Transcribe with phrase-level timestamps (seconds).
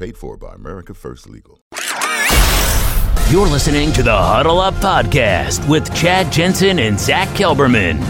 [0.00, 1.60] Paid for by America First Legal.
[3.28, 8.02] You're listening to the Huddle Up Podcast with Chad Jensen and Zach Kelberman.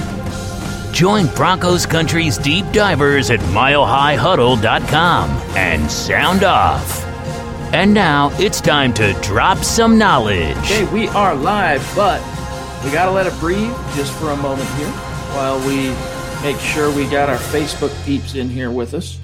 [0.95, 7.05] Join Broncos Country's deep divers at milehighhuddle.com and sound off.
[7.75, 10.57] And now it's time to drop some knowledge.
[10.59, 12.21] Okay, we are live, but
[12.85, 14.87] we got to let it breathe just for a moment here
[15.35, 15.89] while we
[16.49, 19.20] make sure we got our Facebook peeps in here with us.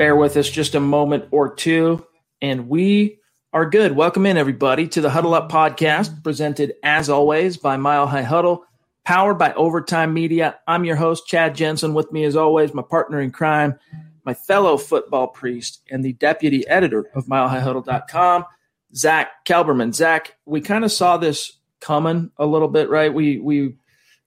[0.00, 2.06] Bear with us just a moment or two,
[2.40, 3.18] and we
[3.52, 3.94] are good.
[3.94, 8.64] Welcome in, everybody, to the Huddle Up podcast, presented as always by Mile High Huddle,
[9.04, 10.58] powered by Overtime Media.
[10.66, 11.92] I'm your host, Chad Jensen.
[11.92, 13.78] With me, as always, my partner in crime,
[14.24, 18.46] my fellow football priest, and the deputy editor of MileHighHuddle.com,
[18.94, 19.94] Zach Kelberman.
[19.94, 23.12] Zach, we kind of saw this coming a little bit, right?
[23.12, 23.76] We we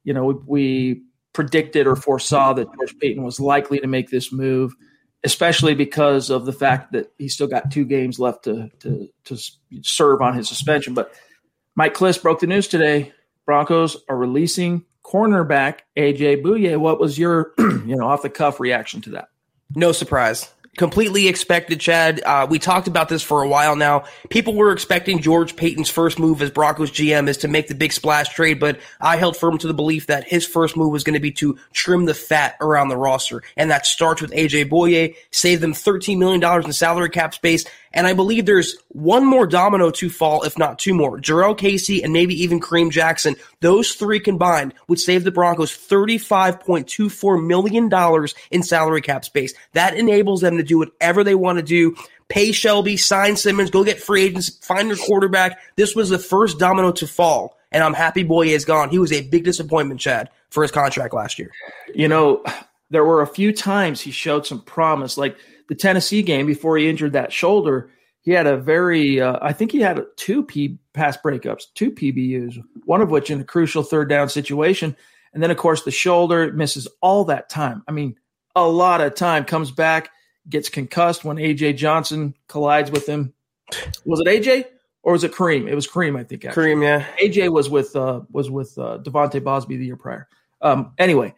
[0.03, 1.01] you know we, we
[1.34, 4.75] predicted or foresaw that George Paton was likely to make this move,
[5.23, 9.38] especially because of the fact that he's still got two games left to to to
[9.81, 10.94] serve on his suspension.
[10.94, 11.13] But
[11.75, 13.13] Mike Klis broke the news today.
[13.45, 16.78] Broncos are releasing cornerback AJ Bouye.
[16.78, 19.29] What was your you know off the cuff reaction to that?
[19.75, 22.22] No surprise completely expected, Chad.
[22.25, 24.06] Uh, we talked about this for a while now.
[24.29, 27.94] People were expecting George Paton's first move as Broncos GM is to make the big
[27.94, 31.13] splash trade, but I held firm to the belief that his first move was going
[31.13, 33.44] to be to trim the fat around the roster.
[33.56, 38.07] And that starts with AJ Bouye, save them $13 million in salary cap space, and
[38.07, 41.19] I believe there's one more domino to fall, if not two more.
[41.19, 43.35] Jurrell Casey and maybe even Kareem Jackson.
[43.59, 49.53] Those three combined would save the Broncos $35.24 million in salary cap space.
[49.73, 51.95] That enables them to do whatever they want to do.
[52.29, 55.59] Pay Shelby, sign Simmons, go get free agents, find your quarterback.
[55.75, 57.57] This was the first domino to fall.
[57.71, 58.89] And I'm happy Bouye is gone.
[58.89, 61.51] He was a big disappointment, Chad, for his contract last year.
[61.93, 62.43] You know,
[62.89, 65.15] there were a few times he showed some promise.
[65.15, 65.37] Like–
[65.69, 67.90] the Tennessee game before he injured that shoulder,
[68.22, 72.62] he had a very, uh, I think he had two P pass breakups, two PBUs,
[72.85, 74.96] one of which in a crucial third down situation.
[75.34, 77.84] And then, of course, the shoulder misses all that time.
[77.88, 78.16] I mean,
[78.56, 80.12] a lot of time comes back,
[80.47, 83.34] gets concussed when AJ Johnson collides with him.
[84.06, 84.66] Was it AJ
[85.02, 85.68] or was it Kareem?
[85.68, 86.46] It was Kareem, I think.
[86.46, 86.68] Actually.
[86.68, 87.06] Kareem, yeah.
[87.22, 90.28] AJ was with uh, was with uh, De'Vante Bausby the year prior.
[90.62, 91.34] Um, anyway,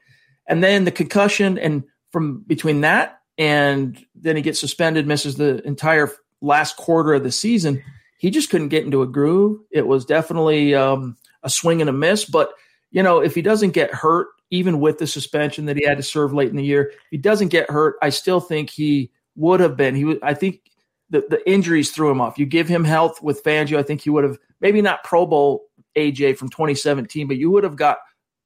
[0.47, 5.65] and then the concussion, and from between that and then he gets suspended, misses the
[5.67, 7.83] entire last quarter of the season.
[8.17, 9.59] He just couldn't get into a groove.
[9.71, 12.25] It was definitely um, a swing and a miss.
[12.25, 12.53] But
[12.91, 16.03] you know, if he doesn't get hurt, even with the suspension that he had to
[16.03, 19.75] serve late in the year, he doesn't get hurt, I still think he would have
[19.75, 19.95] been.
[19.95, 20.17] He.
[20.23, 20.61] I think
[21.09, 22.39] the the injuries threw him off.
[22.39, 25.65] You give him health with Fangio, I think he would have maybe not Pro Bowl
[25.97, 27.97] AJ from 2017, but you would have got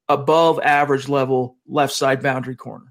[0.07, 2.88] above average level left side boundary corner.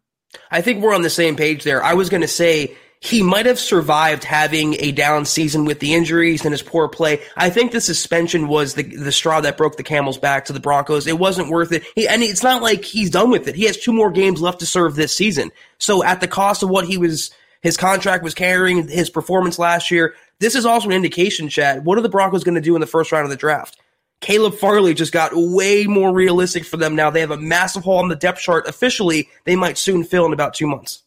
[0.50, 1.82] I think we're on the same page there.
[1.82, 5.94] I was going to say he might have survived having a down season with the
[5.94, 7.20] injuries and his poor play.
[7.36, 10.60] I think the suspension was the the straw that broke the camel's back to the
[10.60, 11.06] Broncos.
[11.06, 11.84] It wasn't worth it.
[11.94, 13.54] He, and it's not like he's done with it.
[13.54, 15.52] He has two more games left to serve this season.
[15.78, 17.30] So at the cost of what he was
[17.60, 21.84] his contract was carrying, his performance last year, this is also an indication, Chad.
[21.84, 23.76] What are the Broncos going to do in the first round of the draft?
[24.20, 27.10] Caleb Farley just got way more realistic for them now.
[27.10, 28.66] They have a massive hole on the depth chart.
[28.66, 31.02] Officially, they might soon fill in about two months.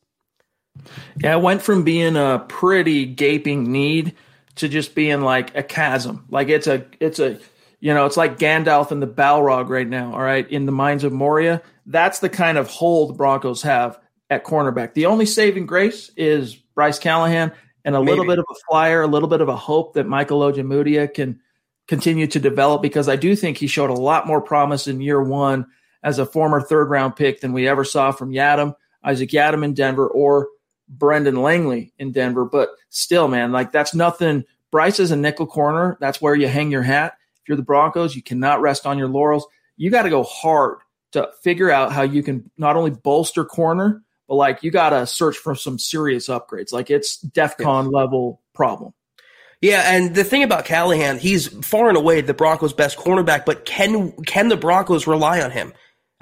[1.17, 4.15] Yeah, it went from being a pretty gaping need
[4.55, 6.25] to just being like a chasm.
[6.29, 7.39] Like it's a it's a
[7.81, 11.03] you know, it's like Gandalf and the Balrog right now, all right, in the minds
[11.03, 11.61] of Moria.
[11.87, 13.99] That's the kind of hole the Broncos have
[14.29, 14.93] at cornerback.
[14.93, 17.51] The only saving grace is Bryce Callahan
[17.83, 18.11] and a Maybe.
[18.11, 21.41] little bit of a flyer, a little bit of a hope that Michael Ojemudia can
[21.91, 25.21] continue to develop because I do think he showed a lot more promise in year
[25.21, 25.67] one
[26.01, 29.73] as a former third round pick than we ever saw from Yiadom, Isaac Yiadom in
[29.73, 30.47] Denver, or
[30.87, 32.45] Brendan Langley in Denver.
[32.45, 34.45] But still, man, like that's nothing.
[34.71, 35.97] Bryce is a nickel corner.
[35.99, 37.17] That's where you hang your hat.
[37.41, 39.45] If you're the Broncos, you cannot rest on your laurels.
[39.75, 40.77] You got to go hard
[41.11, 45.05] to figure out how you can not only bolster corner, but like you got to
[45.05, 46.71] search for some serious upgrades.
[46.71, 47.93] Like it's DEFCON yes.
[47.93, 48.93] level problem.
[49.61, 53.63] Yeah, and the thing about Callahan, he's far and away the Broncos' best cornerback, but
[53.63, 55.71] can can the Broncos rely on him?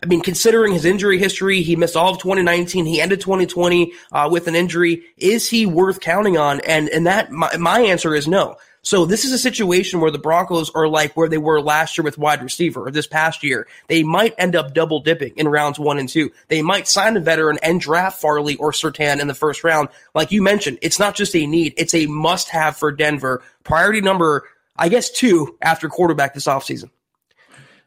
[0.04, 2.86] I mean, considering his injury history, he missed all of 2019.
[2.86, 5.04] He ended 2020 uh, with an injury.
[5.18, 6.60] Is he worth counting on?
[6.62, 8.58] And and that my, my answer is no.
[8.82, 12.04] So this is a situation where the Broncos are like where they were last year
[12.04, 13.68] with wide receiver or this past year.
[13.88, 16.32] They might end up double dipping in rounds one and two.
[16.48, 19.90] They might sign a veteran and draft Farley or Surtain in the first round.
[20.16, 23.44] Like you mentioned, it's not just a need, it's a must have for Denver.
[23.64, 26.90] Priority number, I guess, two after quarterback this offseason.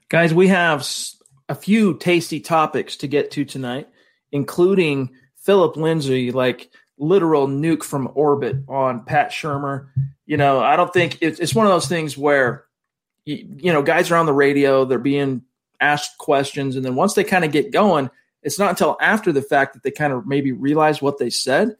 [0.09, 0.87] Guys, we have
[1.49, 3.89] a few tasty topics to get to tonight,
[4.31, 9.89] including Philip Lindsay, like literal nuke from orbit on Pat Shurmur.
[10.27, 12.65] You know, I don't think it's, it's one of those things where,
[13.25, 15.43] you, you know, guys are on the radio, they're being
[15.81, 18.11] asked questions, and then once they kind of get going,
[18.43, 21.77] it's not until after the fact that they kind of maybe realize what they said.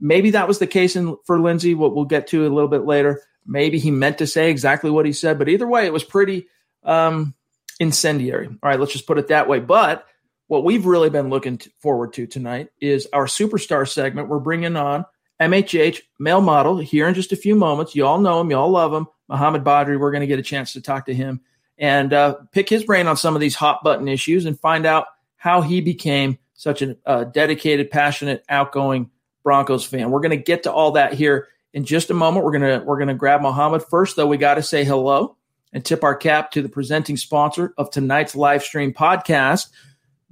[0.00, 2.84] Maybe that was the case in, for Lindsay, what we'll get to a little bit
[2.84, 3.22] later.
[3.46, 6.48] Maybe he meant to say exactly what he said, but either way, it was pretty
[6.82, 7.34] um,
[7.78, 8.46] incendiary.
[8.46, 9.60] All right, let's just put it that way.
[9.60, 10.06] But
[10.52, 14.28] what we've really been looking forward to tonight is our superstar segment.
[14.28, 15.06] We're bringing on
[15.40, 17.94] MHH male model here in just a few moments.
[17.94, 19.06] You all know him, you all love him.
[19.30, 19.98] Muhammad Badri.
[19.98, 21.40] We're going to get a chance to talk to him
[21.78, 25.06] and uh, pick his brain on some of these hot button issues and find out
[25.36, 29.10] how he became such a uh, dedicated, passionate, outgoing
[29.42, 30.10] Broncos fan.
[30.10, 32.44] We're going to get to all that here in just a moment.
[32.44, 34.26] We're going to we're going to grab Mohamed first, though.
[34.26, 35.34] We got to say hello
[35.72, 39.68] and tip our cap to the presenting sponsor of tonight's live stream podcast,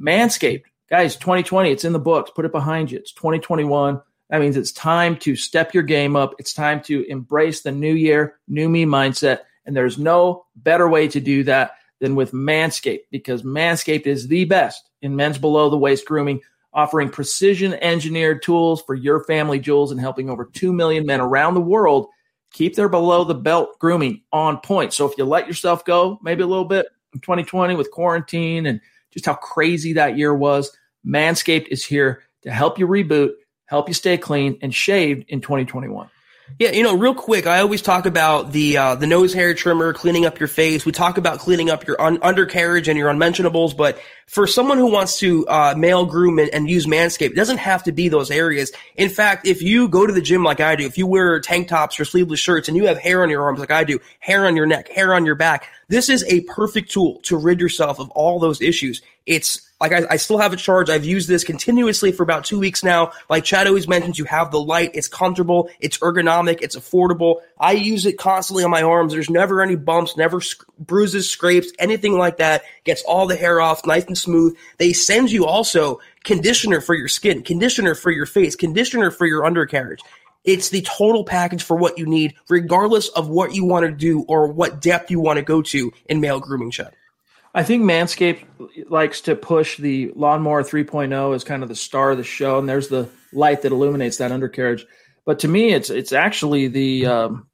[0.00, 0.64] Manscaped.
[0.88, 2.30] Guys, 2020, it's in the books.
[2.34, 2.98] Put it behind you.
[2.98, 4.00] It's 2021.
[4.30, 6.34] That means it's time to step your game up.
[6.38, 9.40] It's time to embrace the new year, new me mindset.
[9.66, 14.44] And there's no better way to do that than with Manscaped because Manscaped is the
[14.46, 16.40] best in men's below the waist grooming,
[16.72, 21.54] offering precision engineered tools for your family jewels and helping over 2 million men around
[21.54, 22.08] the world
[22.52, 24.92] keep their below the belt grooming on point.
[24.92, 28.80] So if you let yourself go maybe a little bit in 2020 with quarantine and
[29.12, 30.76] just how crazy that year was,
[31.06, 33.32] Manscaped is here to help you reboot,
[33.66, 36.08] help you stay clean and shaved in 2021.
[36.58, 39.92] Yeah, you know, real quick, I always talk about the uh, the nose hair trimmer,
[39.92, 40.84] cleaning up your face.
[40.84, 44.90] We talk about cleaning up your un- undercarriage and your unmentionables, but for someone who
[44.90, 48.30] wants to uh, male groom and, and, use Manscaped, it doesn't have to be those
[48.30, 48.72] areas.
[48.96, 51.68] In fact, if you go to the gym like I do, if you wear tank
[51.68, 54.46] tops or sleeveless shirts and you have hair on your arms like I do, hair
[54.46, 57.98] on your neck, hair on your back, this is a perfect tool to rid yourself
[57.98, 59.02] of all those issues.
[59.26, 60.90] It's like I, I, still have a charge.
[60.90, 63.12] I've used this continuously for about two weeks now.
[63.30, 64.90] Like Chad always mentions, you have the light.
[64.94, 65.70] It's comfortable.
[65.80, 66.58] It's ergonomic.
[66.60, 67.36] It's affordable.
[67.58, 69.12] I use it constantly on my arms.
[69.12, 72.62] There's never any bumps, never sc- bruises, scrapes, anything like that.
[72.84, 74.56] Gets all the hair off, nice and smooth.
[74.76, 79.46] They send you also conditioner for your skin, conditioner for your face, conditioner for your
[79.46, 80.00] undercarriage.
[80.44, 84.24] It's the total package for what you need, regardless of what you want to do
[84.28, 86.94] or what depth you want to go to in male grooming, Chad.
[87.54, 88.44] I think Manscaped
[88.88, 92.68] likes to push the lawnmower 3.0 as kind of the star of the show, and
[92.68, 94.86] there's the light that illuminates that undercarriage.
[95.24, 97.48] But to me, it's it's actually the um,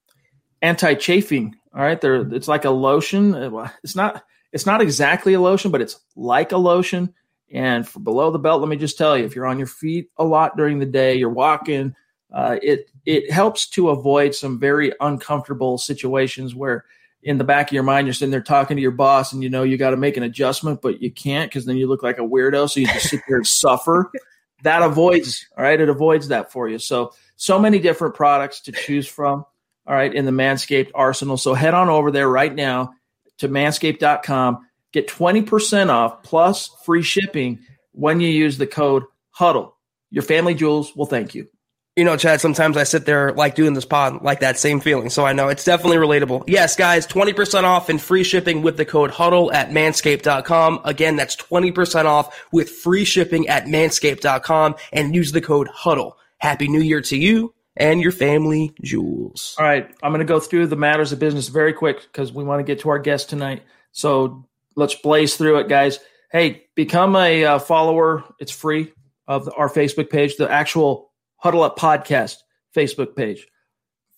[0.62, 1.56] anti-chafing.
[1.74, 3.34] All right, there it's like a lotion.
[3.82, 4.22] It's not
[4.52, 7.14] it's not exactly a lotion, but it's like a lotion.
[7.52, 10.10] And for below the belt, let me just tell you, if you're on your feet
[10.16, 11.94] a lot during the day, you're walking,
[12.32, 16.84] uh, it it helps to avoid some very uncomfortable situations where
[17.26, 19.50] in the back of your mind, you're sitting there talking to your boss and you
[19.50, 22.18] know you got to make an adjustment, but you can't because then you look like
[22.18, 22.70] a weirdo.
[22.70, 24.10] So you just sit there and suffer.
[24.62, 26.78] That avoids, all right, it avoids that for you.
[26.78, 29.44] So, so many different products to choose from,
[29.86, 31.36] all right, in the Manscaped arsenal.
[31.36, 32.94] So head on over there right now
[33.38, 37.58] to manscaped.com, get 20% off plus free shipping
[37.92, 39.74] when you use the code HUDDLE.
[40.10, 41.46] Your family jewels will thank you
[41.96, 45.08] you know, Chad, sometimes I sit there like doing this pod, like that same feeling.
[45.08, 46.44] So I know it's definitely relatable.
[46.46, 50.80] Yes, guys, 20% off and free shipping with the code huddle at manscaped.com.
[50.84, 56.18] Again, that's 20% off with free shipping at manscaped.com and use the code huddle.
[56.36, 59.56] Happy New Year to you and your family jewels.
[59.58, 62.44] All right, I'm going to go through the matters of business very quick because we
[62.44, 63.62] want to get to our guest tonight.
[63.92, 65.98] So let's blaze through it, guys.
[66.30, 68.22] Hey, become a uh, follower.
[68.38, 68.92] It's free
[69.26, 71.10] of our Facebook page, the actual
[71.46, 72.38] Huddle Up Podcast
[72.74, 73.46] Facebook page.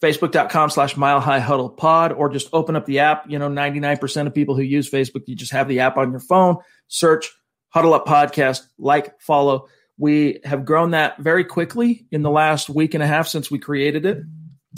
[0.03, 3.29] Facebook.com slash mile high huddle pod, or just open up the app.
[3.29, 6.21] You know, 99% of people who use Facebook, you just have the app on your
[6.21, 6.57] phone,
[6.87, 7.31] search
[7.69, 9.69] Huddle Up Podcast, like, follow.
[9.99, 13.59] We have grown that very quickly in the last week and a half since we
[13.59, 14.23] created it.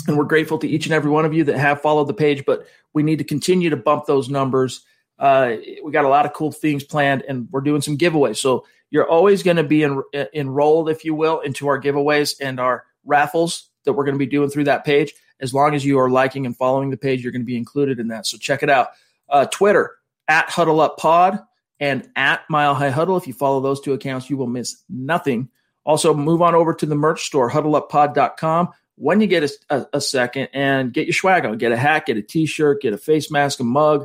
[0.09, 2.43] And we're grateful to each and every one of you that have followed the page,
[2.45, 4.85] but we need to continue to bump those numbers.
[5.21, 5.55] Uh,
[5.85, 8.39] we got a lot of cool things planned and we're doing some giveaways.
[8.39, 10.03] So you're always going to be en-
[10.35, 14.27] enrolled, if you will, into our giveaways and our raffles that we're going to be
[14.27, 15.15] doing through that page.
[15.41, 17.99] As long as you are liking and following the page, you're going to be included
[17.99, 18.27] in that.
[18.27, 18.89] So check it out.
[19.29, 19.97] Uh, Twitter
[20.29, 21.41] at Huddle Up Pod
[21.79, 23.17] and at Mile High Huddle.
[23.17, 25.49] If you follow those two accounts, you will miss nothing.
[25.85, 30.01] Also, move on over to the merch store, huddleuppod.com, when you get a, a, a
[30.01, 31.57] second and get your swag on.
[31.57, 34.05] Get a hat, get a t shirt, get a face mask, a mug,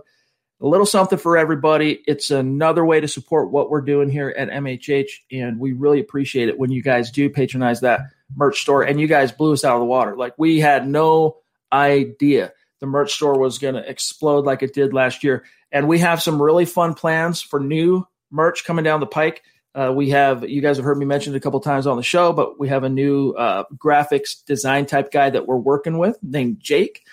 [0.62, 2.02] a little something for everybody.
[2.08, 5.10] It's another way to support what we're doing here at MHH.
[5.32, 8.02] And we really appreciate it when you guys do patronize that
[8.36, 8.84] merch store.
[8.84, 10.16] And you guys blew us out of the water.
[10.16, 11.38] Like we had no
[11.72, 15.44] idea the merch store was going to explode like it did last year.
[15.72, 19.44] And we have some really fun plans for new merch coming down the pike.
[19.74, 22.04] Uh, we have, you guys have heard me mention it a couple times on the
[22.04, 26.18] show, but we have a new uh, graphics design type guy that we're working with
[26.24, 27.04] named Jake.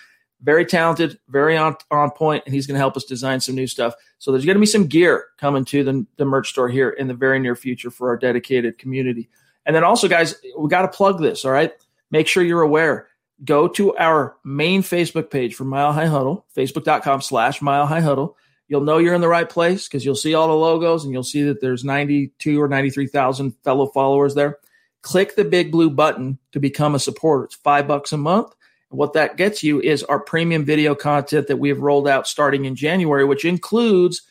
[0.43, 3.67] Very talented, very on, on point, and he's going to help us design some new
[3.67, 3.93] stuff.
[4.19, 7.07] So there's going to be some gear coming to the, the merch store here in
[7.07, 9.29] the very near future for our dedicated community.
[9.65, 11.71] And then also, guys, we got to plug this, all right?
[12.11, 13.07] Make sure you're aware
[13.43, 18.37] go to our main Facebook page for Mile High Huddle, facebook.com slash Mile High Huddle.
[18.67, 21.23] You'll know you're in the right place because you'll see all the logos and you'll
[21.23, 24.57] see that there's 92 or 93,000 fellow followers there.
[25.01, 27.45] Click the big blue button to become a supporter.
[27.45, 28.53] It's five bucks a month.
[28.93, 32.65] What that gets you is our premium video content that we have rolled out starting
[32.65, 34.21] in January, which includes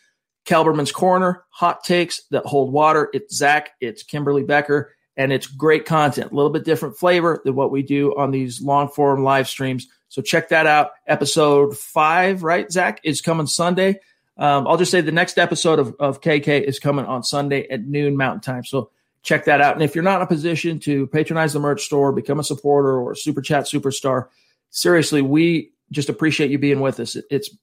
[0.46, 3.10] Kelberman's Corner, hot takes that hold water.
[3.12, 7.54] It's Zach, it's Kimberly Becker, and it's great content, a little bit different flavor than
[7.54, 9.88] what we do on these long form live streams.
[10.08, 10.92] So check that out.
[11.06, 14.00] Episode five, right, Zach, is coming Sunday.
[14.36, 17.84] Um, I'll just say the next episode of, of KK is coming on Sunday at
[17.84, 18.64] noon Mountain Time.
[18.64, 18.90] So
[19.22, 19.74] check that out.
[19.74, 22.98] And if you're not in a position to patronize the merch store, become a supporter
[22.98, 24.28] or a super chat superstar,
[24.72, 27.16] seriously, we just appreciate you being with us.
[27.30, 27.56] It's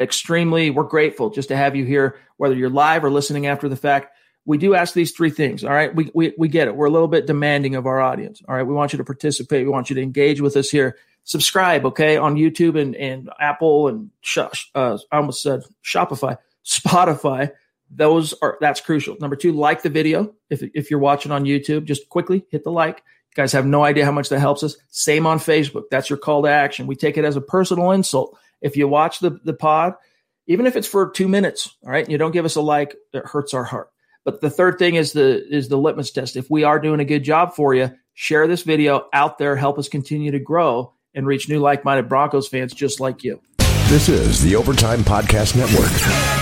[0.00, 3.76] extremely, we're grateful just to have you here, whether you're live or listening after the
[3.76, 5.62] fact we do ask these three things.
[5.62, 5.94] All right.
[5.94, 6.74] We, we, we get it.
[6.74, 8.42] We're a little bit demanding of our audience.
[8.48, 8.66] All right.
[8.66, 9.64] We want you to participate.
[9.64, 10.96] We want you to engage with us here.
[11.24, 14.38] Subscribe, okay, on YouTube and, and Apple and sh-
[14.74, 17.52] uh, I almost said Shopify, Spotify.
[17.92, 19.16] Those are that's crucial.
[19.20, 20.34] Number two, like the video.
[20.50, 23.04] If, if you're watching on YouTube, just quickly hit the like.
[23.34, 24.76] Guys have no idea how much that helps us.
[24.90, 25.84] Same on Facebook.
[25.90, 26.86] That's your call to action.
[26.86, 28.36] We take it as a personal insult.
[28.60, 29.94] If you watch the, the pod,
[30.46, 33.24] even if it's for two minutes, all right, you don't give us a like, it
[33.24, 33.90] hurts our heart.
[34.24, 36.36] But the third thing is the is the litmus test.
[36.36, 39.78] If we are doing a good job for you, share this video out there, help
[39.78, 43.40] us continue to grow and reach new like-minded Broncos fans just like you.
[43.88, 46.41] This is the Overtime Podcast Network.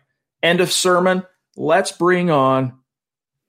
[0.43, 1.23] end of sermon.
[1.55, 2.73] Let's bring on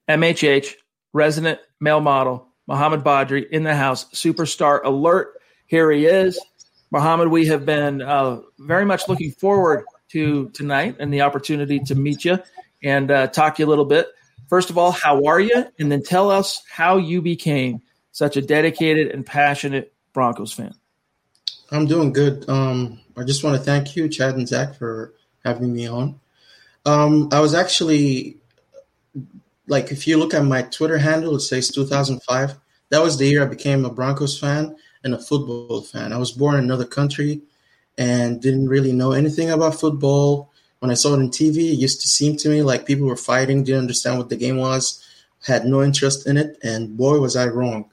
[0.09, 0.73] MHH,
[1.13, 4.05] resident male model, Muhammad Badri in the house.
[4.11, 5.33] Superstar alert.
[5.65, 6.39] Here he is.
[6.91, 11.95] Muhammad, we have been uh, very much looking forward to tonight and the opportunity to
[11.95, 12.37] meet you
[12.83, 14.07] and uh, talk you a little bit.
[14.47, 15.65] First of all, how are you?
[15.79, 17.81] And then tell us how you became
[18.11, 20.75] such a dedicated and passionate Broncos fan.
[21.71, 22.47] I'm doing good.
[22.47, 26.19] Um, I just want to thank you, Chad and Zach, for having me on.
[26.85, 28.37] Um, I was actually
[29.67, 32.55] like, if you look at my Twitter handle, it says 2005.
[32.89, 36.13] That was the year I became a Broncos fan and a football fan.
[36.13, 37.41] I was born in another country
[37.97, 40.51] and didn't really know anything about football.
[40.79, 43.15] When I saw it on TV, it used to seem to me like people were
[43.15, 45.01] fighting, didn't understand what the game was,
[45.45, 47.89] had no interest in it, and boy was I wrong.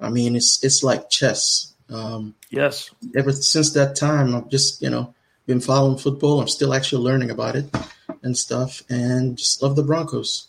[0.00, 1.74] I mean, it's it's like chess.
[1.90, 2.90] Um, yes.
[3.16, 5.14] Ever since that time, I've just you know
[5.46, 6.40] been following football.
[6.40, 7.74] I'm still actually learning about it
[8.22, 10.48] and stuff, and just love the Broncos.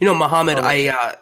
[0.00, 1.14] You know, Mohamed, I uh,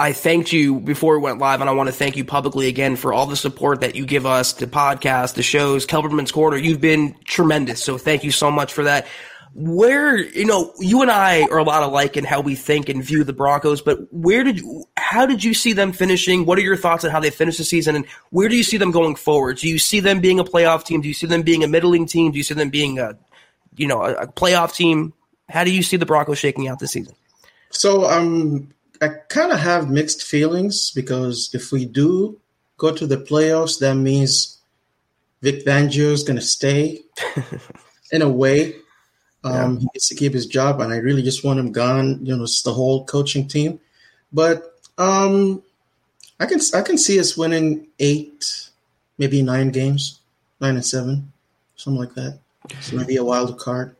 [0.00, 2.96] I thanked you before we went live, and I want to thank you publicly again
[2.96, 6.56] for all the support that you give us, the podcast, the shows, Kelberman's Corner.
[6.56, 9.06] You've been tremendous, so thank you so much for that.
[9.52, 13.04] Where you know you and I are a lot alike in how we think and
[13.04, 16.46] view the Broncos, but where did you, how did you see them finishing?
[16.46, 18.78] What are your thoughts on how they finished the season, and where do you see
[18.78, 19.58] them going forward?
[19.58, 21.02] Do you see them being a playoff team?
[21.02, 22.32] Do you see them being a middling team?
[22.32, 23.18] Do you see them being a
[23.76, 25.12] you know a, a playoff team?
[25.48, 27.14] How do you see the Broncos shaking out this season?
[27.70, 32.38] So um, I kind of have mixed feelings because if we do
[32.76, 34.58] go to the playoffs, that means
[35.42, 37.00] Vic Fangio is going to stay
[38.12, 38.74] in a way.
[39.42, 39.78] Um, yeah.
[39.80, 42.24] He needs to keep his job, and I really just want him gone.
[42.24, 43.80] You know, it's the whole coaching team.
[44.32, 45.62] But um,
[46.38, 48.70] I can I can see us winning eight,
[49.16, 50.20] maybe nine games,
[50.60, 51.32] nine and seven,
[51.76, 52.38] something like that.
[52.80, 53.96] So maybe a wild card.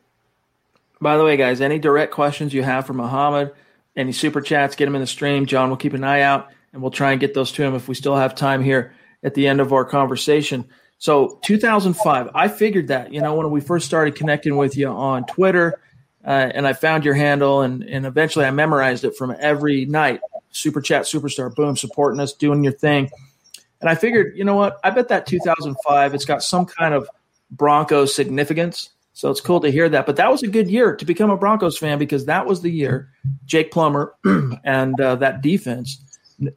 [1.00, 3.52] By the way, guys, any direct questions you have for Muhammad,
[3.96, 5.46] any super chats, get them in the stream.
[5.46, 7.88] John will keep an eye out, and we'll try and get those to him if
[7.88, 10.68] we still have time here at the end of our conversation.
[10.98, 15.24] So 2005, I figured that, you know, when we first started connecting with you on
[15.24, 15.80] Twitter,
[16.24, 20.20] uh, and I found your handle, and, and eventually I memorized it from every night.
[20.50, 23.10] Super chat, superstar, boom, supporting us, doing your thing.
[23.80, 24.78] And I figured, you know what?
[24.84, 27.08] I bet that 2005, it's got some kind of
[27.50, 28.90] Broncos significance.
[29.12, 30.06] So it's cool to hear that.
[30.06, 32.70] But that was a good year to become a Broncos fan because that was the
[32.70, 33.10] year
[33.44, 34.14] Jake Plummer
[34.64, 36.02] and uh, that defense.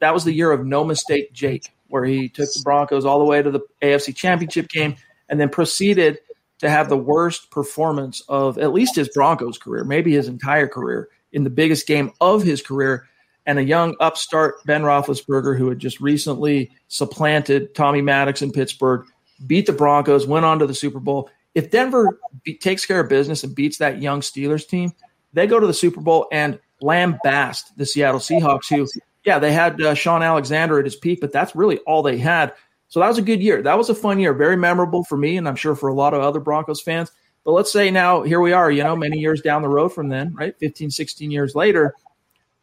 [0.00, 3.24] That was the year of no mistake Jake where he took the Broncos all the
[3.24, 4.96] way to the AFC Championship game
[5.28, 6.18] and then proceeded
[6.58, 11.08] to have the worst performance of at least his Broncos career, maybe his entire career,
[11.32, 13.06] in the biggest game of his career.
[13.46, 19.04] And a young upstart Ben Roethlisberger, who had just recently supplanted Tommy Maddox in Pittsburgh,
[19.46, 21.30] beat the Broncos, went on to the Super Bowl.
[21.54, 24.92] If Denver be- takes care of business and beats that young Steelers team,
[25.32, 28.86] they go to the Super Bowl and lambast the Seattle Seahawks, who
[29.24, 32.52] yeah, they had uh, Shaun Alexander at his peak, but that's really all they had.
[32.88, 33.62] So that was a good year.
[33.62, 36.14] That was a fun year, very memorable for me, and I'm sure for a lot
[36.14, 37.10] of other Broncos fans.
[37.44, 40.08] But let's say now here we are, you know, many years down the road from
[40.08, 40.56] then, right?
[40.58, 41.94] 15, 16 years later.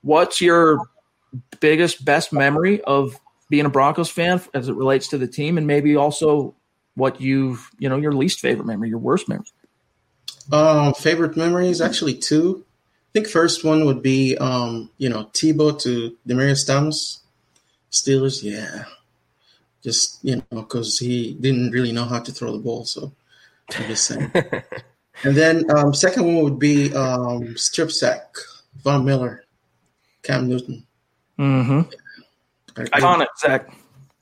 [0.01, 0.79] What's your
[1.59, 5.67] biggest, best memory of being a Broncos fan as it relates to the team, and
[5.67, 6.55] maybe also
[6.95, 9.45] what you've, you know, your least favorite memory, your worst memory?
[10.51, 12.65] Um, favorite memories, actually two.
[12.65, 17.21] I think first one would be, um, you know, Tebow to Demaryius Thomas,
[17.91, 18.41] Steelers.
[18.43, 18.85] Yeah,
[19.83, 22.85] just you know, because he didn't really know how to throw the ball.
[22.85, 23.11] So
[23.75, 24.31] I'm just saying.
[25.23, 28.33] and then um, second one would be um, strip sack,
[28.83, 29.43] Von Miller,
[30.23, 30.85] Cam Newton.
[31.37, 31.91] Mm-hmm.
[32.77, 32.85] Yeah.
[32.85, 33.73] Iconic, Zach.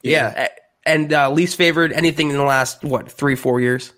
[0.01, 0.33] Yeah.
[0.35, 0.47] yeah.
[0.89, 3.93] And uh, least favorite anything in the last what three four years?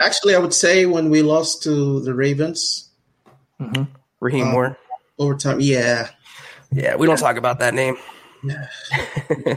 [0.00, 2.88] Actually, I would say when we lost to the Ravens.
[3.60, 3.82] Mm-hmm.
[4.20, 4.78] Rahim um, Moore.
[5.18, 6.10] Overtime, yeah.
[6.70, 7.96] Yeah, we don't talk about that name.
[8.44, 8.68] Yeah.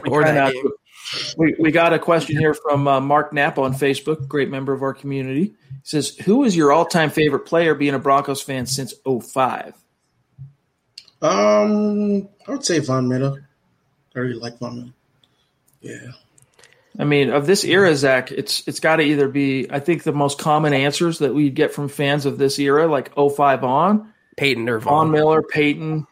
[0.08, 0.68] or that game.
[1.36, 4.82] We, we got a question here from uh, Mark Knapp on Facebook, great member of
[4.82, 5.44] our community.
[5.44, 9.74] He says, Who is your all time favorite player being a Broncos fan since 05?
[11.22, 13.48] Um, I would say Von Miller.
[14.14, 14.92] I really like Von Miller.
[15.80, 16.12] Yeah.
[16.98, 19.70] I mean, of this era, Zach, it's it's got to either be.
[19.70, 23.14] I think the most common answers that we get from fans of this era, like
[23.14, 26.08] 05 on, Peyton or Von Miller, Peyton,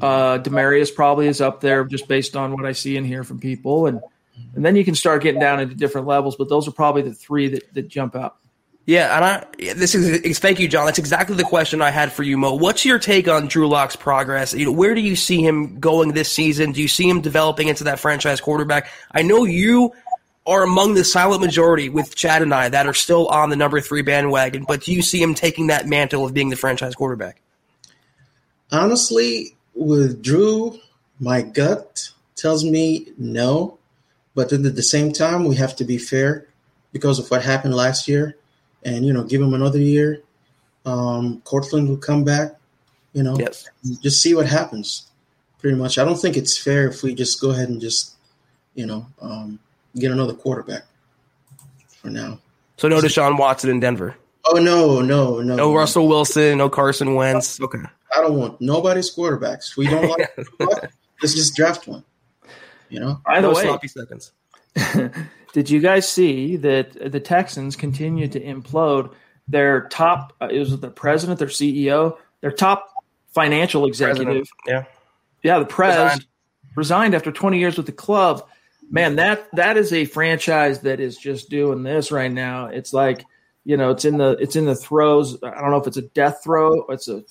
[0.00, 3.38] uh, Demaryius probably is up there just based on what I see and hear from
[3.38, 4.00] people, and
[4.56, 6.34] and then you can start getting down into different levels.
[6.34, 8.36] But those are probably the three that, that jump out.
[8.86, 10.84] Yeah, and I this is thank you, John.
[10.84, 12.54] That's exactly the question I had for you, Mo.
[12.54, 14.52] What's your take on Drew Lock's progress?
[14.52, 16.72] You know, where do you see him going this season?
[16.72, 18.88] Do you see him developing into that franchise quarterback?
[19.12, 19.92] I know you
[20.46, 23.80] are among the silent majority with Chad and I that are still on the number
[23.80, 27.40] three bandwagon, but do you see him taking that mantle of being the franchise quarterback?
[28.72, 30.78] honestly, with Drew,
[31.20, 33.78] my gut tells me no,
[34.34, 36.48] but then at the same time, we have to be fair
[36.92, 38.36] because of what happened last year,
[38.82, 40.22] and you know, give him another year.
[40.84, 42.56] Um, Courtland will come back.
[43.12, 43.68] You know, Yes.
[44.02, 45.06] just see what happens.
[45.60, 48.14] Pretty much, I don't think it's fair if we just go ahead and just,
[48.74, 49.58] you know, um,
[49.96, 50.82] get another quarterback
[51.88, 52.38] for now.
[52.76, 54.16] So no Deshaun Watson in Denver.
[54.46, 56.58] Oh no, no, no, No Russell Wilson.
[56.58, 57.60] No Carson Wentz.
[57.60, 57.78] Okay.
[58.16, 59.76] I don't want nobody's quarterbacks.
[59.76, 60.34] We don't like.
[61.22, 62.04] let's just draft one.
[62.90, 63.20] You know.
[63.24, 64.32] By the no way, sloppy seconds.
[65.52, 69.12] did you guys see that the Texans continue to implode?
[69.46, 72.88] Their top, uh, it was the president, their CEO, their top
[73.34, 74.24] financial executive.
[74.24, 74.48] President.
[74.66, 74.84] Yeah.
[75.42, 76.26] Yeah, the prez Resigned.
[76.76, 77.14] resigned.
[77.14, 78.48] after 20 years with the club.
[78.90, 82.66] Man, that that is a franchise that is just doing this right now.
[82.66, 83.24] It's like,
[83.64, 85.36] you know, it's in the it's in the throes.
[85.42, 87.24] I don't know if it's a death throw, it's a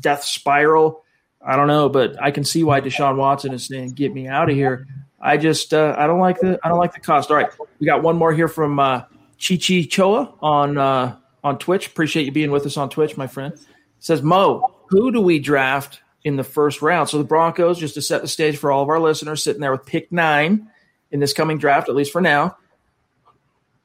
[0.00, 1.04] death spiral.
[1.42, 4.50] I don't know, but I can see why Deshaun Watson is saying, "Get me out
[4.50, 4.86] of here."
[5.20, 7.30] I just uh, I don't like the I don't like the cost.
[7.30, 9.00] All right, we got one more here from uh,
[9.38, 11.88] Chi Chi Choa on uh, on Twitch.
[11.88, 13.54] Appreciate you being with us on Twitch, my friend.
[13.98, 17.08] says Mo, who do we draft in the first round?
[17.08, 19.72] So the Broncos, just to set the stage for all of our listeners, sitting there
[19.72, 20.68] with pick nine
[21.10, 22.56] in this coming draft, at least for now.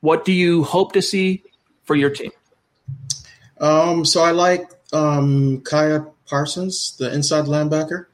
[0.01, 1.43] What do you hope to see
[1.83, 2.31] for your team?
[3.59, 8.07] Um, so I like um, Micah Parsons, the inside linebacker,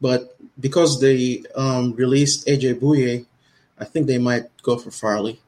[0.00, 3.26] but because they um, released AJ Bouye,
[3.78, 5.40] I think they might go for Farley.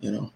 [0.00, 0.32] You know,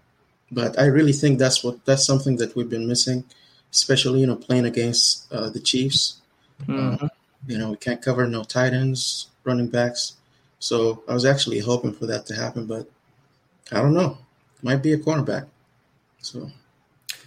[0.52, 3.24] but I really think that's what that's something that we've been missing,
[3.72, 6.20] especially you know playing against uh, the Chiefs.
[6.68, 7.08] Uh,
[7.46, 10.14] you know, we can't cover no tight ends, running backs.
[10.58, 12.88] So I was actually hoping for that to happen, but
[13.70, 14.18] I don't know.
[14.62, 15.46] Might be a cornerback.
[16.20, 16.50] So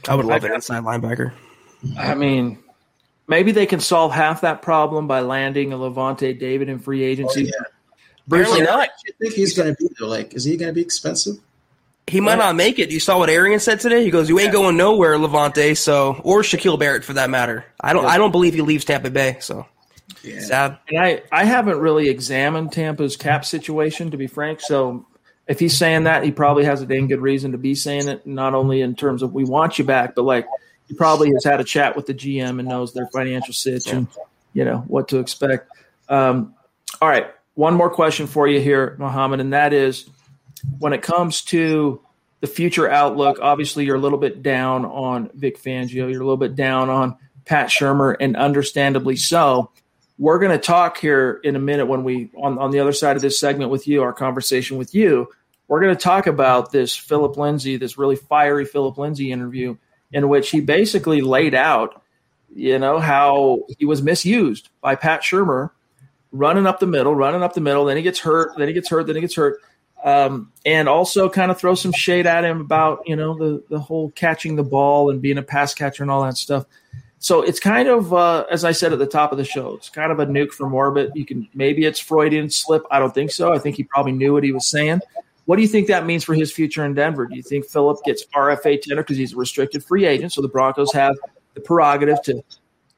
[0.08, 1.34] I would love an inside linebacker.
[1.98, 2.58] I mean,
[3.28, 7.44] maybe they can solve half that problem by landing a Lavonte David in free agency.
[7.46, 7.52] yeah.
[8.28, 8.90] Apparently not.
[8.90, 10.08] I think he's going to be there.
[10.08, 11.36] Like, is he going to be expensive?
[12.10, 12.92] He might not make it.
[12.92, 14.04] You saw what Arian said today.
[14.04, 17.66] He goes, "You ain't going nowhere, Lavonte." So, or Shaquille Barrett for that matter.
[17.80, 18.06] I don't.
[18.06, 19.38] I don't believe he leaves Tampa Bay.
[19.40, 19.66] So
[20.24, 20.40] Yeah.
[20.42, 20.78] sad.
[20.90, 24.60] And I, I haven't really examined Tampa's cap situation, to be frank.
[24.62, 25.06] So
[25.48, 28.26] if he's saying that, he probably has a dang good reason to be saying it,
[28.28, 30.46] not only in terms of we want you back, but like
[30.88, 34.08] he probably has had a chat with the GM and knows their financial situation.
[34.54, 35.70] you know, what to expect.
[36.10, 36.56] Um,
[37.02, 37.28] all right.
[37.54, 40.10] One more question for you here, Mohammed, and that is
[40.80, 42.02] when it comes to
[42.42, 46.38] the future outlook, obviously you're a little bit down on Vic Fangio, you're a little
[46.38, 49.72] bit down on Pat Shurmur, and understandably so.
[50.18, 53.16] We're going to talk here in a minute when we on, on the other side
[53.16, 55.30] of this segment with you our conversation with you.
[55.68, 59.78] We're going to talk about this philip lindsay this really fiery philip lindsay interview
[60.12, 62.02] in which he basically laid out
[62.54, 65.70] you know how he was misused by pat shurmur
[66.32, 68.90] running up the middle running up the middle then he gets hurt then he gets
[68.90, 69.62] hurt then he gets hurt
[70.04, 73.80] um, and also kind of throw some shade at him about you know the the
[73.80, 76.66] whole catching the ball and being a pass catcher and all that stuff
[77.20, 79.90] so it's kind of, uh, as I said at the top of the show, it's
[79.90, 81.12] kind of a nuke from orbit.
[81.16, 82.84] You can maybe it's Freudian slip.
[82.90, 83.54] I don't think so.
[83.54, 85.02] I think he probably knew what he was saying.
[85.46, 87.26] What do you think that means for his future in Denver?
[87.26, 90.32] Do you think Philip gets RFA tender because he's a restricted free agent?
[90.32, 91.16] So the Broncos have
[91.56, 92.42] the prerogative to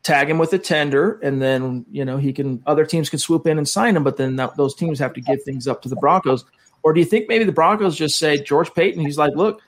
[0.03, 3.47] tag him with a tender, and then you know he can other teams can swoop
[3.47, 5.89] in and sign him, but then that, those teams have to give things up to
[5.89, 6.45] the Broncos.
[6.83, 9.05] Or do you think maybe the Broncos just say George Paton?
[9.05, 9.61] He's like, look,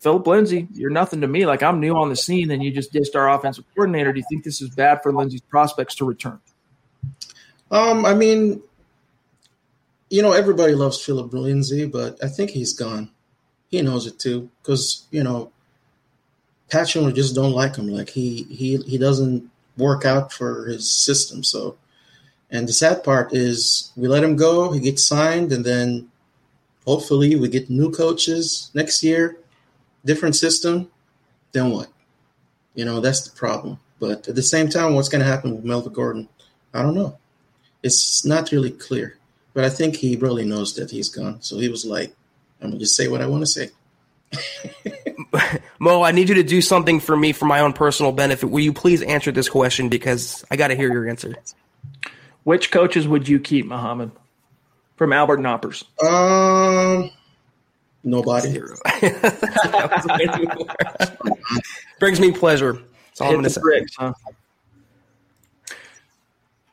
[0.00, 1.46] Philip Lindsay, you're nothing to me.
[1.46, 4.12] Like I'm new on the scene, and you just dissed our offensive coordinator.
[4.12, 6.38] Do you think this is bad for Lindsay's prospects to return?
[7.70, 8.62] Um, I mean,
[10.10, 13.10] you know, everybody loves Philip Lindsay, but I think he's gone.
[13.68, 15.50] He knows it too, because you know,
[16.70, 17.88] Pat Shurmur just don't like him.
[17.88, 21.42] Like he he he doesn't work out for his system.
[21.42, 21.76] So,
[22.50, 24.72] and the sad part is we let him go.
[24.72, 26.10] He gets signed, and then
[26.86, 29.36] hopefully we get new coaches next year,
[30.04, 30.90] different system.
[31.52, 31.88] Then what?
[32.74, 33.78] You know, that's the problem.
[33.98, 36.28] But at the same time, what's going to happen with Melvin Gordon?
[36.72, 37.18] I don't know.
[37.82, 39.16] It's not really clear.
[39.54, 41.40] But I think he really knows that he's gone.
[41.40, 42.14] So he was like,
[42.60, 43.70] I'm going to just say what I want to say.
[45.78, 48.50] Mo, I need you to do something for me for my own personal benefit.
[48.50, 51.34] Will you please answer this question because I got to hear your answer.
[52.44, 54.10] Which coaches would you keep, Muhammad,
[54.96, 55.84] from Albert Knoppers?
[56.02, 57.10] Um,
[58.02, 58.50] nobody.
[58.50, 58.76] Zero.
[62.00, 62.82] Brings me pleasure.
[63.08, 63.60] That's all I'm Hit going to the say.
[63.60, 64.12] bricks, huh?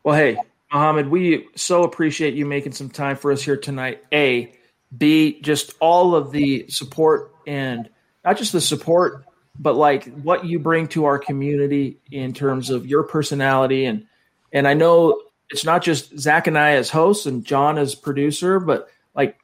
[0.03, 0.37] Well, hey,
[0.71, 4.03] Mohammed, we so appreciate you making some time for us here tonight.
[4.11, 4.53] A,
[4.95, 7.89] B, just all of the support and
[8.25, 9.23] not just the support,
[9.57, 14.05] but like what you bring to our community in terms of your personality and
[14.51, 15.19] and I know
[15.53, 19.37] it's not just Zach and I as hosts and John as producer, but like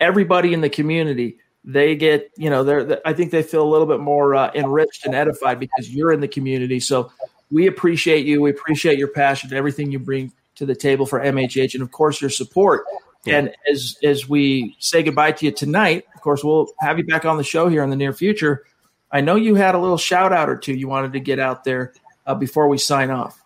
[0.00, 3.86] everybody in the community, they get, you know, they're, I think they feel a little
[3.86, 6.80] bit more uh, enriched and edified because you're in the community.
[6.80, 7.12] So
[7.52, 8.42] we appreciate you.
[8.42, 12.20] We appreciate your passion, everything you bring to the table for MHH, and of course
[12.20, 12.84] your support.
[13.24, 13.38] Yeah.
[13.38, 17.24] And as as we say goodbye to you tonight, of course we'll have you back
[17.24, 18.64] on the show here in the near future.
[19.12, 21.62] I know you had a little shout out or two you wanted to get out
[21.62, 21.94] there
[22.26, 23.40] uh, before we sign off.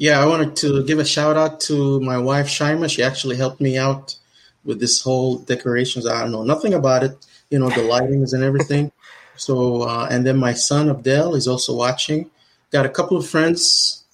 [0.00, 2.88] Yeah, I wanted to give a shout out to my wife Shaima.
[2.88, 4.16] She actually helped me out
[4.64, 6.06] with this whole decorations.
[6.06, 7.18] I don't know nothing about it,
[7.50, 8.92] you know, the lightings and everything.
[9.36, 12.30] So, uh, and then my son Abdel is also watching.
[12.70, 14.04] Got a couple of friends,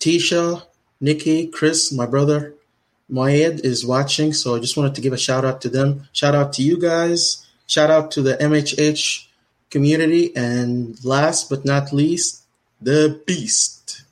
[0.00, 0.64] Tisha,
[1.00, 2.54] Nikki, Chris, my brother,
[3.08, 4.32] Moed is watching.
[4.32, 6.08] So I just wanted to give a shout out to them.
[6.10, 7.46] Shout out to you guys.
[7.68, 9.28] Shout out to the MHH
[9.70, 10.34] community.
[10.34, 12.42] And last but not least,
[12.80, 14.02] the beast.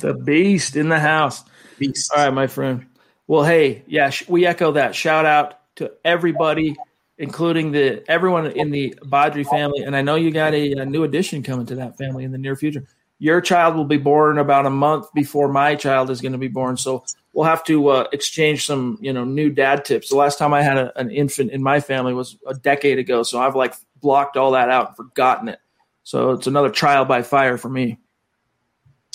[0.00, 1.44] The beast in the house.
[1.78, 2.12] Beast.
[2.14, 2.86] All right, my friend.
[3.26, 4.94] Well, hey, yeah, we echo that.
[4.94, 6.76] Shout out to everybody,
[7.18, 9.82] including the everyone in the Badri family.
[9.82, 12.38] And I know you got a, a new addition coming to that family in the
[12.38, 12.86] near future
[13.18, 16.48] your child will be born about a month before my child is going to be
[16.48, 16.76] born.
[16.76, 20.10] So we'll have to uh, exchange some, you know, new dad tips.
[20.10, 23.22] The last time I had a, an infant in my family was a decade ago.
[23.22, 25.60] So I've like blocked all that out and forgotten it.
[26.02, 27.98] So it's another trial by fire for me.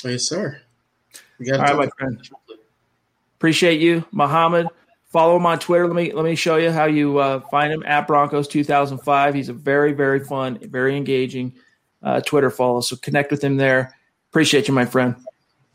[0.04, 0.62] Yes, sir.
[1.38, 2.30] We got all right, my friend.
[3.38, 4.68] Appreciate you, Muhammad.
[5.12, 5.88] Follow him on Twitter.
[5.88, 9.34] Let me let me show you how you uh, find him at Broncos 2005.
[9.34, 11.54] He's a very very fun, very engaging
[12.04, 12.82] uh, Twitter follow.
[12.82, 13.96] So connect with him there.
[14.30, 15.16] Appreciate you, my friend.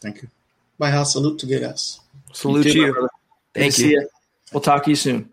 [0.00, 0.28] Thank you.
[0.78, 2.00] My house salute to guys.
[2.32, 2.72] Salute you.
[2.72, 3.08] Too, you.
[3.54, 3.88] Thank you.
[3.88, 4.08] you.
[4.52, 5.30] We'll talk to you soon.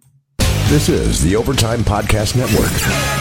[0.70, 3.21] This is the Overtime Podcast Network.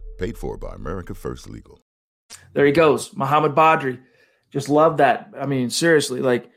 [0.21, 1.81] Paid for by America First Legal.
[2.53, 3.99] There he goes, Muhammad Badri
[4.51, 5.31] just love that.
[5.35, 6.47] I mean, seriously, like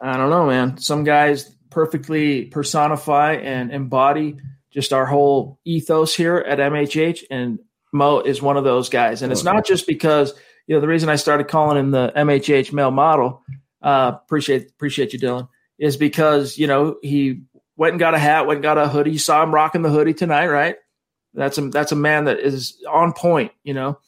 [0.00, 0.78] I don't know, man.
[0.78, 4.36] Some guys perfectly personify and embody
[4.70, 7.58] just our whole ethos here at MHH, and
[7.92, 9.22] Mo is one of those guys.
[9.22, 10.32] And it's not just because
[10.68, 13.42] you know the reason I started calling him the MHH male model.
[13.82, 15.48] Uh, appreciate appreciate you, Dylan.
[15.78, 17.42] Is because you know he
[17.76, 19.10] went and got a hat, went and got a hoodie.
[19.10, 20.76] You saw him rocking the hoodie tonight, right?
[21.34, 23.98] That's a that's a man that is on point, you know.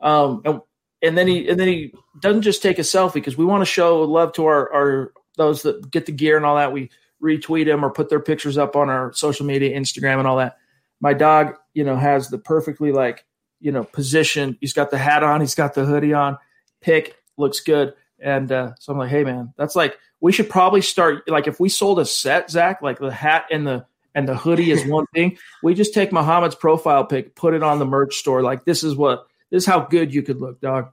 [0.00, 0.60] Um, and
[1.02, 3.66] and then he and then he doesn't just take a selfie because we want to
[3.66, 6.72] show love to our, our those that get the gear and all that.
[6.72, 6.90] We
[7.22, 10.58] retweet them or put their pictures up on our social media, Instagram and all that.
[11.00, 13.24] My dog, you know, has the perfectly like,
[13.60, 14.56] you know, position.
[14.60, 16.38] He's got the hat on, he's got the hoodie on,
[16.80, 17.94] pick, looks good.
[18.20, 21.60] And uh, so I'm like, hey man, that's like we should probably start like if
[21.60, 25.06] we sold a set, Zach, like the hat and the and the hoodie is one
[25.14, 25.38] thing.
[25.62, 28.42] We just take Muhammad's profile pic, put it on the merch store.
[28.42, 30.90] Like this is what this is how good you could look, dog.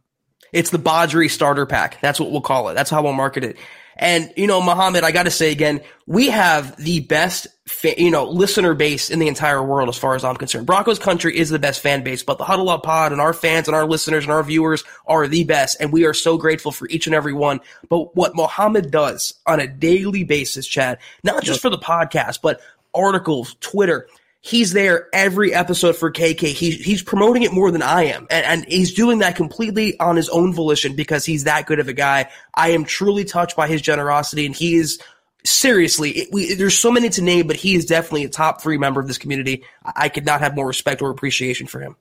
[0.54, 2.02] It's the Badri starter pack.
[2.02, 2.74] That's what we'll call it.
[2.74, 3.58] That's how we'll market it.
[3.98, 8.10] And, you know, Muhammad, I got to say again, we have the best, fa- you
[8.10, 10.66] know, listener base in the entire world as far as I'm concerned.
[10.66, 13.68] Broncos country is the best fan base, but the Huddle Up Pod and our fans
[13.68, 15.78] and our listeners and our viewers are the best.
[15.80, 17.60] And we are so grateful for each and every one.
[17.90, 22.60] But what Muhammad does on a daily basis, Chad, not just for the podcast, but
[22.94, 24.08] articles, Twitter,
[24.42, 26.48] he's there every episode for KK.
[26.48, 30.16] He's he's promoting it more than I am, and, and he's doing that completely on
[30.16, 32.30] his own volition because he's that good of a guy.
[32.54, 35.00] I am truly touched by his generosity, and he is
[35.44, 38.78] seriously, it, we, there's so many to name, but he is definitely a top three
[38.78, 39.64] member of this community.
[39.84, 41.96] I, could not have more respect or appreciation for him.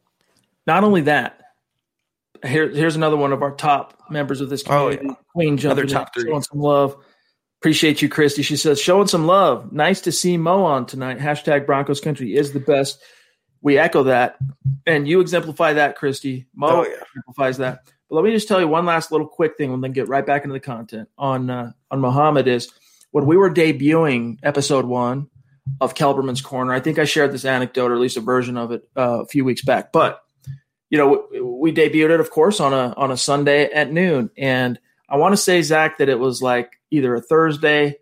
[0.66, 1.40] Not only that,
[2.44, 5.14] here, here's another one of our top members of this community, oh, yeah.
[5.32, 6.24] Queen jumping top three.
[6.24, 6.96] showing some love.
[7.60, 8.40] Appreciate you, Christy.
[8.42, 9.70] She says, showing some love.
[9.70, 11.18] Nice to see Mo on tonight.
[11.18, 13.02] Hashtag Broncos country is the best.
[13.60, 14.38] We echo that.
[14.86, 16.46] And you exemplify that, Christy.
[16.54, 17.02] Mo oh, yeah.
[17.02, 17.80] exemplifies that.
[18.08, 20.24] But let me just tell you one last little quick thing and then get right
[20.24, 22.72] back into the content on uh, on Muhammad is
[23.10, 25.28] when we were debuting episode one
[25.82, 28.72] of Kelberman's Corner, I think I shared this anecdote or at least a version of
[28.72, 29.92] it uh, a few weeks back.
[29.92, 30.22] But
[30.88, 34.80] you know, we debuted it, of course, on a on a Sunday at noon, and
[35.08, 37.96] I want to say Zach that it was like either a Thursday,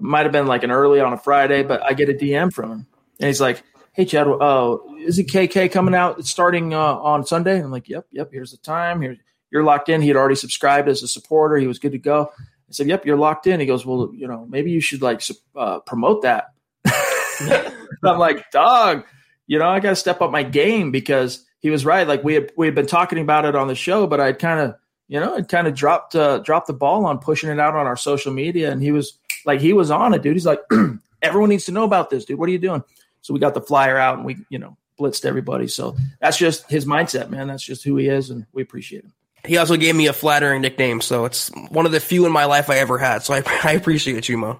[0.00, 2.70] might have been like an early on a Friday, but I get a DM from
[2.70, 2.86] him,
[3.20, 7.24] and he's like, "Hey Chad, oh, is it KK coming out It's starting uh, on
[7.26, 8.30] Sunday?" And I'm like, "Yep, yep.
[8.32, 9.00] Here's the time.
[9.00, 9.16] Here,
[9.50, 11.56] you're locked in." He had already subscribed as a supporter.
[11.56, 12.30] He was good to go.
[12.38, 15.22] I said, "Yep, you're locked in." He goes, "Well, you know, maybe you should like
[15.56, 16.46] uh, promote that."
[18.04, 19.04] I'm like, "Dog,
[19.46, 22.06] you know, I got to step up my game because." he was right.
[22.06, 24.60] Like we had we had been talking about it on the show, but I'd kind
[24.60, 24.74] of
[25.08, 27.86] you know I'd kind of dropped uh, dropped the ball on pushing it out on
[27.86, 30.34] our social media, and he was like he was on it, dude.
[30.34, 30.60] He's like
[31.22, 32.38] everyone needs to know about this, dude.
[32.38, 32.82] What are you doing?
[33.22, 35.68] So we got the flyer out and we you know blitzed everybody.
[35.68, 37.48] So that's just his mindset, man.
[37.48, 39.12] That's just who he is, and we appreciate him.
[39.44, 42.46] He also gave me a flattering nickname, so it's one of the few in my
[42.46, 43.22] life I ever had.
[43.22, 44.58] So I, I appreciate you, Mo.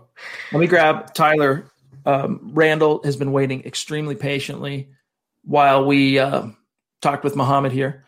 [0.52, 1.70] Let me grab Tyler.
[2.06, 4.90] Um, Randall has been waiting extremely patiently
[5.42, 6.48] while we uh,
[7.00, 8.04] talked with Muhammad here.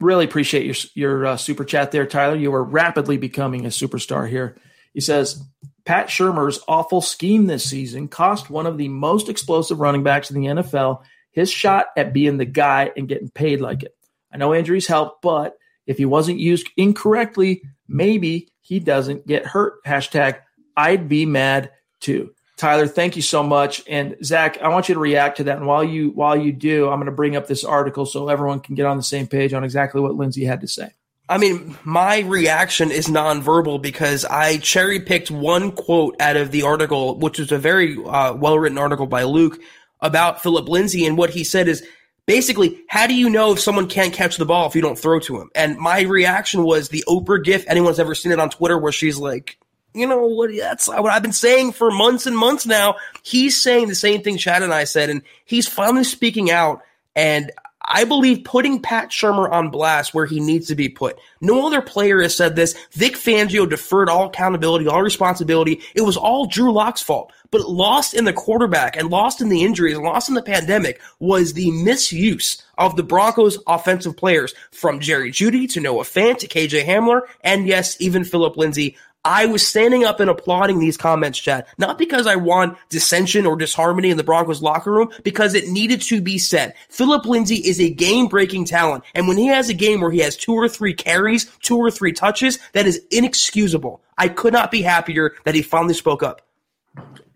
[0.00, 2.36] Really appreciate your your uh, super chat there, Tyler.
[2.36, 4.56] You are rapidly becoming a superstar here.
[4.94, 5.44] He says
[5.84, 10.40] Pat Shurmur's awful scheme this season cost one of the most explosive running backs in
[10.40, 13.94] the NFL his shot at being the guy and getting paid like it.
[14.32, 19.82] I know injuries help, but if he wasn't used incorrectly, maybe he doesn't get hurt.
[19.84, 20.40] Hashtag
[20.76, 22.32] I'd be mad too.
[22.60, 23.82] Tyler, thank you so much.
[23.88, 25.56] And Zach, I want you to react to that.
[25.56, 28.60] And while you while you do, I'm going to bring up this article so everyone
[28.60, 30.90] can get on the same page on exactly what Lindsay had to say.
[31.26, 36.64] I mean, my reaction is nonverbal because I cherry picked one quote out of the
[36.64, 39.58] article, which was a very uh, well written article by Luke
[40.02, 41.06] about Phillip Lindsay.
[41.06, 41.82] And what he said is
[42.26, 45.18] basically, how do you know if someone can't catch the ball if you don't throw
[45.20, 45.48] to him?
[45.54, 47.64] And my reaction was the Oprah gif.
[47.68, 49.56] Anyone's ever seen it on Twitter where she's like,
[49.94, 50.50] you know what?
[50.56, 52.96] That's what I've been saying for months and months now.
[53.22, 56.82] He's saying the same thing Chad and I said, and he's finally speaking out.
[57.16, 57.50] And
[57.82, 61.18] I believe putting Pat Shurmur on blast where he needs to be put.
[61.40, 62.76] No other player has said this.
[62.92, 65.80] Vic Fangio deferred all accountability, all responsibility.
[65.94, 67.32] It was all Drew Lock's fault.
[67.50, 71.00] But lost in the quarterback and lost in the injuries and lost in the pandemic
[71.18, 76.48] was the misuse of the Broncos offensive players from Jerry Jeudy to Noah Fant to
[76.48, 78.96] KJ Hamler and yes, even Phillip Lindsay.
[79.24, 83.54] I was standing up and applauding these comments, Chad, not because I want dissension or
[83.54, 86.74] disharmony in the Broncos locker room, because it needed to be said.
[86.88, 89.04] Phillip Lindsay is a game breaking talent.
[89.14, 91.90] And when he has a game where he has two or three carries, two or
[91.90, 94.00] three touches, that is inexcusable.
[94.16, 96.42] I could not be happier that he finally spoke up.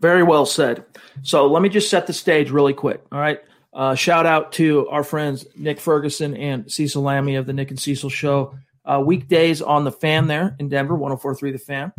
[0.00, 0.84] Very well said.
[1.22, 3.02] So let me just set the stage really quick.
[3.12, 3.40] All right.
[3.72, 7.80] Uh, shout out to our friends Nick Ferguson and Cecil Lammey of the Nick and
[7.80, 11.92] Cecil Show uh, weekdays on the fan there in Denver, 1043 The Fan.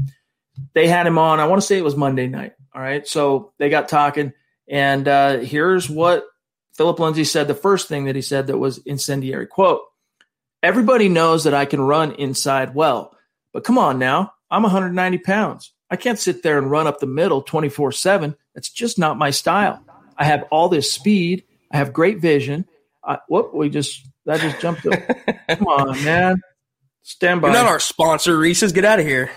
[0.73, 2.53] They had him on, I want to say it was Monday night.
[2.73, 3.07] All right.
[3.07, 4.33] So they got talking.
[4.67, 6.25] And uh, here's what
[6.73, 9.81] Phillip Lindsay said the first thing that he said that was incendiary quote,
[10.63, 13.15] Everybody knows that I can run inside well,
[13.53, 14.33] but come on now.
[14.49, 15.73] I'm 190 pounds.
[15.89, 18.35] I can't sit there and run up the middle 24 7.
[18.53, 19.83] That's just not my style.
[20.17, 21.43] I have all this speed.
[21.71, 22.65] I have great vision.
[23.03, 24.99] I, whoop, we just, that just jumped up.
[25.49, 26.41] Come on, man.
[27.07, 27.49] Stand by.
[27.49, 28.71] You're not our sponsor, Reese's.
[28.71, 29.29] Get out of here.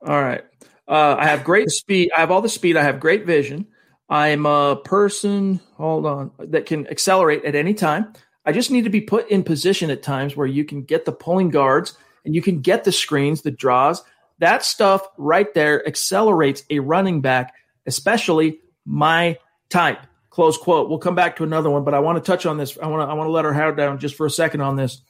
[0.00, 0.42] All right.
[0.88, 2.10] Uh, I have great speed.
[2.16, 2.78] I have all the speed.
[2.78, 3.66] I have great vision.
[4.08, 8.14] I'm a person, hold on, that can accelerate at any time.
[8.46, 11.12] I just need to be put in position at times where you can get the
[11.12, 14.02] pulling guards and you can get the screens, the draws.
[14.38, 17.52] That stuff right there accelerates a running back,
[17.84, 19.36] especially my
[19.68, 20.00] type.
[20.30, 20.88] Close quote.
[20.88, 22.78] We'll come back to another one, but I want to touch on this.
[22.82, 24.76] I want to I want to let her hair down just for a second on
[24.76, 25.02] this.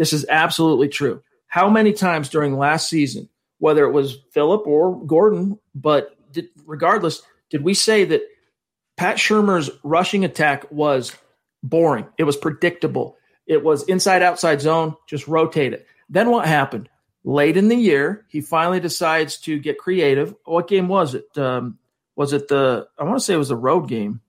[0.00, 1.22] This is absolutely true.
[1.46, 3.28] How many times during last season,
[3.58, 7.20] whether it was Phillip or Gordon, but did, regardless,
[7.50, 8.22] did we say that
[8.96, 11.14] Pat Shurmur's rushing attack was
[11.62, 12.06] boring?
[12.16, 13.18] It was predictable.
[13.46, 15.86] It was inside outside zone, just rotate it.
[16.08, 16.88] Then what happened?
[17.22, 20.34] Late in the year, he finally decides to get creative.
[20.46, 21.36] What game was it?
[21.36, 21.78] Um,
[22.16, 24.22] was it the, I want to say it was the road game.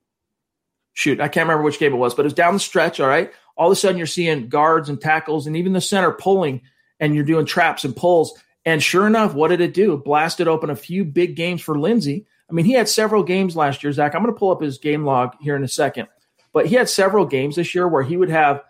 [0.91, 2.99] Shoot, I can't remember which game it was, but it was down the stretch.
[2.99, 6.12] All right all of a sudden you're seeing guards and tackles and even the center
[6.12, 6.62] pulling
[6.99, 8.34] and you're doing traps and pulls
[8.64, 9.97] And sure enough, what did it do?
[9.97, 12.28] Blasted open a few big games for Lindsay.
[12.49, 14.14] I mean, he had several games last year, Zach.
[14.14, 16.08] I'm going to pull up his game log here in a second.
[16.54, 18.62] But he had several games this year where he would have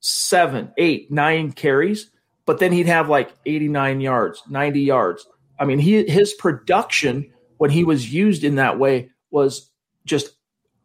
[0.00, 2.10] seven, eight, nine carries,
[2.46, 5.26] but then he'd have like 89 yards, 90 yards.
[5.58, 9.70] I mean, he his production when he was used in that way was
[10.04, 10.30] just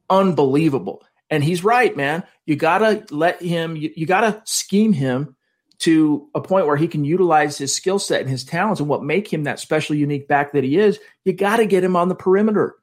[0.10, 1.04] unbelievable.
[1.34, 2.24] And he's right, man.
[2.46, 3.76] You gotta let him.
[3.76, 5.36] You, you gotta scheme him
[5.80, 9.04] to a point where he can utilize his skill set and his talents and what
[9.04, 11.00] make him that special, unique back that he is.
[11.26, 12.76] You got to get him on the perimeter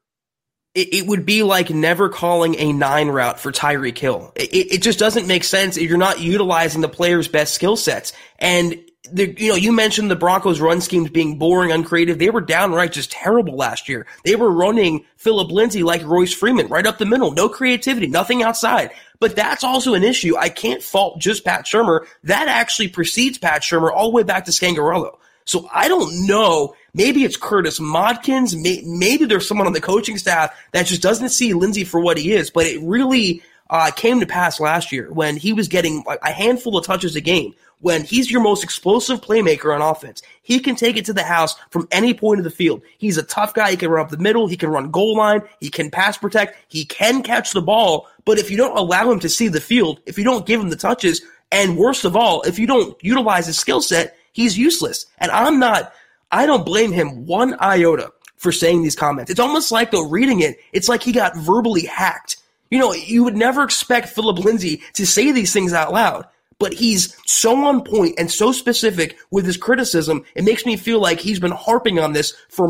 [0.74, 4.32] it, it, would be like never calling a nine route for Tyreek Hill.
[4.36, 8.12] It, it just doesn't make sense if you're not utilizing the player's best skill sets.
[8.38, 8.78] And
[9.10, 12.18] the, you know, you mentioned the Broncos run schemes being boring, uncreative.
[12.18, 14.06] They were downright just terrible last year.
[14.24, 17.32] They were running Phillip Lindsay like Royce Freeman right up the middle.
[17.32, 18.90] No creativity, nothing outside.
[19.18, 20.36] But that's also an issue.
[20.36, 22.06] I can't fault just Pat Shurmur.
[22.24, 25.16] That actually precedes Pat Shurmur all the way back to Scangarello.
[25.44, 28.56] So I don't know Maybe it's Curtis Modkins.
[28.56, 32.32] Maybe there's someone on the coaching staff that just doesn't see Lindsay for what he
[32.32, 32.50] is.
[32.50, 36.76] But it really uh, came to pass last year when he was getting a handful
[36.76, 37.54] of touches a game.
[37.80, 41.54] When he's your most explosive playmaker on offense, he can take it to the house
[41.70, 42.82] from any point of the field.
[42.98, 43.70] He's a tough guy.
[43.70, 44.46] He can run up the middle.
[44.46, 45.42] He can run goal line.
[45.60, 46.56] He can pass protect.
[46.68, 48.06] He can catch the ball.
[48.24, 50.68] But if you don't allow him to see the field, if you don't give him
[50.68, 51.22] the touches,
[51.52, 55.06] and worst of all, if you don't utilize his skill set, he's useless.
[55.18, 55.92] And I'm not
[56.30, 59.30] I don't blame him one iota for saying these comments.
[59.30, 62.36] It's almost like though reading it, it's like he got verbally hacked.
[62.70, 66.26] You know, you would never expect Phillip Lindsay to say these things out loud,
[66.60, 70.24] but he's so on point and so specific with his criticism.
[70.36, 72.68] It makes me feel like he's been harping on this for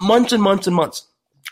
[0.00, 1.08] months and months and months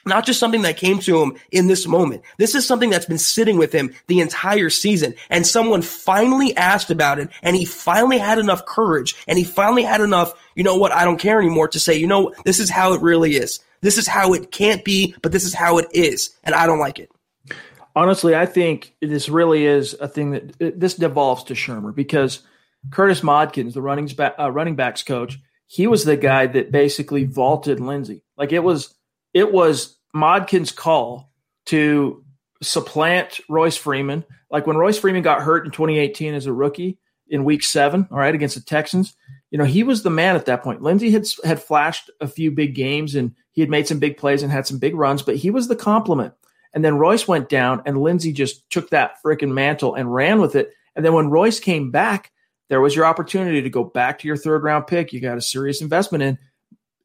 [0.06, 2.22] not just something that came to him in this moment.
[2.38, 5.14] This is something that's been sitting with him the entire season.
[5.28, 9.82] And someone finally asked about it and he finally had enough courage and he finally
[9.82, 12.70] had enough, you know what, I don't care anymore to say, you know, this is
[12.70, 13.60] how it really is.
[13.82, 16.30] This is how it can't be, but this is how it is.
[16.44, 17.10] And I don't like it.
[17.96, 22.40] Honestly, I think this really is a thing that this devolves to Shurmur because
[22.90, 27.80] Curtis Modkins, the running, uh, running backs coach, he was the guy that basically vaulted
[27.80, 28.24] Lindsay.
[28.36, 28.94] Like it was,
[29.34, 31.32] it was Modkins' call
[31.66, 32.24] to
[32.62, 34.24] supplant Royce Freeman.
[34.50, 38.18] Like when Royce Freeman got hurt in 2018 as a rookie in week seven, all
[38.18, 39.14] right, against the Texans,
[39.50, 40.82] you know, he was the man at that point.
[40.82, 44.42] Lindsay had, had flashed a few big games and he had made some big plays
[44.42, 46.34] and had some big runs, but he was the complement.
[46.72, 50.54] And then Royce went down and Lindsay just took that freaking mantle and ran with
[50.54, 50.72] it.
[50.94, 52.30] And then when Royce came back,
[52.68, 55.12] there was your opportunity to go back to your third round pick.
[55.12, 56.38] You got a serious investment in.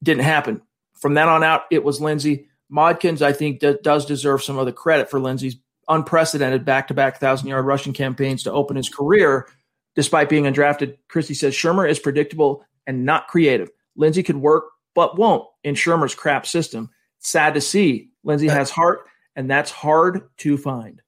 [0.03, 0.61] Didn't happen
[0.95, 2.47] from then on out, it was Lindsay.
[2.71, 5.57] Modkins, I think, d- does deserve some of the credit for Lindsay's
[5.87, 9.47] unprecedented back to back thousand yard rushing campaigns to open his career,
[9.95, 10.97] despite being undrafted.
[11.07, 13.69] Christie says Shurmur is predictable and not creative.
[13.95, 16.89] Lindsay could work, but won't in Shurmur's crap system.
[17.19, 18.09] Sad to see.
[18.23, 21.01] Lindsay uh, has heart, and that's hard to find.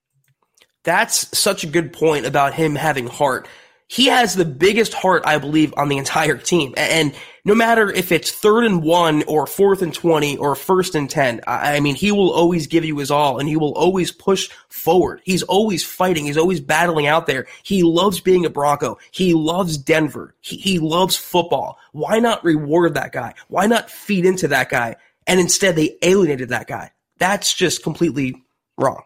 [0.84, 3.48] That's such a good point about him having heart
[3.90, 6.74] he has the biggest heart, I believe, on the entire team.
[6.76, 7.16] And
[7.46, 11.42] no matter if it's third and one or fourth and 20 or first and 10,
[11.48, 15.22] I mean, he will always give you his all and he will always push forward.
[15.24, 16.26] He's always fighting.
[16.26, 17.48] He's always battling out there.
[17.64, 18.98] He loves being a Bronco.
[19.12, 20.36] He loves Denver.
[20.42, 21.80] He, he loves football.
[21.94, 23.36] Why not reward that guy?
[23.48, 24.98] Why not feed into that guy?
[25.26, 26.92] And instead they alienated that guy.
[27.20, 28.44] That's just completely
[28.78, 29.04] wrong.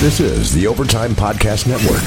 [0.00, 2.00] This is the Overtime Podcast Network.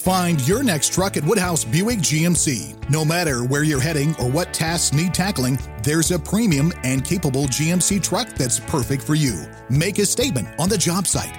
[0.00, 2.88] Find your next truck at Woodhouse Buick GMC.
[2.88, 7.44] No matter where you're heading or what tasks need tackling, there's a premium and capable
[7.44, 9.44] GMC truck that's perfect for you.
[9.68, 11.38] Make a statement on the job site,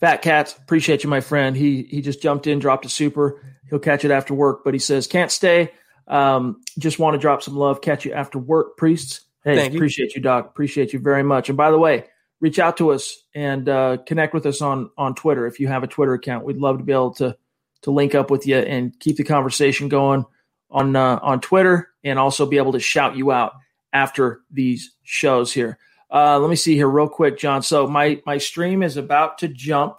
[0.00, 1.56] Fat Cats, appreciate you, my friend.
[1.56, 3.42] He he just jumped in, dropped a super.
[3.68, 5.72] He'll catch it after work, but he says can't stay.
[6.06, 7.80] Um, just want to drop some love.
[7.80, 9.22] Catch you after work, priests.
[9.44, 9.78] Hey, Thank you.
[9.78, 10.46] appreciate you, Doc.
[10.46, 11.48] Appreciate you very much.
[11.48, 12.04] And by the way,
[12.40, 15.82] reach out to us and uh, connect with us on on Twitter if you have
[15.82, 16.44] a Twitter account.
[16.44, 17.36] We'd love to be able to
[17.82, 20.24] to link up with you and keep the conversation going
[20.70, 23.54] on uh, on Twitter, and also be able to shout you out
[23.92, 25.78] after these shows here.
[26.10, 27.62] Uh, let me see here real quick, John.
[27.62, 29.96] So my my stream is about to jump.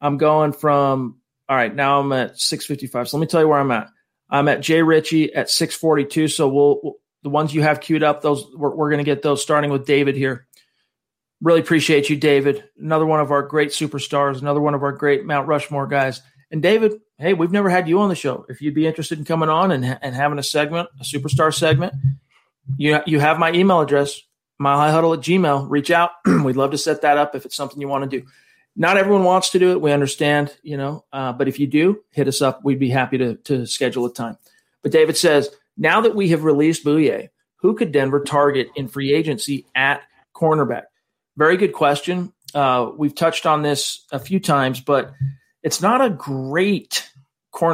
[0.00, 1.74] I'm going from all right.
[1.74, 3.08] Now I'm at 6:55.
[3.08, 3.88] So let me tell you where I'm at.
[4.30, 6.32] I'm at Jay Ritchie at 6:42.
[6.32, 8.22] So we'll, the ones you have queued up.
[8.22, 10.46] Those we're, we're going to get those starting with David here.
[11.40, 12.64] Really appreciate you, David.
[12.78, 14.40] Another one of our great superstars.
[14.40, 16.22] Another one of our great Mount Rushmore guys.
[16.50, 18.46] And David, hey, we've never had you on the show.
[18.48, 21.94] If you'd be interested in coming on and, and having a segment, a superstar segment,
[22.76, 24.20] you you have my email address,
[24.60, 25.66] milehighhuddle at gmail.
[25.68, 26.10] Reach out.
[26.26, 28.26] We'd love to set that up if it's something you want to do.
[28.76, 29.80] Not everyone wants to do it.
[29.80, 32.64] We understand, you know, uh, but if you do, hit us up.
[32.64, 34.36] We'd be happy to to schedule a time.
[34.82, 39.14] But David says, now that we have released Bouye, who could Denver target in free
[39.14, 40.02] agency at
[40.34, 40.84] cornerback?
[41.36, 42.32] Very good question.
[42.54, 45.12] Uh, we've touched on this a few times, but
[45.62, 47.08] it's not a great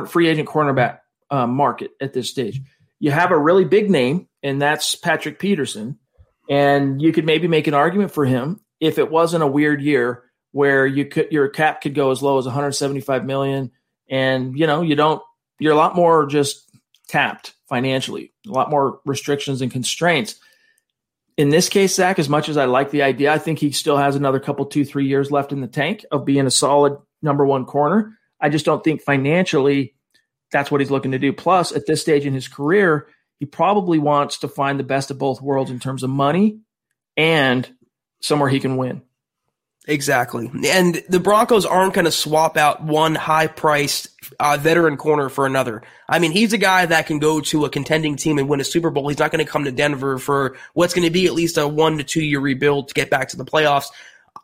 [0.07, 1.01] free agent cornerback
[1.31, 2.61] uh, market at this stage.
[2.99, 5.99] You have a really big name, and that's Patrick Peterson,
[6.51, 10.25] and you could maybe make an argument for him if it wasn't a weird year
[10.51, 13.71] where you could your cap could go as low as 175 million,
[14.11, 15.23] and you know you don't
[15.61, 16.69] you're a lot more just
[17.09, 20.35] tapped financially, a lot more restrictions and constraints.
[21.37, 23.97] In this case, Zach, as much as I like the idea, I think he still
[23.97, 27.47] has another couple, two, three years left in the tank of being a solid number
[27.47, 28.19] one corner.
[28.41, 29.95] I just don't think financially
[30.51, 31.33] that's what he's looking to do.
[31.33, 33.07] Plus, at this stage in his career,
[33.41, 36.61] he probably wants to find the best of both worlds in terms of money
[37.17, 37.69] and
[38.21, 39.03] somewhere he can win.
[39.89, 40.51] Exactly.
[40.67, 45.47] And the Broncos aren't going to swap out one high priced uh, veteran corner for
[45.47, 45.83] another.
[46.07, 48.65] I mean, he's a guy that can go to a contending team and win a
[48.65, 49.09] Super Bowl.
[49.09, 51.67] He's not going to come to Denver for what's going to be at least a
[51.67, 53.87] one to two year rebuild to get back to the playoffs.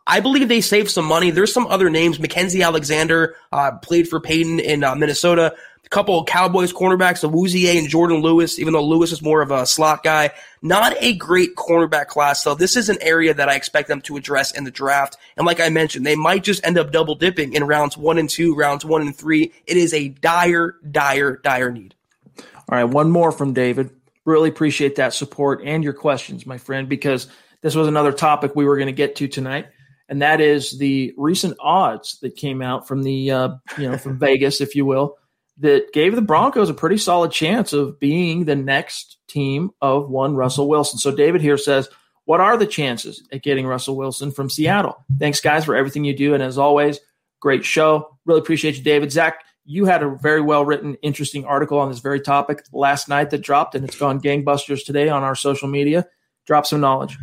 [0.07, 1.29] I believe they saved some money.
[1.29, 2.17] There's some other names.
[2.17, 5.55] Mackensie Alexander uh, played for Paton in uh, Minnesota.
[5.87, 9.51] A couple of Cowboys cornerbacks, Awuzie and Jourdan Lewis, even though Lewis is more of
[9.51, 10.31] a slot guy.
[10.61, 12.55] Not a great cornerback class, though.
[12.55, 15.15] This is an area that I expect them to address in the draft.
[15.37, 18.29] And like I mentioned, they might just end up double dipping in rounds one and
[18.29, 19.53] two, rounds one and three.
[19.65, 21.95] It is a dire, dire, dire need.
[22.37, 23.91] All right, one more from David.
[24.25, 27.27] Really appreciate that support and your questions, my friend, because
[27.61, 29.67] this was another topic we were going to get to tonight,
[30.09, 34.19] and that is the recent odds that came out from the uh, you know from
[34.19, 35.17] Vegas, if you will,
[35.59, 40.35] that gave the Broncos a pretty solid chance of being the next team of one
[40.35, 40.99] Russell Wilson.
[40.99, 41.89] So David here says,
[42.25, 46.15] "What are the chances at getting Russell Wilson from Seattle?" Thanks, guys, for everything you
[46.15, 46.99] do, and as always,
[47.39, 48.17] great show.
[48.25, 49.11] Really appreciate you, David.
[49.11, 53.31] Zach, you had a very well written, interesting article on this very topic last night
[53.31, 56.05] that dropped, and it's gone gangbusters today on our social media.
[56.45, 57.17] Drop some knowledge.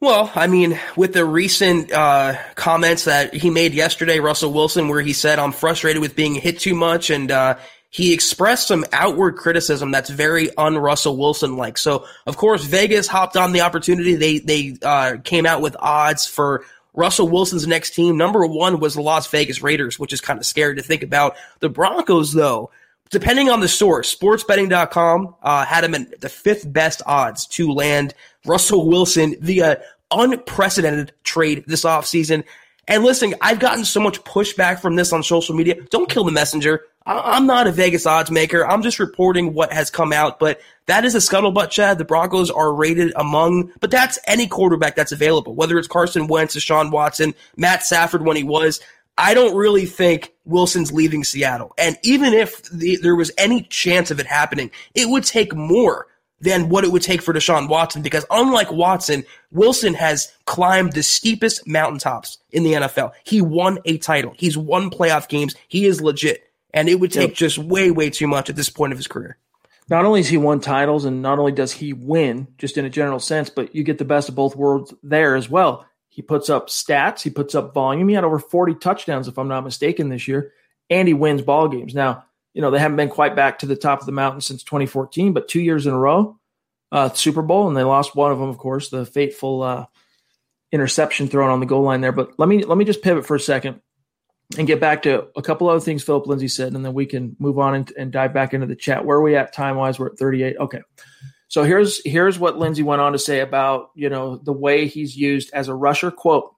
[0.00, 5.00] Well, I mean, with the recent uh, comments that he made yesterday, Russell Wilson, where
[5.00, 7.58] he said, I'm frustrated with being hit too much, and uh,
[7.90, 11.78] he expressed some outward criticism that's very un Russell Wilson like.
[11.78, 14.14] So, of course, Vegas hopped on the opportunity.
[14.14, 18.16] They, they uh, came out with odds for Russell Wilson's next team.
[18.16, 21.34] Number one was the Las Vegas Raiders, which is kind of scary to think about.
[21.58, 22.70] The Broncos, though,
[23.10, 28.14] depending on the source, sportsbetting.com uh, had him at the fifth best odds to land
[28.44, 32.44] Russell Wilson via unprecedented trade this offseason.
[32.86, 35.74] And listen, I've gotten so much pushback from this on social media.
[35.90, 36.84] Don't kill the messenger.
[37.04, 38.66] I- I'm not a Vegas odds maker.
[38.66, 41.98] I'm just reporting what has come out, but that is a scuttlebutt, Chad.
[41.98, 46.56] The Broncos are rated among, but that's any quarterback that's available, whether it's Carson Wentz,
[46.56, 48.80] Deshaun Watson, Matt Stafford when he was.
[49.18, 51.74] I don't really think Wilson's leaving Seattle.
[51.76, 56.06] And even if the, there was any chance of it happening, it would take more
[56.40, 61.02] than what it would take for Deshaun Watson because unlike Watson, Wilson has climbed the
[61.02, 63.10] steepest mountaintops in the NFL.
[63.24, 64.34] He won a title.
[64.36, 65.56] He's won playoff games.
[65.66, 66.44] He is legit.
[66.72, 67.36] And it would take Yep.
[67.36, 69.36] just way, way too much at this point of his career.
[69.90, 72.90] Not only has he won titles, and not only does he win, just in a
[72.90, 75.86] general sense, but you get the best of both worlds there as well.
[76.18, 78.08] He puts up stats, he puts up volume.
[78.08, 80.52] He had over 40 touchdowns, if I'm not mistaken, this year,
[80.90, 81.94] and he wins ball games.
[81.94, 84.64] Now, you know, they haven't been quite back to the top of the mountain since
[84.64, 86.36] 2014, but two years in a row,
[86.90, 89.86] uh, Super Bowl, and they lost one of them, of course, the fateful uh,
[90.72, 92.10] interception thrown on the goal line there.
[92.10, 93.80] But let me let me just pivot for a second
[94.58, 97.36] and get back to a couple other things Phillip Lindsay said, and then we can
[97.38, 99.04] move on and, and dive back into the chat.
[99.04, 100.00] Where are we at time wise?
[100.00, 100.56] We're at 38.
[100.56, 100.80] Okay.
[101.48, 105.16] So here's here's what Lindsay went on to say about you know the way he's
[105.16, 106.10] used as a rusher.
[106.10, 106.54] Quote,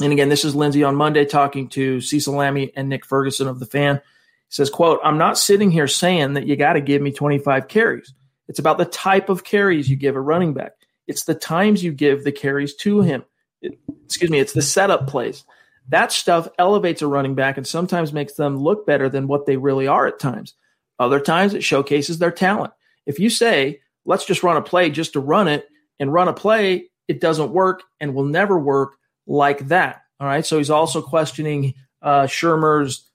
[0.00, 3.58] and again, this is Lindsay on Monday talking to Cecil Lammey and Nick Ferguson of
[3.58, 3.96] the fan.
[3.96, 7.68] He says, quote, I'm not sitting here saying that you got to give me 25
[7.68, 8.14] carries.
[8.48, 10.72] It's about the type of carries you give a running back.
[11.06, 13.24] It's the times you give the carries to him.
[13.60, 15.44] It, excuse me, it's the setup plays.
[15.88, 19.56] That stuff elevates a running back and sometimes makes them look better than what they
[19.56, 20.54] really are at times.
[20.98, 22.72] Other times it showcases their talent.
[23.06, 25.68] If you say, let's just run a play just to run it
[26.00, 28.94] and run a play, it doesn't work and will never work
[29.26, 30.00] like that.
[30.18, 30.44] All right.
[30.44, 33.08] So he's also questioning uh, Shurmur's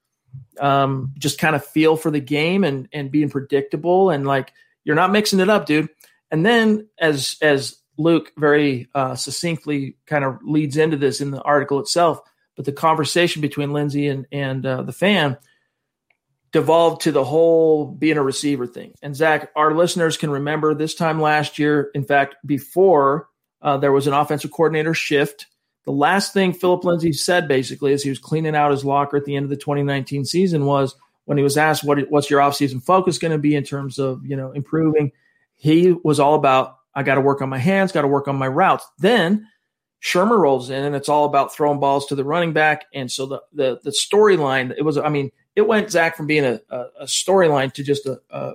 [0.59, 4.95] um, just kind of feel for the game and and being predictable and like you're
[4.95, 5.89] not mixing it up, dude.
[6.29, 11.41] And then as as Luke very uh, succinctly kind of leads into this in the
[11.41, 12.19] article itself,
[12.55, 15.37] but the conversation between Lindsay and and uh, the fan
[16.53, 18.93] devolved to the whole being a receiver thing.
[19.01, 21.89] And Zach, our listeners can remember this time last year.
[21.93, 23.27] In fact, before
[23.61, 25.47] uh, there was an offensive coordinator shift.
[25.85, 29.25] The last thing Phillip Lindsay said basically as he was cleaning out his locker at
[29.25, 30.95] the end of the 2019 season was
[31.25, 34.25] when he was asked what what's your offseason focus going to be in terms of
[34.25, 35.11] you know improving,
[35.55, 38.35] he was all about I got to work on my hands, got to work on
[38.35, 38.85] my routes.
[38.99, 39.47] Then
[40.01, 42.85] Shurmur rolls in, and it's all about throwing balls to the running back.
[42.93, 46.45] And so the the, the storyline it was I mean it went Zach from being
[46.45, 48.53] a, a, a storyline to just a, a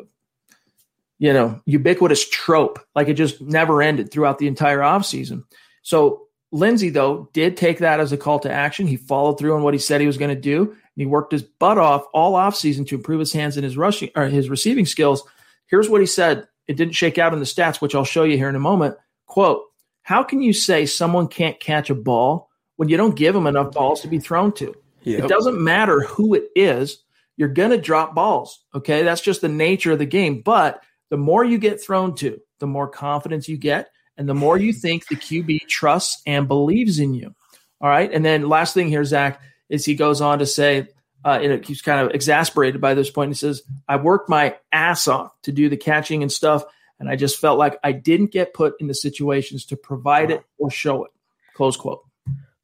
[1.19, 5.45] you know ubiquitous trope like it just never ended throughout the entire offseason.
[5.83, 8.87] So Lindsay, though, did take that as a call to action.
[8.87, 11.33] He followed through on what he said he was going to do, and he worked
[11.33, 14.87] his butt off all offseason to improve his hands and his rushing or his receiving
[14.87, 15.23] skills.
[15.67, 16.49] Here's what he said.
[16.67, 18.97] It didn't shake out in the stats, which I'll show you here in a moment.
[19.27, 19.63] Quote,
[20.03, 23.73] how can you say someone can't catch a ball when you don't give them enough
[23.73, 24.75] balls to be thrown to?
[25.03, 25.25] Yep.
[25.25, 26.99] It doesn't matter who it is,
[27.37, 28.65] you're going to drop balls.
[28.75, 29.03] Okay.
[29.03, 30.43] That's just the nature of the game.
[30.43, 34.59] But the more you get thrown to, the more confidence you get and the more
[34.59, 37.35] you think the QB trusts and believes in you.
[37.81, 38.13] All right.
[38.13, 40.89] And then last thing here, Zach, is he goes on to say,
[41.25, 43.31] uh, and he's kind of exasperated by this point.
[43.31, 46.65] He says, I worked my ass off to do the catching and stuff.
[46.99, 50.43] And I just felt like I didn't get put in the situations to provide it
[50.59, 51.13] or show it.
[51.55, 52.05] Close quote.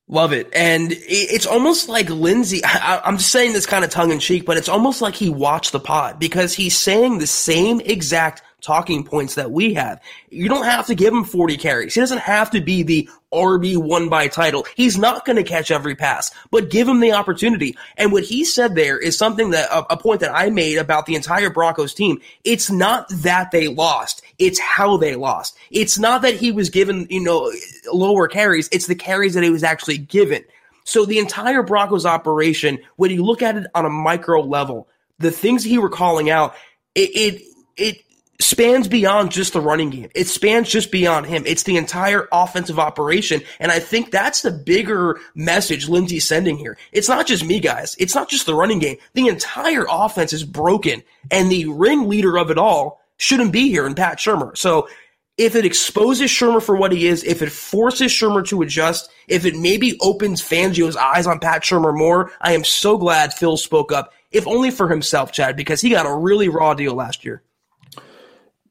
[0.06, 0.50] Love it.
[0.54, 4.44] And it's almost like Lindsay, I, am just saying this kind of tongue in cheek,
[4.44, 9.04] but it's almost like he watched the pod because he's saying the same exact talking
[9.04, 10.00] points that we have.
[10.30, 11.94] You don't have to give him 40 carries.
[11.94, 14.66] He doesn't have to be the RB one by title.
[14.74, 17.76] He's not going to catch every pass, but give him the opportunity.
[17.96, 21.06] And what he said there is something that a, a, point that I made about
[21.06, 22.20] the entire Broncos team.
[22.44, 24.22] It's not that they lost.
[24.38, 25.56] It's how they lost.
[25.70, 27.52] It's not that he was given, you know,
[27.92, 28.68] lower carries.
[28.72, 30.44] It's the carries that he was actually given.
[30.84, 34.88] So the entire Broncos operation, when you look at it on a micro level,
[35.18, 36.54] the things he were calling out,
[36.94, 37.42] it, it,
[37.76, 38.03] it
[38.40, 40.10] spans beyond just the running game.
[40.14, 41.44] It spans just beyond him.
[41.46, 43.42] It's the entire offensive operation.
[43.60, 46.76] And I think that's the bigger message Lindsay's sending here.
[46.92, 47.94] It's not just me, guys.
[47.98, 48.96] It's not just the running game.
[49.14, 53.94] The entire offense is broken and the ringleader of it all shouldn't be here in
[53.94, 54.56] Pat Shurmur.
[54.56, 54.88] So
[55.36, 59.44] if it exposes Shurmur for what he is, if it forces Shurmur to adjust, if
[59.44, 63.90] it maybe opens Fangio's eyes on Pat Shurmur more, I am so glad Phil spoke
[63.90, 67.42] up, if only for himself, Chad, because he got a really raw deal last year.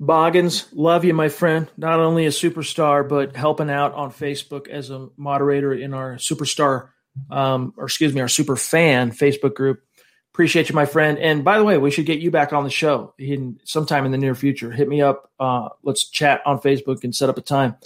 [0.06, 1.70] Boggins, love you, my friend.
[1.78, 6.90] Not only a superstar, but helping out on Facebook as a moderator in our superstar,
[7.32, 9.82] um, or excuse me, our super fan Facebook group.
[10.34, 11.18] Appreciate you, my friend.
[11.20, 14.12] And by the way, we should get you back on the show in sometime in
[14.12, 14.72] the near future.
[14.72, 15.32] Hit me up.
[15.40, 17.78] Uh, let's chat on Facebook and set up a time.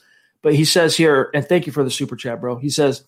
[0.41, 2.57] But he says here, and thank you for the super chat, bro.
[2.57, 3.03] He says,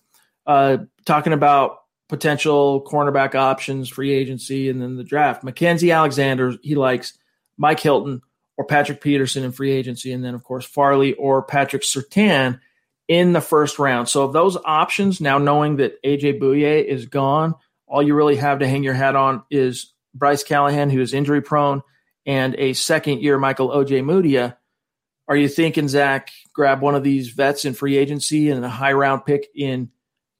[0.46, 5.42] uh, talking about potential cornerback options, free agency, and then the draft.
[5.42, 7.18] Mackensie Alexander, he likes
[7.56, 8.22] Mike Hilton
[8.60, 12.60] or Patrick Peterson in free agency, and then of course Farley or Patrick Surtain
[13.08, 14.06] in the first round.
[14.06, 17.54] So those options, now knowing that AJ Bouye is gone,
[17.86, 21.40] all you really have to hang your hat on is Bryce Callahan, who is injury
[21.40, 21.82] prone,
[22.26, 24.58] and a second year Michael Ojemudia.
[25.26, 28.92] Are you thinking Zach grab one of these vets in free agency and a high
[28.92, 29.90] round pick in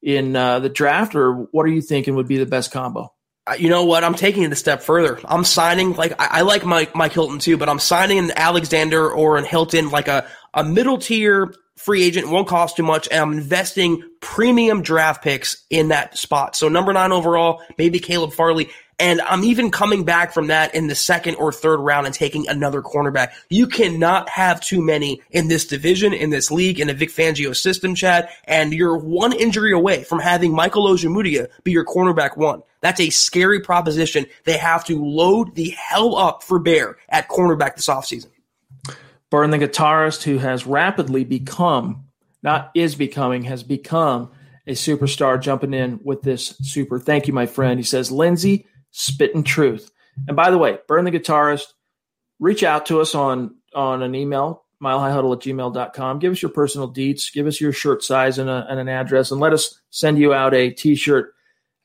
[0.03, 3.14] in uh, the draft, or what are you thinking would be the best combo?
[3.59, 4.05] You know what?
[4.05, 5.18] I'm taking it a step further.
[5.24, 9.11] I'm signing like I, I, like Mike Mike Hilton too, but I'm signing an Alexander
[9.11, 13.20] or an Hilton like a a middle tier free agent won't cost too much, and
[13.20, 16.55] I'm investing premium draft picks in that spot.
[16.55, 18.68] So number nine overall, maybe Caleb Farley.
[19.01, 22.47] And I'm even coming back from that in the second or third round and taking
[22.49, 23.33] another cornerback.
[23.49, 27.57] You cannot have too many in this division, in this league, in a Vic Fangio
[27.57, 28.29] system, Chad.
[28.45, 32.63] And you're one injury away from having Michael Ojemudia be your cornerback one.
[32.83, 34.27] That's a scary proposition.
[34.45, 38.29] They have to load the hell up for Bear at cornerback this offseason.
[39.31, 42.05] Burn the guitarist who has rapidly become,
[42.43, 44.31] not is becoming, has become
[44.67, 46.99] a superstar jumping in with this super.
[46.99, 47.79] Thank you, my friend.
[47.79, 49.91] He says, Lindsay, spitting truth.
[50.26, 51.66] And by the way, Burn the Guitarist,
[52.38, 56.18] reach out to us on, on an email, milehighhuddle at gmail.com.
[56.18, 59.30] Give us your personal deets, give us your shirt size and, a, and an address,
[59.30, 61.34] and let us send you out a t shirt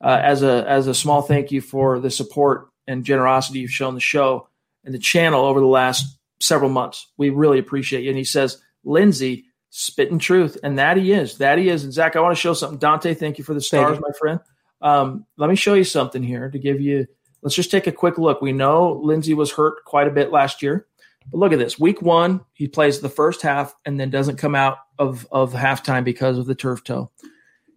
[0.03, 3.95] uh, as, a, as a small thank you for the support and generosity you've shown
[3.95, 4.47] the show
[4.83, 7.07] and the channel over the last several months.
[7.17, 8.09] We really appreciate you.
[8.09, 10.57] And he says, Lindsay, spitting truth.
[10.63, 11.39] And that he is.
[11.39, 11.83] That he is.
[11.83, 12.77] And Zach, I want to show something.
[12.79, 14.39] Dante, thank you for the stars, my friend.
[14.85, 17.07] Um, let me show you something here to give you.
[17.41, 18.39] Let's just take a quick look.
[18.39, 20.85] We know Lindsay was hurt quite a bit last year.
[21.31, 21.79] But look at this.
[21.79, 26.03] Week one, he plays the first half and then doesn't come out of, of halftime
[26.03, 27.09] because of the turf toe.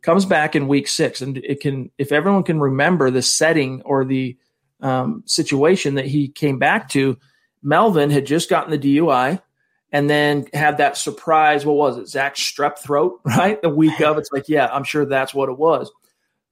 [0.02, 1.22] Comes back in week six.
[1.22, 4.36] And it can, if everyone can remember the setting or the
[4.82, 7.16] um, situation that he came back to,
[7.62, 9.40] Melvin had just gotten the DUI
[9.92, 11.64] and then had that surprise.
[11.64, 12.08] What was it?
[12.08, 13.60] Zach strep throat, right?
[13.62, 15.90] The week of, it's like, yeah, I'm sure that's what it was.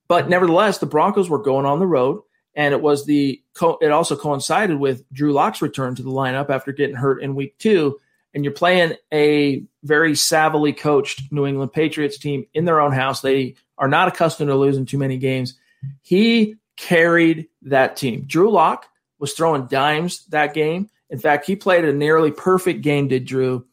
[0.08, 2.22] But nevertheless, the Broncos were going on the road,
[2.54, 3.42] and it was the
[3.80, 7.58] it also coincided with Drew Lock's return to the lineup after getting hurt in week
[7.58, 7.98] two.
[8.34, 13.22] And you're playing a very savvily coached New England Patriots team in their own house.
[13.22, 15.54] They are not accustomed to losing too many games.
[16.02, 18.24] He carried that team.
[18.26, 18.86] Drew Lock
[19.18, 20.90] was throwing dimes that game.
[21.08, 23.64] In fact, he played a nearly perfect game, did Drew,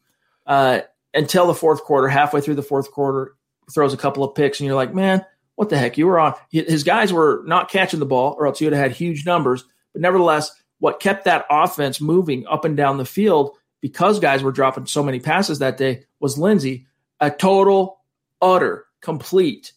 [0.45, 0.81] uh,
[1.13, 2.07] until the fourth quarter.
[2.07, 3.36] Halfway through the fourth quarter,
[3.73, 5.25] throws a couple of picks, and you're like, man,
[5.55, 5.97] what the heck?
[5.97, 6.33] You were on.
[6.51, 9.63] His guys were not catching the ball, or else you would have had huge numbers.
[9.93, 14.51] But nevertheless, what kept that offense moving up and down the field because guys were
[14.51, 16.87] dropping so many passes that day was Lindsay,
[17.19, 17.99] a total,
[18.41, 19.73] utter, complete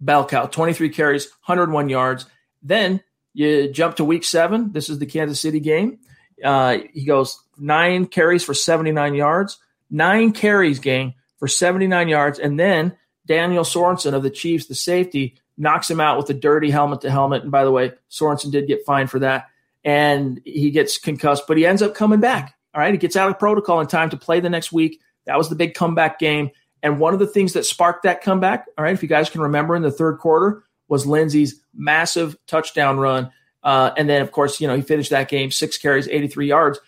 [0.00, 2.26] bell cow 23 carries, 101 yards.
[2.62, 3.02] Then
[3.32, 4.72] you jump to week seven.
[4.72, 5.98] This is the Kansas City game.
[6.42, 9.58] Uh, he goes nine carries for 79 yards,
[9.90, 12.38] nine carries, gang, for 79 yards.
[12.38, 12.96] And then
[13.28, 17.10] Daniel Sorensen of the Chiefs, the safety, knocks him out with a dirty helmet to
[17.10, 17.42] helmet.
[17.42, 19.46] And by the way, Sorensen did get fined for that.
[19.84, 22.56] And he gets concussed, but he ends up coming back.
[22.74, 22.92] All right.
[22.92, 25.00] He gets out of protocol in time to play the next week.
[25.26, 26.50] That was the big comeback game.
[26.82, 29.40] And one of the things that sparked that comeback, all right, if you guys can
[29.40, 33.30] remember in the third quarter, was Lindsay's massive touchdown run
[33.62, 36.78] uh, and then, of course, you know, he finished that game six carries, 83 yards.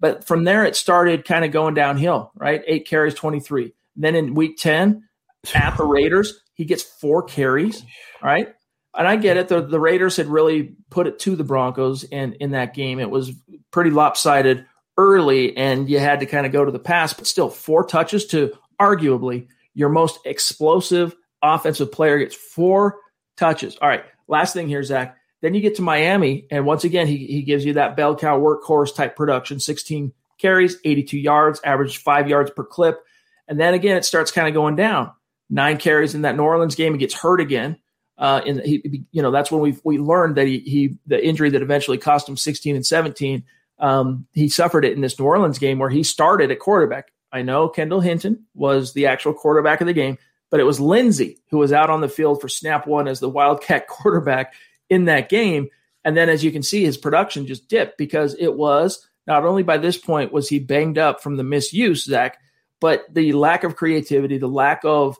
[0.00, 2.62] But from there, it started kind of going downhill, right?
[2.66, 3.72] Eight carries, 23.
[3.96, 5.07] then in week 10,
[5.54, 7.84] at the Raiders, he gets four carries,
[8.22, 8.48] right?
[8.96, 9.48] And I get it.
[9.48, 12.98] The, the Raiders had really put it to the Broncos in, in that game.
[12.98, 13.32] It was
[13.70, 14.66] pretty lopsided
[14.96, 18.26] early, and you had to kind of go to the pass, but still, four touches
[18.26, 22.98] to arguably your most explosive offensive player gets four
[23.36, 23.76] touches.
[23.80, 24.04] All right.
[24.26, 25.16] Last thing here, Zach.
[25.40, 28.40] Then you get to Miami, and once again, he, he gives you that bell cow
[28.40, 32.98] workhorse type production 16 carries, 82 yards, average five yards per clip.
[33.46, 35.12] And then again, it starts kind of going down.
[35.50, 37.78] Nine carries in that New Orleans game, he gets hurt again.
[38.18, 41.50] Uh, and he, you know, that's when we we learned that he, he the injury
[41.50, 43.44] that eventually cost him 16 and 17.
[43.78, 47.12] Um, he suffered it in this New Orleans game where he started at quarterback.
[47.30, 50.18] I know Kendall Hinton was the actual quarterback of the game,
[50.50, 53.28] but it was Lindsay who was out on the field for snap one as the
[53.28, 54.54] Wildcat quarterback
[54.90, 55.68] in that game.
[56.04, 59.62] And then, as you can see, his production just dipped because it was not only
[59.62, 62.38] by this point was he banged up from the misuse, Zach,
[62.80, 65.18] but the lack of creativity, the lack of,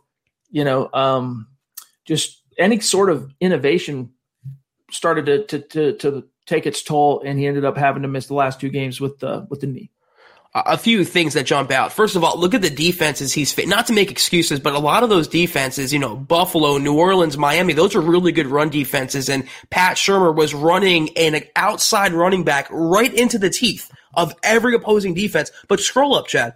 [0.50, 1.48] you know, um,
[2.04, 4.12] just any sort of innovation
[4.90, 8.26] started to, to, to, to take its toll, and he ended up having to miss
[8.26, 9.90] the last two games with the with the knee
[10.54, 11.92] a few things that jump out.
[11.92, 13.68] First of all, look at the defenses he's fit.
[13.68, 17.36] Not to make excuses, but a lot of those defenses, you know, Buffalo, New Orleans,
[17.36, 19.28] Miami, those are really good run defenses.
[19.28, 24.74] And Pat Shurmur was running an outside running back right into the teeth of every
[24.74, 25.52] opposing defense.
[25.68, 26.54] But scroll up, Chad.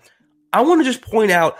[0.52, 1.56] I want to just point out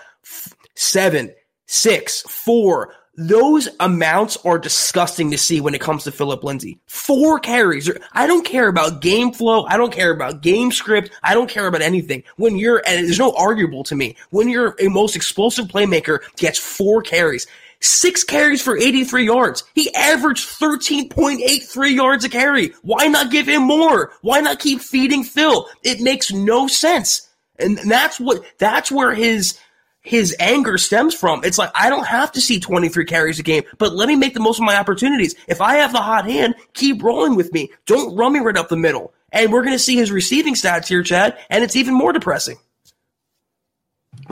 [0.75, 1.35] seven,
[1.67, 6.79] six, four, those amounts are disgusting to see when it comes to Phillip Lindsay.
[6.87, 7.91] Four carries.
[8.13, 9.67] I don't care about game flow.
[9.67, 11.11] I don't care about game script.
[11.23, 12.23] I don't care about anything.
[12.37, 16.59] When you're, and there's no arguable to me, when you're a most explosive playmaker gets
[16.59, 17.47] four carries,
[17.81, 19.65] six carries for 83 yards.
[19.75, 22.73] He averaged 13.83 yards a carry.
[22.81, 24.13] Why not give him more?
[24.23, 25.69] Why not keep feeding Phil?
[25.83, 27.29] It makes no sense.
[27.59, 29.59] And that's what, that's where his,
[30.03, 31.43] his anger stems from.
[31.45, 34.35] It's like, I don't have to see 23 carries a game, but let me make
[34.35, 35.35] the most of my opportunities.
[35.47, 37.71] If I have the hot hand, keep rolling with me.
[37.87, 39.15] Don't run me right up the middle.
[39.31, 42.59] And we're going to see his receiving stats here, Chad, and it's even more depressing.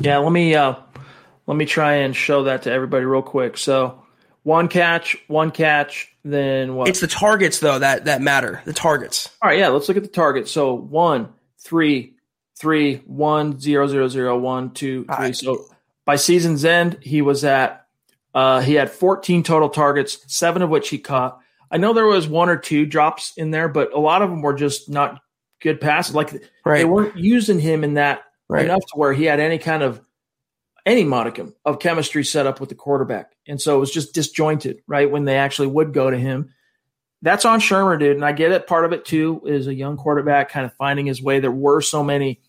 [0.00, 0.74] Yeah, let me uh,
[1.46, 3.56] let me try and show that to everybody real quick.
[3.56, 4.02] So,
[4.42, 6.88] one catch, one catch, then what?
[6.88, 8.62] It's the targets though that that matter.
[8.66, 9.30] The targets.
[9.40, 9.68] All right, yeah.
[9.68, 10.50] Let's look at the targets.
[10.50, 12.14] So one, three,
[12.60, 15.16] three, one, zero, zero, zero, one, two, three.
[15.16, 15.36] Right.
[15.36, 15.66] So
[16.04, 17.86] by season's end, he was at
[18.34, 21.40] uh, he had 14 total targets, seven of which he caught.
[21.70, 24.42] I know there was one or two drops in there, but a lot of them
[24.42, 25.20] were just not
[25.60, 26.14] good passes.
[26.14, 26.32] Like
[26.64, 26.78] right.
[26.78, 28.64] they weren't using him in that right.
[28.64, 30.00] enough to where he had any kind of
[30.86, 33.32] any modicum of chemistry set up with the quarterback.
[33.46, 35.10] And so it was just disjointed, right?
[35.10, 36.54] When they actually would go to him.
[37.22, 38.16] That's on Shurmur, dude.
[38.16, 38.66] And I get it.
[38.66, 41.38] Part of it too is a young quarterback kind of finding his way.
[41.38, 42.40] There were so many,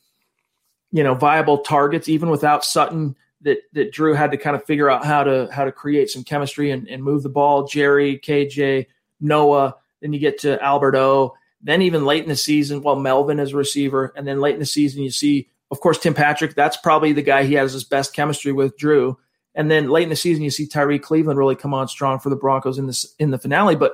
[0.92, 4.90] you know, viable targets, even without Sutton, that that Drew had to kind of figure
[4.90, 7.68] out how to how to create some chemistry and, and move the ball.
[7.68, 8.88] Jerry, KJ,
[9.20, 11.36] Noah, then you get to Albert O.
[11.64, 14.60] Then even late in the season, well, Melvin is a receiver, and then late in
[14.60, 17.86] the season you see of course, Tim Patrick, that's probably the guy he has his
[17.86, 19.18] best chemistry with, Drew.
[19.56, 22.30] And then late in the season, you see Tyrie Cleveland really come on strong for
[22.30, 23.76] the Broncos in this in the finale.
[23.76, 23.94] But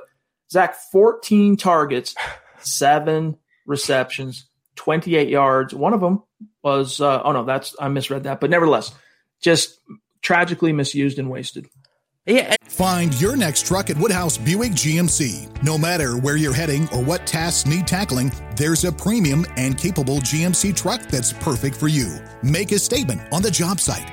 [0.50, 2.14] Zach, 14 targets,
[2.60, 5.72] seven receptions, 28 yards.
[5.72, 6.22] One of them
[6.68, 8.92] was uh, oh no, that's I misread that, but nevertheless,
[9.40, 9.78] just
[10.22, 11.68] tragically misused and wasted.
[12.26, 12.54] Yeah.
[12.64, 15.62] Find your next truck at Woodhouse Buick GMC.
[15.62, 20.18] No matter where you're heading or what tasks need tackling, there's a premium and capable
[20.18, 22.18] GMC truck that's perfect for you.
[22.42, 24.12] Make a statement on the job site,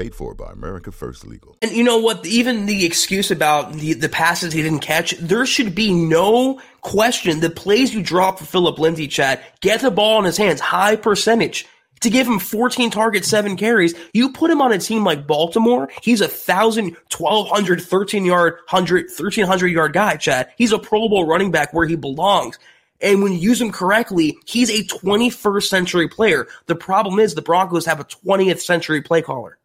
[0.00, 1.58] Paid for by America First Legal.
[1.60, 2.24] And you know what?
[2.24, 7.40] Even the excuse about the, the passes he didn't catch, there should be no question.
[7.40, 10.96] The plays you drop for Phillip Lindsay, Chad, get the ball in his hands, high
[10.96, 11.66] percentage.
[12.00, 15.90] To give him 14 targets, seven carries, you put him on a team like Baltimore,
[16.00, 20.50] he's a thousand, 1200, 13 yard, 100, 1300 yard guy, Chad.
[20.56, 22.58] He's a Pro Bowl running back where he belongs.
[23.02, 26.46] And when you use him correctly, he's a 21st century player.
[26.68, 29.58] The problem is the Broncos have a 20th century play caller.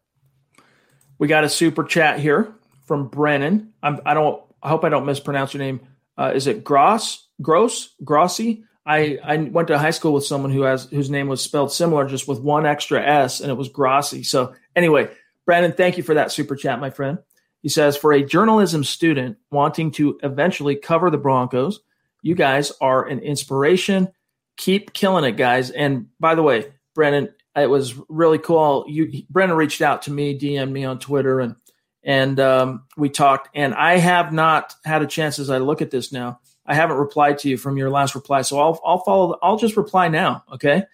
[1.18, 2.54] We got a super chat here
[2.86, 3.72] from Brennan.
[3.82, 4.42] I'm, I don't.
[4.62, 5.80] I hope I don't mispronounce your name.
[6.18, 7.26] Uh, is it Gross?
[7.40, 7.94] Gross?
[8.02, 8.64] Grossy?
[8.84, 12.08] I, I went to high school with someone who has whose name was spelled similar,
[12.08, 14.22] just with one extra S, and it was Grossi.
[14.22, 15.10] So anyway,
[15.44, 17.18] Brandon, thank you for that super chat, my friend.
[17.62, 21.80] He says, for a journalism student wanting to eventually cover the Broncos,
[22.22, 24.08] you guys are an inspiration.
[24.56, 25.70] Keep killing it, guys.
[25.70, 28.84] And by the way, Brennan, it was really cool.
[28.86, 31.56] You Brennan reached out to me, DM me on Twitter, and
[32.04, 33.48] and um, we talked.
[33.54, 36.40] And I have not had a chance as I look at this now.
[36.66, 39.38] I haven't replied to you from your last reply, so I'll I'll follow.
[39.42, 40.44] I'll just reply now.
[40.52, 40.84] Okay.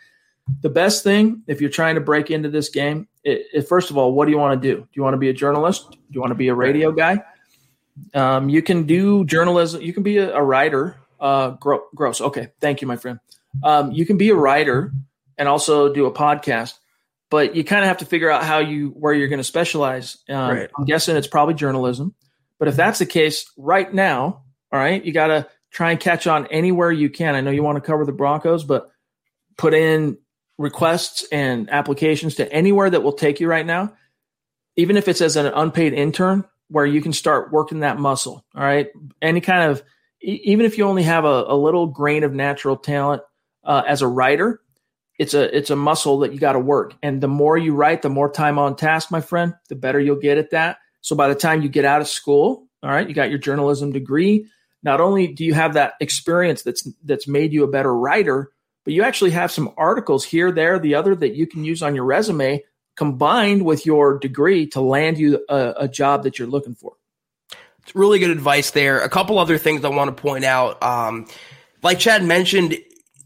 [0.61, 3.97] The best thing if you're trying to break into this game, it, it, first of
[3.97, 4.81] all, what do you want to do?
[4.81, 5.91] Do you want to be a journalist?
[5.93, 7.23] Do you want to be a radio guy?
[8.13, 9.83] Um, you can do journalism.
[9.83, 10.97] You can be a, a writer.
[11.21, 12.21] Uh, gro- gross.
[12.21, 13.21] Okay, thank you, my friend.
[13.63, 14.93] Um, you can be a writer
[15.39, 16.75] and also do a podcast,
[17.31, 20.19] but you kind of have to figure out how you where you're going to specialize.
[20.29, 20.71] Um, right.
[20.77, 22.15] I'm guessing it's probably journalism,
[22.59, 26.27] but if that's the case, right now, all right, you got to try and catch
[26.27, 27.35] on anywhere you can.
[27.35, 28.91] I know you want to cover the Broncos, but
[29.57, 30.19] put in
[30.59, 33.95] requests and applications to anywhere that will take you right now,
[34.77, 38.45] even if it's as an unpaid intern, where you can start working that muscle.
[38.55, 38.89] All right,
[39.21, 39.83] any kind of
[40.23, 43.23] even if you only have a, a little grain of natural talent
[43.65, 44.62] uh, as a writer,
[45.23, 46.95] it's a it's a muscle that you got to work.
[47.01, 50.17] And the more you write, the more time on task, my friend, the better you'll
[50.17, 50.79] get at that.
[51.01, 53.93] So by the time you get out of school, all right, you got your journalism
[53.93, 54.47] degree.
[54.83, 58.51] Not only do you have that experience that's that's made you a better writer,
[58.85, 61.95] but you actually have some articles here, there, the other that you can use on
[61.95, 62.65] your resume
[62.97, 66.95] combined with your degree to land you a, a job that you're looking for.
[67.85, 69.01] It's really good advice there.
[69.01, 70.83] A couple other things I want to point out.
[70.83, 71.27] Um,
[71.81, 72.77] like Chad mentioned,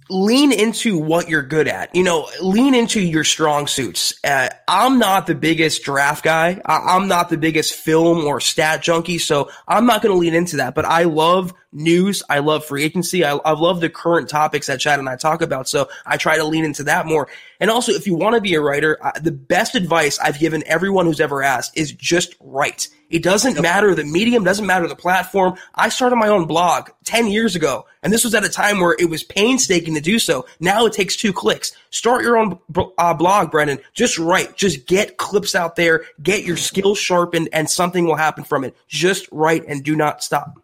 [0.09, 1.95] lean into what you're good at.
[1.95, 4.15] You know, lean into your strong suits.
[4.25, 6.61] Uh, I'm not the biggest draft guy.
[6.65, 10.35] I- am not the biggest film or stat junkie, so I'm not going to lean
[10.35, 10.75] into that.
[10.75, 12.23] But I love news.
[12.29, 13.25] I love free agency.
[13.25, 15.69] I, I love the current topics that Chad and I talk about.
[15.69, 17.29] So I try to lean into that more.
[17.61, 20.63] And also, if you want to be a writer, uh, the best advice I've given
[20.67, 22.89] everyone who's ever asked is just write.
[23.09, 25.55] It doesn't matter the medium, doesn't matter the platform.
[25.75, 28.97] I started my own blog 10 years ago, and this was at a time where
[28.99, 30.47] it was painstaking to do so.
[30.59, 31.73] Now it takes two clicks.
[31.91, 32.59] Start your own
[32.99, 33.79] uh, blog, Brendan.
[33.93, 34.57] Just write.
[34.57, 38.77] Just get clips out there, get your skills sharpened, and something will happen from it.
[38.89, 40.59] Just write and do not stop.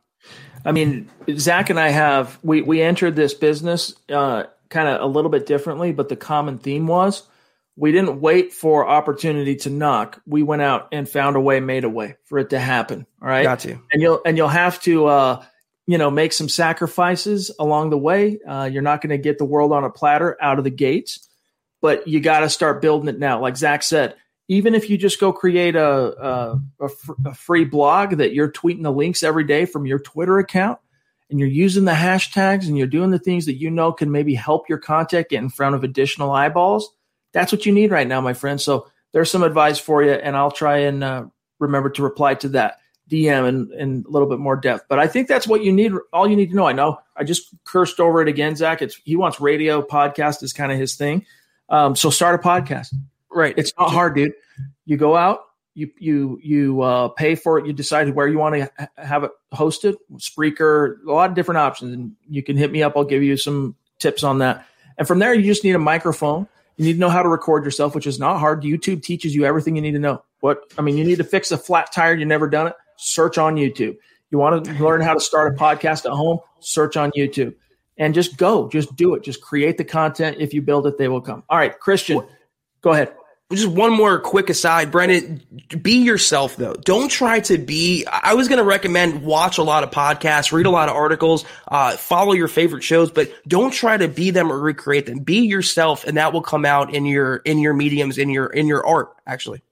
[0.65, 5.07] I mean, Zach and I have we we entered this business uh, kind of a
[5.07, 7.23] little bit differently, but the common theme was
[7.77, 10.21] we didn't wait for opportunity to knock.
[10.27, 13.07] We went out and found a way, made a way for it to happen.
[13.21, 13.81] All right, got you.
[13.93, 15.45] And you'll and you'll have to uh,
[15.87, 18.39] you know make some sacrifices along the way.
[18.47, 21.29] Uh, you're not going to get the world on a platter out of the gates,
[21.81, 23.41] but you got to start building it now.
[23.41, 24.17] Like Zach said,
[24.53, 28.53] even if you just go create a, a, a, fr- a, free blog that you're
[28.53, 30.79] tweeting the links every day from your Twitter account
[31.31, 34.35] and you're using the hashtags and you're doing the things that you know can maybe
[34.35, 36.95] help your content get in front of additional eyeballs,
[37.33, 38.61] that's what you need right now, my friend.
[38.61, 41.25] So there's some advice for you, and I'll try and uh,
[41.59, 42.77] remember to reply to that
[43.09, 44.85] DM in, in a little bit more depth.
[44.87, 45.93] But I think that's what you need.
[46.13, 46.67] All you need to know.
[46.67, 48.83] I know I just cursed over it again, Zach.
[48.83, 51.25] It's he wants radio podcast is kind of his thing.
[51.71, 52.95] Um, so start a podcast.
[53.35, 53.55] Right.
[53.57, 54.35] It's not hard, dude.
[54.85, 55.41] You go out,
[55.75, 57.67] you you you uh, pay for it.
[57.67, 59.97] You decide where you want to ha- have it hosted.
[60.17, 62.95] Spreaker, a lot of different options, and you can hit me up.
[62.97, 64.67] I'll give you some tips on that.
[64.99, 66.47] And from there, you just need a microphone.
[66.77, 68.63] You need to know how to record yourself, which is not hard.
[68.63, 70.23] YouTube teaches you everything you need to know.
[70.41, 72.15] What I mean, you need to fix a flat tire.
[72.15, 72.75] You've never done it.
[72.97, 73.97] Search on YouTube.
[74.31, 76.41] You want to learn how to start a podcast at home?
[76.61, 77.55] Search on YouTube,
[77.97, 78.69] and just go.
[78.69, 79.23] Just do it.
[79.23, 80.37] Just create the content.
[80.39, 81.45] If you build it, they will come.
[81.49, 82.23] All right, Christian,
[82.83, 83.15] go ahead
[83.61, 85.43] just one more quick aside, Brendan.
[85.81, 86.75] Be yourself though.
[86.75, 88.05] Don't try to be.
[88.07, 91.45] I was going to recommend watch a lot of podcasts, read a lot of articles,
[91.69, 95.21] uh, follow your favorite shows, but don't try to be them or recreate them.
[95.21, 98.67] Be yourself, and that will come out in your in your mediums, in your in
[98.67, 99.15] your art.
[99.27, 99.63] Actually,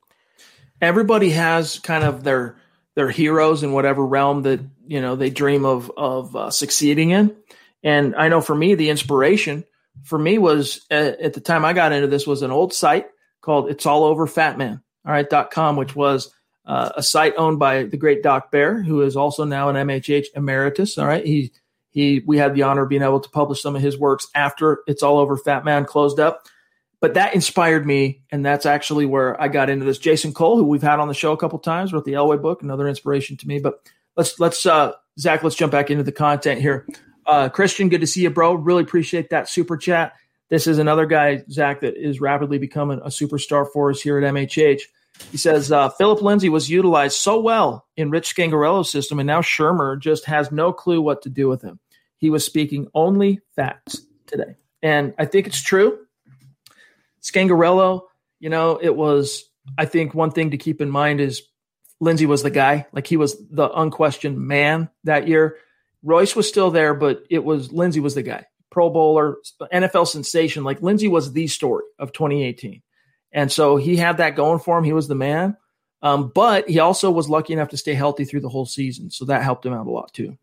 [0.81, 2.57] everybody has kind of their
[2.95, 7.37] their heroes in whatever realm that you know they dream of of uh, succeeding in.
[7.83, 9.65] And I know for me, the inspiration
[10.05, 13.07] for me was at, at the time I got into this was an old site
[13.41, 16.33] called It's All Over Fat Man, all right, dot com, which was
[16.67, 20.27] uh, a site owned by the great Doc Bear, who is also now an MHH
[20.37, 20.99] emeritus.
[20.99, 21.25] All right.
[21.25, 21.53] He,
[21.91, 24.83] he, we had the honor of being able to publish some of his works after
[24.87, 26.47] It's All Over Fat Man closed up.
[27.01, 29.99] But that inspired me, and that's actually where I got into this.
[29.99, 32.63] Jason Cole, who we've had on the show a couple times, wrote the Elway book,
[32.63, 33.59] another inspiration to me.
[33.59, 33.81] But
[34.17, 36.87] let's let's uh, Zach, let's jump back into the content here.
[37.27, 38.53] Uh, Christian, good to see you, bro.
[38.53, 40.13] Really appreciate that super chat.
[40.51, 44.35] This is another guy, Zach, that is rapidly becoming a superstar for us here at
[44.35, 44.83] MHH.
[45.31, 49.41] He says uh, Phillip Lindsay was utilized so well in Rich Scangarello's system, and now
[49.41, 51.79] Shurmur just has no clue what to do with him.
[52.17, 55.99] He was speaking only facts today, and I think it's true.
[57.23, 58.03] Scangarello,
[58.41, 59.45] you know, it was.
[59.79, 61.43] I think one thing to keep in mind is
[62.01, 65.59] Lindsay was the guy, like he was the unquestioned man that year.
[66.03, 68.47] Royce was still there, but it was Lindsay was the guy.
[68.71, 69.39] Pro Bowler,
[69.73, 70.65] NFL sensation.
[70.65, 72.83] Like Lindsay was the story of 2018.
[73.33, 74.85] And so he had that going for him.
[74.85, 75.57] He was the man.
[76.03, 79.11] Um, but he also was lucky enough to stay healthy through the whole season.
[79.11, 80.39] So that helped him out a lot too.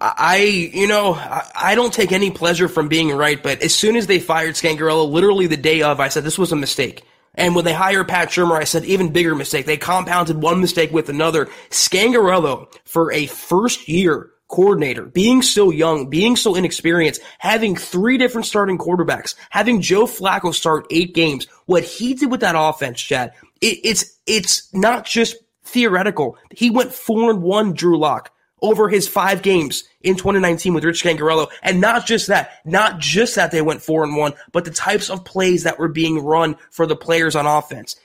[0.00, 1.14] I, you know,
[1.56, 5.10] I don't take any pleasure from being right, but as soon as they fired Scangarello,
[5.10, 7.02] literally the day of, I said this was a mistake.
[7.34, 9.66] And when they hired Pat Shurmur, I said even bigger mistake.
[9.66, 11.46] They compounded one mistake with another.
[11.70, 18.46] Scangarello, for a first year coordinator, being so young, being so inexperienced, having three different
[18.46, 23.32] starting quarterbacks, having Joe Flacco start eight games, what he did with that offense, Chad,
[23.60, 26.36] it, it's it's not just theoretical.
[26.50, 28.32] He went four and one, Drew Lock,
[28.62, 31.48] over his five games in 2019 with Rich Scangarello.
[31.62, 35.10] And not just that, not just that they went four and one, but the types
[35.10, 37.96] of plays that were being run for the players on offense.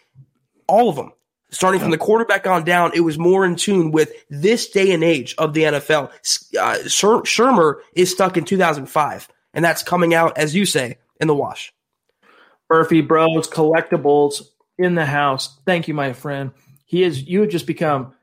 [0.67, 1.13] All of them
[1.53, 5.03] starting from the quarterback on down, it was more in tune with this day and
[5.03, 6.09] age of the NFL.
[6.59, 11.35] Uh, Shurmur is stuck in 2005, and that's coming out, as you say, in the
[11.35, 11.73] wash.
[12.69, 14.41] Murphy Bros Collectibles
[14.77, 15.59] in the house.
[15.65, 16.51] Thank you, my friend.
[16.85, 17.21] He is.
[17.21, 18.13] You have just become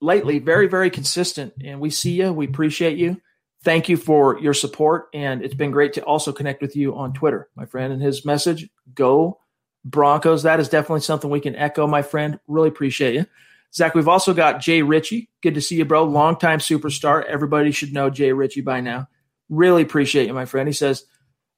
[0.00, 2.32] lately very, very consistent, and we see you.
[2.32, 3.20] We appreciate you.
[3.62, 7.14] Thank you for your support, and it's been great to also connect with you on
[7.14, 7.92] Twitter, my friend.
[7.92, 9.40] And his message: "Go
[9.84, 12.38] Broncos." That is definitely something we can echo, my friend.
[12.46, 13.26] Really appreciate you.
[13.74, 15.28] Zach, we've also got Jay Ritchie.
[15.42, 16.04] Good to see you, bro.
[16.04, 17.24] Longtime superstar.
[17.24, 19.08] Everybody should know Jay Ritchie by now.
[19.48, 20.68] Really appreciate you, my friend.
[20.68, 21.04] He says,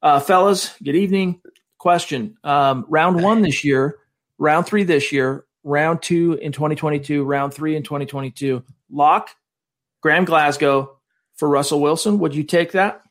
[0.03, 1.41] uh, fellas, good evening.
[1.79, 3.99] Question um, Round one this year,
[4.39, 8.65] round three this year, round two in 2022, round three in 2022.
[8.91, 9.31] Lock,
[10.01, 10.99] Graham Glasgow
[11.35, 12.19] for Russell Wilson.
[12.21, 13.03] Would you take that?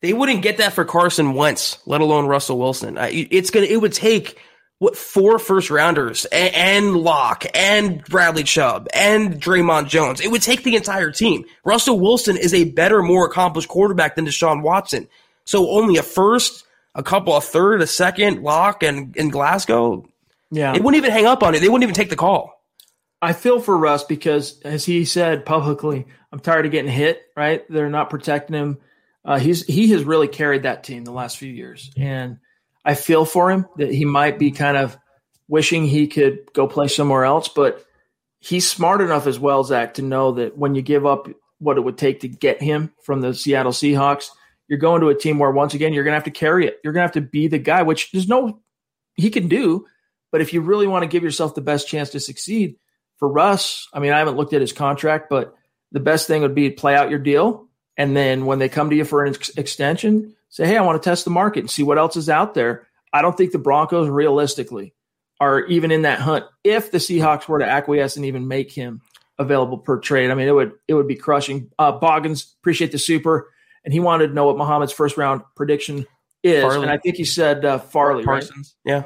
[0.00, 2.96] They wouldn't get that for Carson Wentz, let alone Russell Wilson.
[3.00, 3.66] It's gonna.
[3.66, 4.38] It would take
[4.78, 10.20] what four first rounders and, and Lock and Bradley Chubb and Dre'Mont Jones.
[10.20, 11.44] It would take the entire team.
[11.64, 15.08] Russell Wilson is a better, more accomplished quarterback than Deshaun Watson.
[15.44, 20.08] So only a first, a couple, a third, a second, Lock and, in Glasgow.
[20.52, 20.72] Yeah.
[20.72, 21.60] They wouldn't even hang up on it.
[21.60, 22.62] They wouldn't even take the call.
[23.20, 27.22] I feel for Russ because, as he said publicly, I'm tired of getting hit.
[27.36, 27.64] Right?
[27.68, 28.78] They're not protecting him.
[29.28, 32.38] Uh, he's he has really carried that team the last few years, and
[32.82, 34.96] I feel for him that he might be kind of
[35.48, 37.84] wishing he could go play somewhere else, but
[38.40, 41.82] he's smart enough as well, Zach, to know that when you give up what it
[41.82, 44.28] would take to get him from the Seattle Seahawks,
[44.66, 46.78] you're going to a team where once again you're going to have to carry it.
[46.82, 48.62] You're going to have to be the guy, which there's no
[49.14, 49.84] he can do,
[50.32, 52.76] but if you really want to give yourself the best chance to succeed,
[53.18, 55.54] for Russ, I mean, I haven't looked at his contract, but
[55.92, 57.67] the best thing would be to play out your deal,
[57.98, 61.02] and then when they come to you for an ex- extension, say, hey, I want
[61.02, 62.86] to test the market and see what else is out there.
[63.12, 64.94] I don't think the Broncos realistically
[65.40, 69.02] are even in that hunt if the Seahawks were to acquiesce and even make him
[69.38, 70.30] available per trade.
[70.30, 71.70] I mean, it would it would be crushing.
[71.78, 73.50] Uh, Boggins, appreciate the super,
[73.84, 76.06] and he wanted to know what Muhammad's first round prediction
[76.42, 76.82] is, Farley.
[76.82, 78.76] and I think he said uh, Farley, Parsons.
[78.84, 78.94] Right?
[78.94, 79.04] Yeah,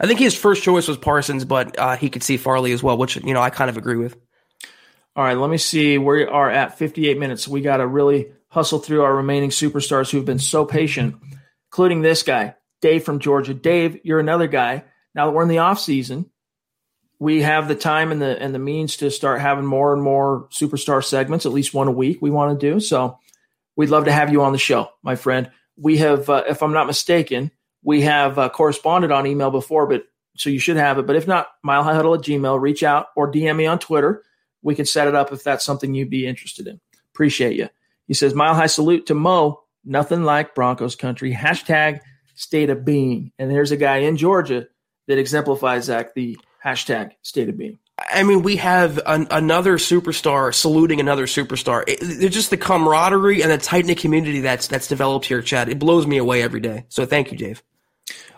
[0.00, 2.96] I think his first choice was Parsons, but uh, he could see Farley as well,
[2.96, 4.16] which you know I kind of agree with.
[5.14, 5.98] All right, let me see.
[5.98, 7.46] We are at 58 minutes.
[7.46, 11.16] We got to really hustle through our remaining superstars who've been so patient,
[11.70, 13.52] including this guy, Dave from Georgia.
[13.52, 14.84] Dave, you're another guy.
[15.14, 16.30] Now that we're in the off season,
[17.18, 20.48] we have the time and the and the means to start having more and more
[20.50, 22.18] superstar segments, at least one a week.
[22.20, 23.18] We want to do so.
[23.76, 25.50] We'd love to have you on the show, my friend.
[25.76, 27.50] We have, uh, if I'm not mistaken,
[27.82, 30.04] we have uh, corresponded on email before, but
[30.36, 31.06] so you should have it.
[31.06, 34.22] But if not, milehighhuddle at Gmail, reach out or DM me on Twitter.
[34.62, 36.80] We can set it up if that's something you'd be interested in.
[37.12, 37.68] Appreciate you.
[38.06, 39.62] He says, Mile high salute to Mo.
[39.84, 41.32] Nothing like Broncos country.
[41.32, 42.00] Hashtag
[42.34, 43.32] state of being.
[43.38, 44.68] And there's a guy in Georgia
[45.08, 47.78] that exemplifies Zach the hashtag state of being.
[47.98, 51.84] I mean, we have an, another superstar saluting another superstar.
[51.86, 55.68] It's just the camaraderie and the tight knit community that's that's developed here, Chad.
[55.68, 56.86] It blows me away every day.
[56.88, 57.62] So thank you, Dave.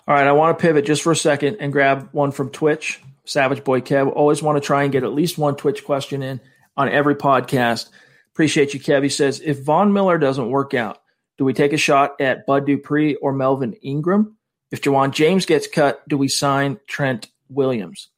[0.07, 3.01] All right, I want to pivot just for a second and grab one from Twitch.
[3.27, 4.13] Savage Boy Kev.
[4.15, 6.41] Always want to try and get at least one Twitch question in
[6.77, 7.89] on every podcast.
[8.33, 9.03] Appreciate you, Kev.
[9.03, 10.99] He says, if Von Miller doesn't work out,
[11.39, 14.37] do we take a shot at Bud Dupree or Melvin Ingram?
[14.71, 18.09] If Ja'Wuan James gets cut, do we sign Trent Williams?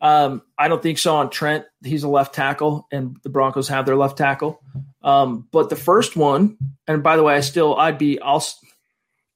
[0.00, 1.64] Um, I don't think so on Trent.
[1.82, 4.60] He's a left tackle, and the Broncos have their left tackle.
[5.02, 8.44] Um, but the first one, and by the way, I still, I'd be, I'll,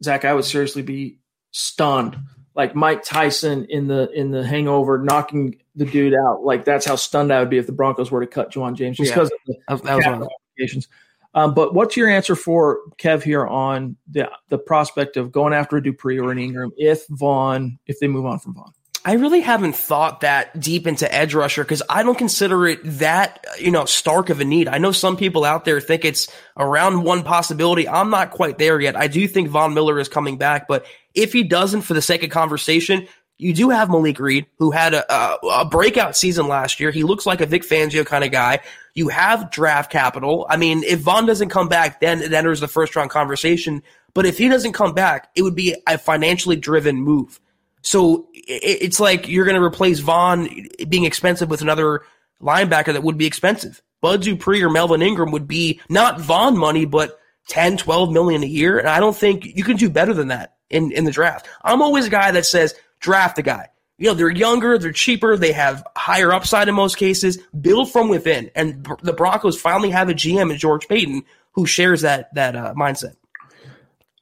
[0.02, 1.18] Zach, I would seriously be
[1.50, 2.18] stunned,
[2.58, 6.42] like Mike Tyson in the in the Hangover, knocking the dude out.
[6.42, 8.96] Like that's how stunned I would be if the Broncos were to cut Ja'Wuan James
[8.96, 9.54] just because yeah.
[9.68, 10.88] of the that was one of the applications.
[11.34, 15.76] Um, but what's your answer for Kev here on the the prospect of going after
[15.76, 18.72] a Dupree or an Ingram if Von if they move on from Von?
[19.04, 23.44] I really haven't thought that deep into edge rusher because I don't consider it that,
[23.58, 24.68] you know, stark of a need.
[24.68, 27.88] I know some people out there think it's around one possibility.
[27.88, 28.96] I'm not quite there yet.
[28.96, 30.84] I do think Von Miller is coming back, but
[31.14, 33.08] if he doesn't, for the sake of conversation,
[33.38, 36.90] you do have Malik Reed, who had a, a, a, breakout season last year.
[36.90, 38.60] He looks like a Vic Fangio kind of guy.
[38.94, 40.44] You have draft capital.
[40.50, 43.84] I mean, if Von doesn't come back, then it enters the first round conversation.
[44.12, 47.40] But if he doesn't come back, it would be a financially driven move.
[47.82, 50.48] So it's like you're going to replace Von
[50.88, 52.02] being expensive with another
[52.42, 53.82] linebacker that would be expensive.
[54.00, 57.18] Bud Dupree or Melvin Ingram would be not Von money, but
[57.48, 58.78] 10, 12 million a year.
[58.78, 61.48] And I don't think you can do better than that in, in the draft.
[61.62, 63.68] I'm always a guy that says, draft the guy.
[63.96, 67.38] You know, they're younger, they're cheaper, they have higher upside in most cases.
[67.60, 72.02] Build from within, and the Broncos finally have a GM in George Paton who shares
[72.02, 73.16] that that uh, mindset.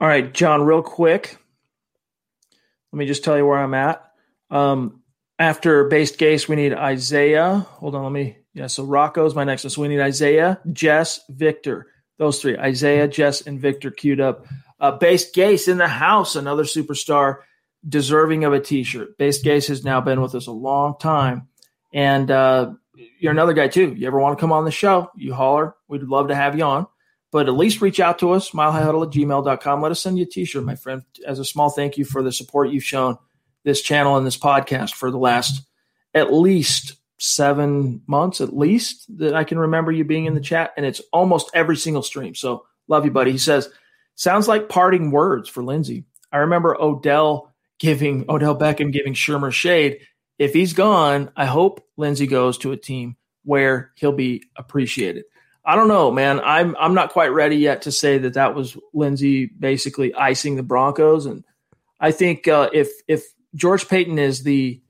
[0.01, 1.37] All right, John, real quick.
[2.97, 4.03] Let me just tell you where I'm at.
[4.49, 5.03] Um,
[5.39, 7.59] after based case, we need Isaiah.
[7.73, 8.39] Hold on, let me.
[8.55, 9.71] Yeah, so Rocco's my next one.
[9.71, 11.89] So we need Isaiah, Jess, Victor.
[12.17, 14.47] Those three: Isaiah, Jess, and Victor queued up.
[14.81, 17.41] Uh, based Gase in the house, another superstar
[17.87, 19.19] deserving of a T-shirt.
[19.19, 21.49] Base Case has now been with us a long time,
[21.93, 22.73] and uh,
[23.19, 23.93] you're another guy too.
[23.93, 25.11] You ever want to come on the show?
[25.15, 25.75] You holler.
[25.87, 26.87] We'd love to have you on.
[27.33, 29.83] But at least reach out to us, milehighhuddle at gmail.com.
[29.83, 32.33] Let us send you a t-shirt, my friend, as a small thank you for the
[32.33, 33.19] support you've shown
[33.65, 35.67] this channel and this podcast for the last
[36.15, 40.73] at least seven months, at least that I can remember you being in the chat.
[40.77, 42.35] And it's almost every single stream.
[42.35, 43.33] So love you, buddy.
[43.33, 43.69] He says,
[44.15, 46.05] sounds like parting words for Lindsay.
[46.33, 50.01] I remember Odell giving Odell Beckham giving Shurmur shade.
[50.39, 55.25] If he's gone, I hope Lindsay goes to a team where he'll be appreciated.
[55.67, 56.41] I don't know, man.
[56.41, 60.63] I'm I'm not quite ready yet to say that that was Lindsay basically icing the
[60.63, 61.43] Broncos, and
[61.99, 63.25] I think uh, if if
[63.57, 64.81] George Paton is the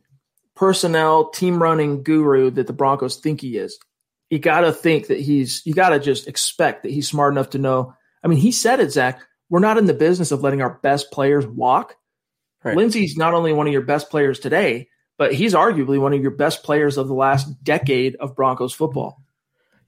[0.54, 3.78] personnel team running guru that the Broncos think he is,
[4.28, 7.50] you got to think that he's you got to just expect that he's smart enough
[7.50, 7.94] to know.
[8.22, 9.20] I mean, he said it, Zach.
[9.48, 11.96] We're not in the business of letting our best players walk.
[12.62, 12.76] Right.
[12.76, 16.32] Lindsay's not only one of your best players today, but he's arguably one of your
[16.32, 19.22] best players of the last decade of Broncos football.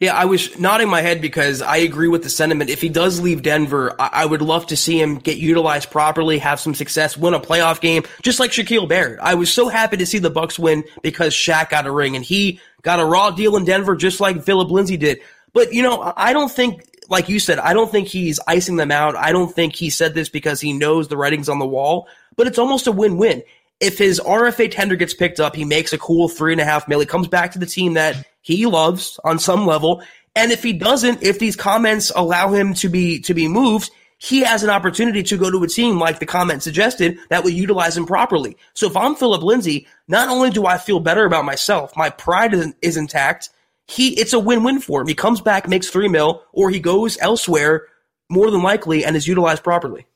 [0.01, 2.71] Yeah, I was nodding my head because I agree with the sentiment.
[2.71, 6.39] If he does leave Denver, I, I would love to see him get utilized properly,
[6.39, 9.19] have some success, win a playoff game, just like Shaquille Barrett.
[9.21, 12.25] I was so happy to see the Bucs win because Shaq got a ring and
[12.25, 15.19] he got a raw deal in Denver, just like Phillip Lindsay did.
[15.53, 18.93] But you know, I don't think, like you said, I don't think he's icing them
[18.93, 19.17] out.
[19.17, 22.07] I don't think he said this because he knows the writing's on the wall.
[22.37, 23.43] But it's almost a win-win
[23.81, 26.89] if his RFA tender gets picked up, he makes a cool three and a half
[26.89, 27.01] mil.
[27.01, 30.03] He comes back to the team that he loves on some level.
[30.35, 34.41] And if he doesn't, if these comments allow him to be to be moved, he
[34.41, 37.97] has an opportunity to go to a team like the comment suggested that would utilize
[37.97, 38.57] him properly.
[38.73, 42.55] So if I'm Phillip Lindsay, not only do I feel better about myself, my pride
[42.55, 43.51] is, is intact.
[43.87, 45.09] He it's a win-win for him.
[45.09, 47.87] He comes back, makes three mil, or he goes elsewhere
[48.31, 50.07] more than likely and is utilized properly.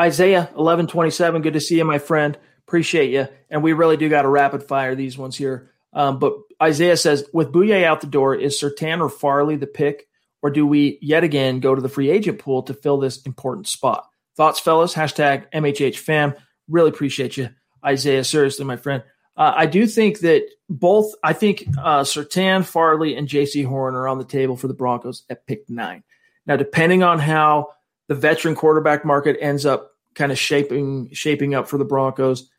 [0.00, 1.42] Isaiah eleven twenty seven.
[1.42, 2.38] Good to see you, my friend.
[2.66, 3.28] Appreciate you.
[3.50, 5.70] And we really do got to rapid fire these ones here.
[5.92, 6.32] Um, but
[6.62, 10.06] Isaiah says, with Bouye out the door, is Surtain or Farley the pick,
[10.42, 13.66] or do we yet again go to the free agent pool to fill this important
[13.66, 14.08] spot?
[14.36, 14.94] Thoughts, fellas?
[14.94, 16.34] Hashtag MHH fam.
[16.68, 17.50] Really appreciate you,
[17.84, 18.24] Isaiah.
[18.24, 19.02] Seriously, my friend.
[19.36, 24.06] Uh, I do think that both, I think uh, Surtain, Farley, and Jaycee Horn are
[24.06, 26.04] on the table for the Broncos at pick nine.
[26.46, 27.68] Now, depending on how
[28.08, 32.50] the veteran quarterback market ends up kind of shaping shaping up for the Broncos,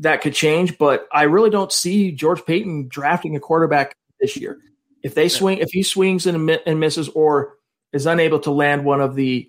[0.00, 0.76] that could change.
[0.78, 4.58] But I really don't see George Paton drafting a quarterback this year.
[5.02, 7.54] If they swing, if he swings and, and misses, or
[7.92, 9.48] is unable to land one of the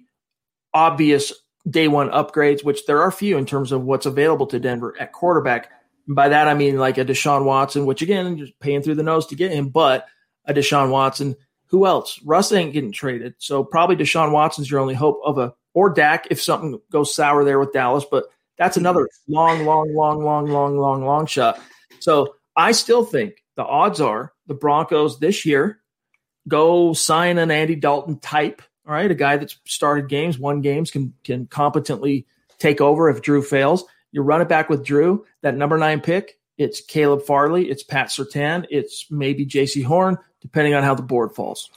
[0.74, 1.34] obvious
[1.70, 5.12] day one upgrades, which there are few in terms of what's available to Denver at
[5.12, 5.70] quarterback.
[6.08, 9.04] And by that I mean like a Deshaun Watson, which again, just paying through the
[9.04, 10.08] nose to get him, but
[10.46, 11.36] a Deshaun Watson.
[11.68, 12.20] Who else?
[12.26, 16.28] Russ ain't getting traded, so probably Deshaun Watson's your only hope of a or Dak
[16.30, 18.06] if something goes sour there with Dallas.
[18.10, 18.26] But
[18.62, 21.60] that's another long, long, long, long, long, long, long shot.
[22.00, 25.82] So I still think the odds are the Broncos this year
[26.48, 30.92] go sign an Andy Dalton type, all right, a guy that's started games, won games,
[30.92, 32.28] can can competently
[32.60, 33.84] take over if Drew fails.
[34.12, 36.38] You run it back with Drew, that number nine pick.
[36.60, 41.34] It's Caleb Farley, it's Pat Surtain, it's maybe Jaycee Horn, depending on how the board
[41.34, 41.72] falls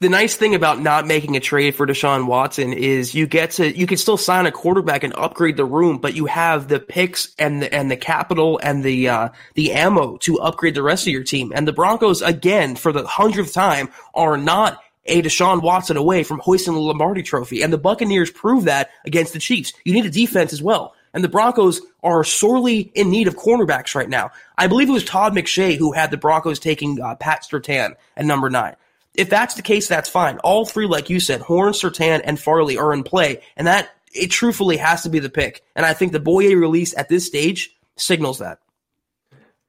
[0.00, 3.76] the nice thing about not making a trade for Deshaun Watson is you get to
[3.76, 7.34] you can still sign a quarterback and upgrade the room, but you have the picks
[7.38, 11.12] and the and the capital and the uh, the ammo to upgrade the rest of
[11.12, 11.52] your team.
[11.54, 16.38] And the Broncos, again, for the hundredth time, are not a Deshaun Watson away from
[16.38, 17.60] hoisting the Lombardi Trophy.
[17.60, 19.74] And the Buccaneers prove that against the Chiefs.
[19.84, 20.94] You need a defense as well.
[21.12, 24.30] And the Broncos are sorely in need of cornerbacks right now.
[24.56, 28.24] I believe it was Todd McShay who had the Broncos taking uh, Pat Surtain at
[28.24, 28.76] number nine.
[29.20, 30.38] If that's the case, that's fine.
[30.38, 34.28] All three, like you said, Horn, Surtain, and Farley are in play, and that it
[34.28, 35.62] truthfully has to be the pick.
[35.76, 38.60] And I think the Bouye release at this stage signals that.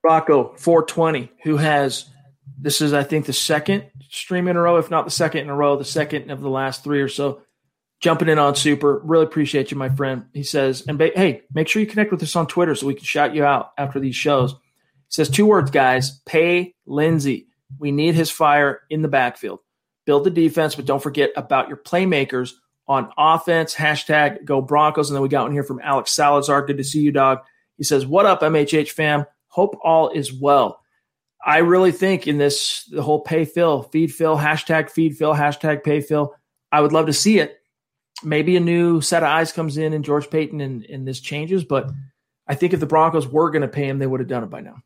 [0.01, 2.05] Rocco 420, who has
[2.57, 5.49] this is I think the second stream in a row, if not the second in
[5.49, 7.41] a row, the second of the last three or so.
[7.99, 10.27] Jumping in on Super, really appreciate you, my friend.
[10.33, 12.95] He says, and ba- hey, make sure you connect with us on Twitter so we
[12.95, 14.53] can shout you out after these shows.
[14.53, 14.57] He
[15.09, 17.47] says two words, guys: pay Lindsay.
[17.80, 19.60] We need his fire in the backfield.
[20.06, 22.53] Build the defense, but don't forget about your playmakers
[22.88, 23.73] on offense.
[23.76, 25.10] Hashtag go Broncos.
[25.10, 26.65] And then we got one here from Alex Salazar.
[26.65, 27.39] Good to see you, dog.
[27.77, 29.26] He says, What up, MHH fam?
[29.48, 30.81] Hope all is well.
[31.43, 35.84] I really think in this, the whole pay Phil, feed Phil, hashtag feed Phil, hashtag
[35.84, 36.34] pay Phil,
[36.72, 37.57] I would love to see it.
[38.23, 41.64] Maybe a new set of eyes comes in and George Paton and, and this changes,
[41.64, 41.91] but
[42.48, 44.49] I think if the Broncos were going to pay him, they would have done it
[44.49, 44.77] by now.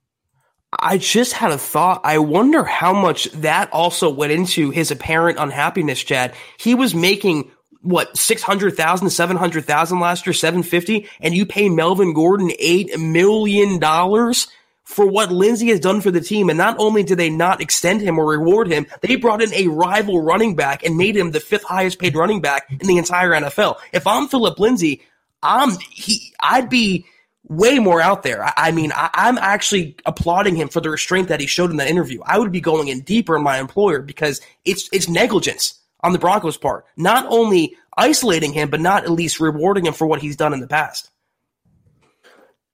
[0.80, 2.02] I just had a thought.
[2.04, 6.34] I wonder how much that also went into his apparent unhappiness, Chad.
[6.58, 7.52] He was making
[7.86, 14.48] what 600,000 700,000 last year 750 and you pay Melvin Gordon 8 million dollars
[14.84, 18.02] for what Lindsay has done for the team and not only did they not extend
[18.02, 21.40] him or reward him they brought in a rival running back and made him the
[21.40, 25.04] fifth highest paid running back in the entire NFL if I'm Phillip Lindsay
[25.44, 27.06] I'm he I'd be
[27.48, 28.44] way more out there.
[28.44, 31.78] I, I mean, I, am actually applauding him for the restraint that he showed in
[31.78, 32.22] that interview.
[32.26, 36.20] I would be going in deeper in my employer because it's it's negligence on the
[36.20, 36.86] Broncos' part.
[36.98, 40.60] Not only isolating him, but not at least rewarding him for what he's done in
[40.60, 41.10] the past.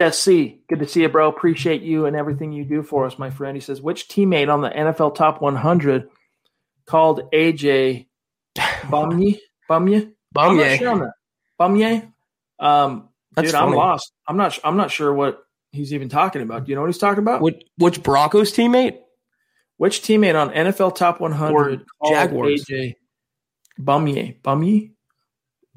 [0.01, 1.29] SC, good to see you, bro.
[1.29, 3.55] Appreciate you and everything you do for us, my friend.
[3.55, 6.09] He says, which teammate on the NFL Top 100
[6.85, 8.07] called AJ
[8.57, 9.39] Bumye?
[9.69, 10.11] Bumye?
[10.35, 11.11] Bumye.
[11.59, 12.11] Bumye?
[12.59, 13.71] Um, That's dude, funny.
[13.71, 14.11] I'm lost.
[14.27, 14.59] I'm not.
[14.63, 16.65] I'm not sure what he's even talking about.
[16.65, 17.41] Do you know what he's talking about?
[17.41, 18.97] Which, which Broncos teammate?
[19.77, 22.65] Which teammate on NFL Top 100 or Jaguars?
[22.65, 22.95] AJ
[23.79, 24.41] Bumye.
[24.41, 24.91] Bumye?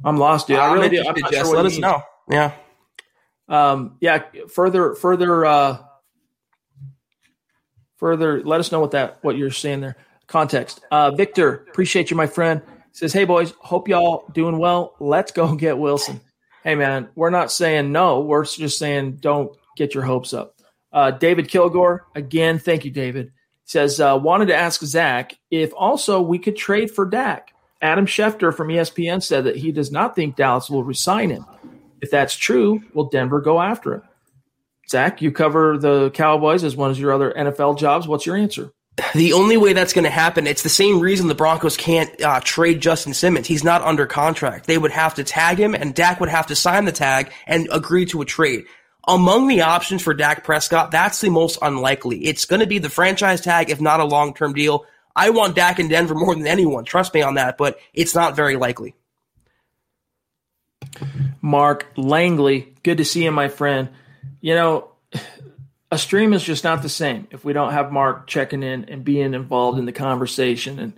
[0.04, 0.58] I'm lost, dude.
[0.58, 1.04] I really do.
[1.06, 2.02] I'm not sure let us know.
[2.28, 2.52] Yeah.
[3.48, 4.24] Um, yeah.
[4.52, 5.78] Further, further, uh,
[7.96, 8.42] further.
[8.42, 9.96] Let us know what that what you're saying there.
[10.26, 10.80] Context.
[10.90, 12.62] Uh, Victor, appreciate you, my friend.
[12.92, 14.94] Says, hey boys, hope y'all doing well.
[15.00, 16.20] Let's go get Wilson.
[16.64, 18.20] Hey man, we're not saying no.
[18.20, 20.58] We're just saying don't get your hopes up.
[20.90, 23.32] Uh, David Kilgore, again, thank you, David.
[23.66, 27.52] Says, uh, wanted to ask Zach if also we could trade for Dak.
[27.82, 31.44] Adam Schefter from ESPN said that he does not think Dallas will resign him.
[32.00, 34.02] If that's true, will Denver go after him?
[34.88, 38.08] Zach, you cover the Cowboys as one of your other NFL jobs.
[38.08, 38.72] What's your answer?
[39.14, 42.40] The only way that's going to happen, it's the same reason the Broncos can't uh,
[42.40, 43.46] trade Justin Simmons.
[43.46, 44.66] He's not under contract.
[44.66, 47.68] They would have to tag him, and Dak would have to sign the tag and
[47.72, 48.66] agree to a trade.
[49.06, 52.24] Among the options for Dak Prescott, that's the most unlikely.
[52.24, 54.86] It's going to be the franchise tag, if not a long term deal.
[55.16, 56.84] I want Dak in Denver more than anyone.
[56.84, 58.94] Trust me on that, but it's not very likely.
[61.42, 63.88] Mark Langley, good to see you, my friend.
[64.40, 64.93] You know,
[65.90, 69.04] a stream is just not the same if we don't have Mark checking in and
[69.04, 70.78] being involved in the conversation.
[70.78, 70.94] And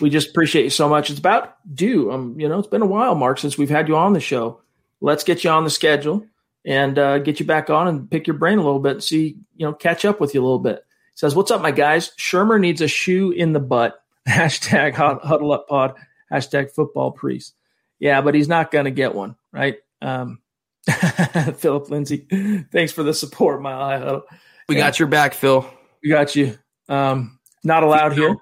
[0.00, 1.10] we just appreciate you so much.
[1.10, 2.12] It's about due.
[2.12, 4.60] Um, you know, it's been a while, Mark, since we've had you on the show.
[5.00, 6.26] Let's get you on the schedule
[6.64, 9.66] and uh, get you back on and pick your brain a little bit see, you
[9.66, 10.82] know, catch up with you a little bit
[11.16, 12.12] says, What's up, my guys?
[12.16, 14.00] Shurmur needs a shoe in the butt.
[14.28, 15.94] Hashtag huddle up pod.
[16.32, 17.54] Hashtag football priest.
[17.98, 19.78] Yeah, but he's not going to get one, right?
[20.00, 20.40] Um,
[21.56, 24.20] Phillip Lindsay, thanks for the support, my eye
[24.68, 24.82] We yeah.
[24.82, 25.68] got your back, Phil.
[26.02, 26.58] We got you.
[26.88, 28.36] Um, not allowed here.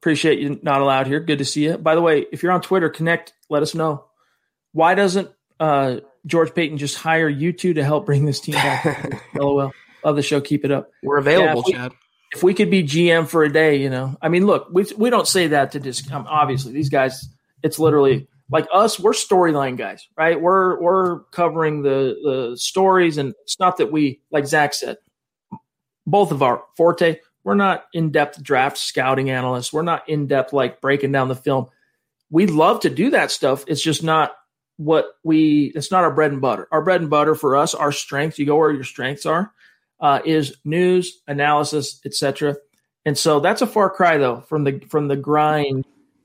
[0.00, 1.20] Appreciate you not allowed here.
[1.20, 1.78] Good to see you.
[1.78, 3.32] By the way, if you're on Twitter, connect.
[3.50, 4.06] Let us know.
[4.72, 5.30] Why doesn't
[5.60, 9.22] uh, George Paton just hire you two to help bring this team back?
[9.34, 9.72] LOL.
[10.04, 10.40] Love the show.
[10.40, 10.90] Keep it up.
[11.02, 11.92] We're available, yeah, if we, Chad.
[12.34, 15.08] If we could be GM for a day, you know, I mean, look, we we
[15.10, 17.28] don't say that to just um, obviously these guys.
[17.62, 19.00] It's literally like us.
[19.00, 20.40] We're storyline guys, right?
[20.40, 24.98] We're we're covering the the stories, and not that we like Zach said.
[26.06, 27.18] Both of our forte.
[27.42, 29.72] We're not in depth draft scouting analysts.
[29.72, 31.66] We're not in depth like breaking down the film.
[32.30, 33.64] We love to do that stuff.
[33.66, 34.36] It's just not
[34.76, 36.68] what we it's not our bread and butter.
[36.70, 38.38] Our bread and butter for us, our strength.
[38.38, 39.52] you go where your strengths are
[39.98, 42.54] uh, is news, analysis, etc.
[43.04, 45.84] And so that's a far cry though from the from the grind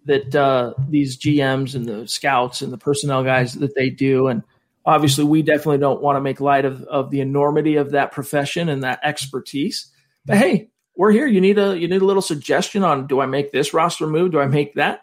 [0.09, 4.27] that uh, these GMs and the scouts and the personnel guys that they do.
[4.27, 4.41] And
[4.83, 8.69] obviously, we definitely don't want to make light of, of the enormity of that profession
[8.69, 9.91] and that expertise.
[10.25, 11.27] But hey, we're here.
[11.27, 14.31] You need a you need a little suggestion on do I make this roster move?
[14.31, 15.01] Do I make that?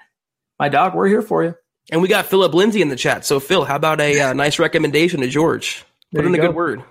[0.58, 1.54] My dog, we're here for you.
[1.92, 3.24] And we got Phillip Lindsay in the chat.
[3.24, 5.84] So Phil, how about a uh, nice recommendation to George?
[6.12, 6.48] Put in a go.
[6.48, 6.82] good word.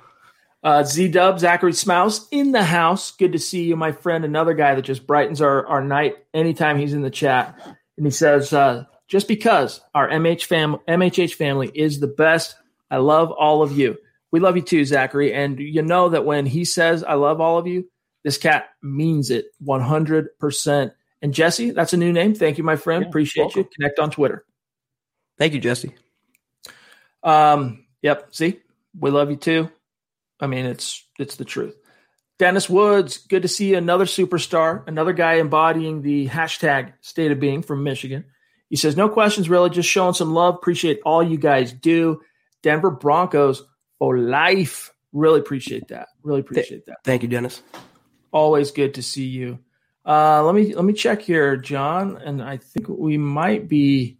[0.63, 3.11] Uh, Z Dub, Zachary Smouse in the house.
[3.11, 4.25] Good to see you, my friend.
[4.25, 7.59] Another guy that just brightens our, our night anytime he's in the chat.
[7.97, 12.55] And he says, uh, just because our MH fam- MHH family is the best,
[12.89, 13.97] I love all of you.
[14.31, 15.33] We love you too, Zachary.
[15.33, 17.89] And you know that when he says, I love all of you,
[18.23, 20.91] this cat means it 100%.
[21.21, 22.35] And Jesse, that's a new name.
[22.35, 23.03] Thank you, my friend.
[23.03, 23.61] Yeah, Appreciate welcome.
[23.61, 23.69] you.
[23.75, 24.45] Connect on Twitter.
[25.37, 25.93] Thank you, Jesse.
[27.23, 28.27] Um, yep.
[28.35, 28.59] See,
[28.99, 29.69] we love you too.
[30.39, 31.75] I mean, it's it's the truth.
[32.37, 33.77] Dennis Woods, good to see you.
[33.77, 38.25] Another superstar, another guy embodying the hashtag state of being from Michigan.
[38.69, 40.55] He says, No questions, really, just showing some love.
[40.55, 42.21] Appreciate all you guys do.
[42.61, 43.63] Denver Broncos
[43.99, 44.91] for life.
[45.13, 46.07] Really appreciate that.
[46.23, 46.97] Really appreciate that.
[47.03, 47.61] Thank you, Dennis.
[48.31, 49.59] Always good to see you.
[50.05, 54.17] Uh, let me let me check here, John, and I think we might be.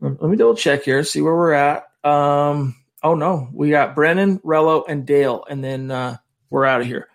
[0.00, 1.84] Let me double check here, see where we're at.
[2.02, 2.76] Um,
[3.06, 6.16] Oh no, we got Brennan, Rello, and Dale, and then uh,
[6.50, 7.06] we're out of here.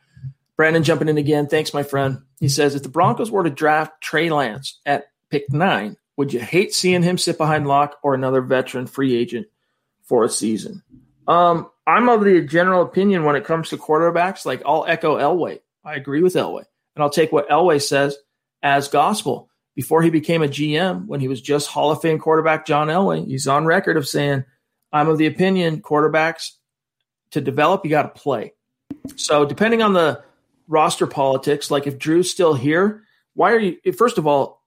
[0.61, 1.47] Brandon jumping in again.
[1.47, 2.21] Thanks, my friend.
[2.39, 6.39] He says if the Broncos were to draft Trey Lance at pick nine, Would you
[6.39, 9.47] hate seeing him sit behind Lock or another veteran free agent
[10.03, 10.83] for a season?
[11.27, 15.61] Um, I'm of the general opinion when it comes to quarterbacks, like I'll echo Elway.
[15.83, 16.65] I agree with Elway.
[16.95, 18.15] And I'll take what Elway says
[18.61, 19.49] as gospel.
[19.73, 23.25] Before he became a GM, when he was just Hall of Fame quarterback John Elway,
[23.25, 24.45] he's on record of saying,
[24.93, 26.51] I'm of the opinion quarterbacks
[27.31, 28.53] to develop, you got to play.
[29.15, 30.23] So depending on the
[30.67, 34.61] roster politics, like if Drew's still here, why are you, first of all,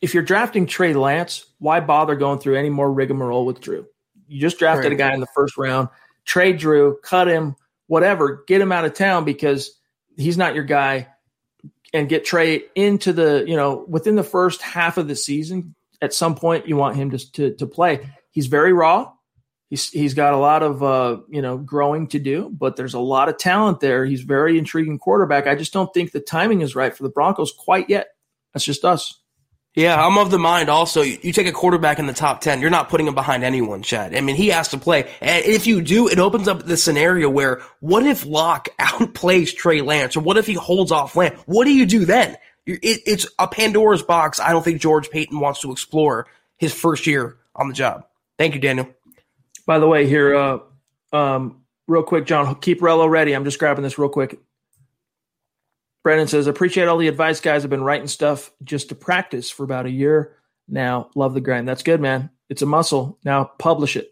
[0.00, 3.86] if you're drafting Trey Lance, why bother going through any more rigmarole with Drew?
[4.28, 4.92] You just drafted right.
[4.92, 5.88] a guy in the first round,
[6.24, 7.56] trade Drew, cut him,
[7.86, 9.72] whatever, get him out of town because
[10.16, 11.08] he's not your guy
[11.92, 16.14] and get Trey into the, you know, within the first half of the season, at
[16.14, 18.08] some point you want him to, to, to play.
[18.30, 19.12] He's very raw.
[19.70, 22.98] He's, he's got a lot of, uh, you know, growing to do, but there's a
[22.98, 24.06] lot of talent there.
[24.06, 25.46] He's very intriguing quarterback.
[25.46, 28.08] I just don't think the timing is right for the Broncos quite yet.
[28.54, 29.20] That's just us.
[29.74, 31.02] Yeah, I'm of the mind also.
[31.02, 34.12] You, take a quarterback in the top 10, you're not putting him behind anyone, Chad.
[34.12, 35.08] I mean, he has to play.
[35.20, 39.80] And if you do, it opens up the scenario where what if Lock outplays Trey
[39.80, 41.38] Lance or what if he holds off Lance?
[41.46, 42.36] What do you do then?
[42.66, 46.26] It, it's a Pandora's box I don't think George Paton wants to explore
[46.56, 48.04] his first year on the job.
[48.36, 48.88] Thank you, Daniel.
[49.68, 50.58] By the way, here, uh,
[51.12, 53.34] um, real quick, John, keep Rello ready.
[53.34, 54.40] I'm just grabbing this real quick.
[56.02, 57.64] Brennan says, appreciate all the advice, guys.
[57.64, 60.36] I've been writing stuff just to practice for about a year
[60.68, 61.10] now.
[61.14, 61.68] Love the grind.
[61.68, 62.30] That's good, man.
[62.48, 63.18] It's a muscle.
[63.26, 64.10] Now publish it.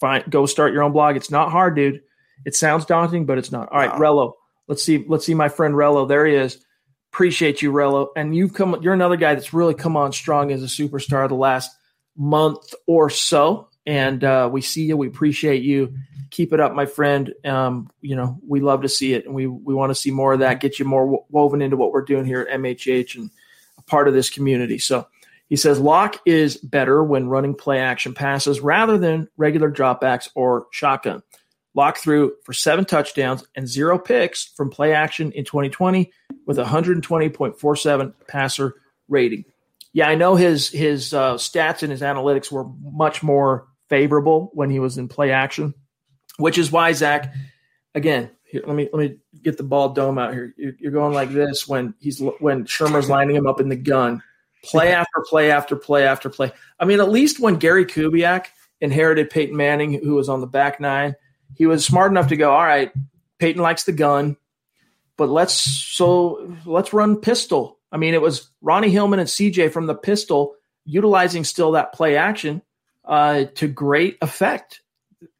[0.00, 0.22] Fine.
[0.30, 1.16] Go start your own blog.
[1.16, 2.02] It's not hard, dude.
[2.44, 3.72] It sounds daunting, but it's not.
[3.72, 3.98] All right, wow.
[3.98, 4.32] Rello.
[4.68, 5.04] Let's see.
[5.08, 6.06] Let's see my friend Rello.
[6.06, 6.64] There he is.
[7.12, 8.10] Appreciate you, Rello.
[8.14, 8.78] And you've come.
[8.80, 11.76] You're another guy that's really come on strong as a superstar the last
[12.16, 13.70] month or so.
[13.86, 14.96] And uh, we see you.
[14.96, 15.94] We appreciate you
[16.30, 17.32] keep it up, my friend.
[17.44, 20.32] Um, you know, we love to see it, and we we want to see more
[20.32, 20.60] of that.
[20.60, 23.30] Get you more woven into what we're doing here at MHH and
[23.78, 24.78] a part of this community.
[24.78, 25.06] So
[25.48, 30.66] he says Lock is better when running play action passes rather than regular dropbacks or
[30.72, 31.22] shotgun.
[31.74, 36.10] Lock through for seven touchdowns and zero picks from play action in 2020
[36.46, 38.74] with 120.47 passer
[39.08, 39.44] rating.
[39.92, 44.70] Yeah, I know his his uh, stats and his analytics were much more favorable when
[44.70, 45.74] he was in play action
[46.38, 47.32] which is why Zach,
[47.94, 50.54] again, here, let me let me get the ball dome out here.
[50.56, 54.22] You're, you're going like this when he's when Shurmur's lining him up in the gun,
[54.64, 56.52] play after play after play after play.
[56.78, 58.46] I mean, at least when Gary Kubiak
[58.80, 61.16] inherited Peyton Manning, who was on the back nine,
[61.56, 62.92] he was smart enough to go, all right,
[63.38, 64.36] Peyton likes the gun,
[65.16, 67.78] but let's so let's run pistol.
[67.90, 70.54] I mean, it was Ronnie Hillman and CJ from the pistol
[70.84, 72.62] utilizing still that play action
[73.06, 74.80] uh, to great effect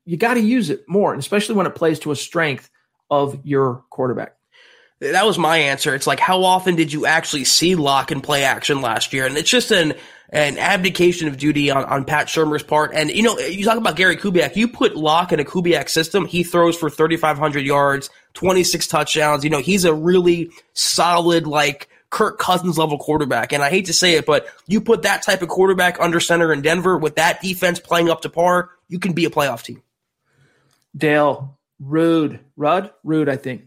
[0.07, 2.71] you got to use it more, and especially when it plays to a strength
[3.11, 4.37] of your quarterback.
[5.01, 5.95] That was my answer.
[5.95, 9.27] It's like, how often did you actually see lock and play action last year?
[9.27, 9.95] And it's just an
[10.31, 12.93] an abdication of duty on, on Pat Shurmur's part.
[12.95, 14.57] And you know, you talk about Gary Kubiak.
[14.57, 19.45] You put lock in a Kubiak system, he throws for 3,500 yards, 26 touchdowns.
[19.45, 23.53] You know, he's a really solid, like Kirk Cousins level quarterback.
[23.53, 26.53] And I hate to say it, but you put that type of quarterback under center
[26.53, 29.83] in Denver with that defense playing up to par, you can be a playoff team.
[30.97, 33.65] Dale, Rude, Rudd, Rude, I think.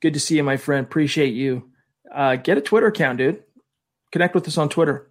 [0.00, 0.84] Good to see you, my friend.
[0.84, 1.70] Appreciate you.
[2.12, 3.42] Uh, get a Twitter account, dude.
[4.12, 5.10] Connect with us on Twitter.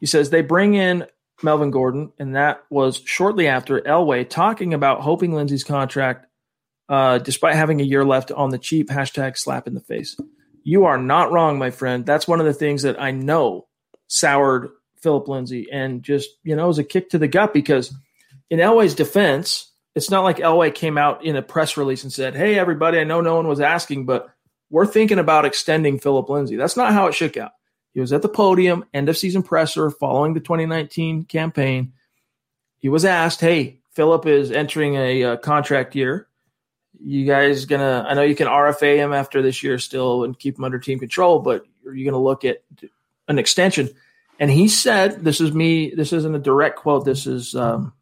[0.00, 1.06] He says they bring in
[1.42, 6.26] Melvin Gordon, and that was shortly after Elway talking about hoping Lindsay's contract,
[6.88, 8.88] uh, despite having a year left on the cheap.
[8.88, 10.16] Hashtag slap in the face.
[10.62, 12.06] You are not wrong, my friend.
[12.06, 13.66] That's one of the things that I know
[14.06, 14.70] soured
[15.00, 17.94] Phillip Lindsay and just, you know, it was a kick to the gut because
[18.50, 22.34] in Elway's defense, it's not like Elway came out in a press release and said,
[22.34, 24.28] "Hey, everybody, I know no one was asking, but
[24.70, 27.52] we're thinking about extending Phillip Lindsay." That's not how it shook out.
[27.92, 31.92] He was at the podium, end of season presser, following the 2019 campaign.
[32.78, 36.26] He was asked, "Hey, Phillip is entering a uh, contract year.
[37.00, 38.04] You guys gonna?
[38.08, 40.98] I know you can RFA him after this year still and keep him under team
[40.98, 42.62] control, but are you gonna look at
[43.28, 43.90] an extension?"
[44.38, 45.94] And he said, "This is me.
[45.94, 47.04] This isn't a direct quote.
[47.04, 47.92] This is, um,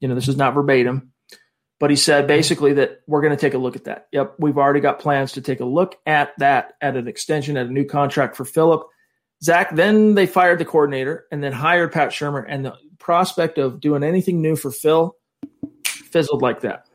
[0.00, 1.12] you know, this is not verbatim."
[1.78, 4.08] But he said basically that we're going to take a look at that.
[4.12, 7.66] Yep, we've already got plans to take a look at that at an extension, at
[7.66, 8.86] a new contract for Phillip.
[9.42, 13.80] Zach, then they fired the coordinator and then hired Pat Shurmur, and the prospect of
[13.80, 15.16] doing anything new for Phil
[15.84, 16.86] fizzled like that.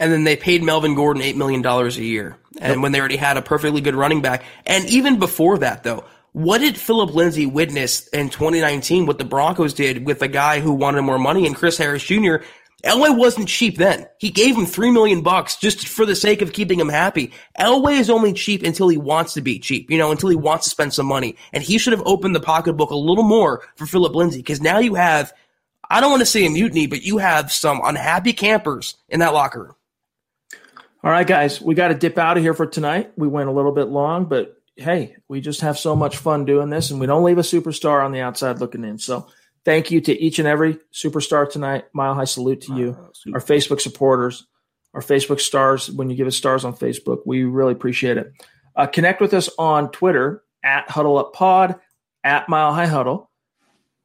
[0.00, 2.36] And then they paid Melvin Gordon $8 million a year.
[2.60, 2.82] And yep.
[2.82, 4.42] when they already had a perfectly good running back.
[4.66, 9.06] And even before that, though, what did Phillip Lindsay witness in 2019?
[9.06, 12.38] What the Broncos did with a guy who wanted more money and Chris Harris Jr
[12.84, 14.06] Elway wasn't cheap then.
[14.18, 17.32] He gave him three million bucks just for the sake of keeping him happy.
[17.58, 20.64] Elway is only cheap until he wants to be cheap, you know, until he wants
[20.64, 21.36] to spend some money.
[21.52, 24.78] And he should have opened the pocketbook a little more for Phillip Lindsay because now
[24.78, 25.32] you have,
[25.90, 29.34] I don't want to say a mutiny, but you have some unhappy campers in that
[29.34, 29.74] locker room.
[31.02, 33.12] All right, guys, we got to dip out of here for tonight.
[33.16, 36.68] We went a little bit long, but hey, we just have so much fun doing
[36.68, 38.98] this, and we don't leave a superstar on the outside looking in.
[38.98, 39.26] So
[39.64, 41.84] thank you to each and every superstar tonight.
[41.94, 44.46] Mile high salute to you, uh, our Facebook supporters,
[44.92, 45.90] our Facebook stars.
[45.90, 48.32] When you give us stars on Facebook, we really appreciate it.
[48.76, 51.76] Uh, connect with us on Twitter at Huddle Up Pod,
[52.22, 53.30] at Mile High Huddle.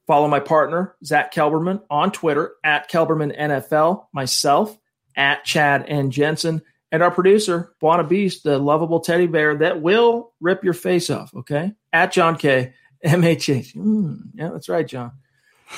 [0.07, 4.77] Follow my partner, Zach Kelberman, on Twitter at Kelberman NFL, myself
[5.15, 6.61] at Chad and Jensen,
[6.91, 11.34] and our producer, Buona Beast, the lovable teddy bear that will rip your face off,
[11.36, 11.74] okay?
[11.91, 12.74] At John K.
[13.06, 13.76] MHH.
[13.76, 15.12] Mm, yeah, that's right, John.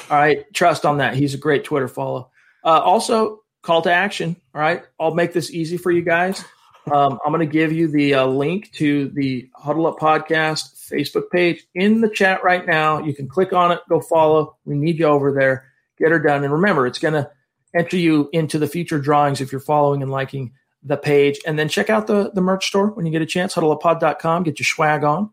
[0.10, 1.16] All right, trust on that.
[1.16, 2.32] He's a great Twitter follow.
[2.64, 4.36] Uh, also, call to action.
[4.56, 6.44] All right, I'll make this easy for you guys.
[6.92, 11.30] Um, I'm going to give you the uh, link to the Huddle Up Podcast Facebook
[11.32, 13.00] page in the chat right now.
[13.00, 14.56] You can click on it, go follow.
[14.64, 15.70] We need you over there.
[16.00, 16.46] Get her done.
[16.46, 17.30] And remember, it's going to
[17.76, 21.40] enter you into the future drawings if you're following and liking the page.
[21.46, 24.44] And then check out the, the merch store when you get a chance, huddleuppod.com.
[24.44, 25.30] Get your swag on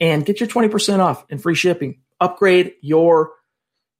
[0.00, 2.00] and get your 20% off and free shipping.
[2.20, 3.32] Upgrade your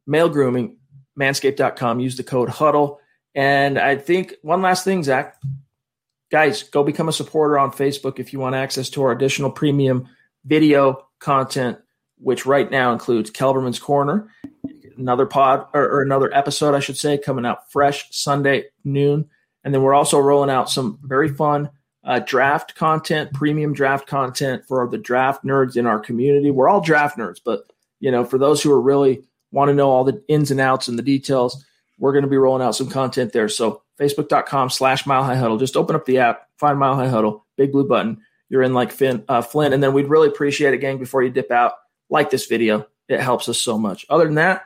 [0.07, 0.77] male grooming,
[1.19, 2.01] manscaped.com.
[2.01, 3.01] Use the code huddle.
[3.35, 5.37] And I think one last thing, Zach.
[6.31, 10.09] Guys, go become a supporter on Facebook if you want access to our additional premium
[10.45, 11.79] video content,
[12.19, 14.31] which right now includes Kelberman's Corner,
[14.97, 19.29] another pod or, or another episode, I should say, coming out fresh Sunday noon.
[19.65, 21.71] And then we're also rolling out some very fun
[22.05, 26.51] uh, draft content, premium draft content for the draft nerds in our community.
[26.51, 27.65] We're all draft nerds, but
[28.01, 30.89] you know, for those who are really want to know all the ins and outs
[30.89, 31.65] and the details,
[31.99, 33.49] we're going to be rolling out some content there.
[33.49, 35.59] So facebook.com slash mile high huddle.
[35.59, 38.23] Just open up the app, find mile high huddle, big blue button.
[38.49, 39.75] You're in like Finn, uh, Flint.
[39.75, 41.75] And then we'd really appreciate it, gang, before you dip out,
[42.09, 42.87] like this video.
[43.09, 44.07] It helps us so much.
[44.09, 44.63] Other than that,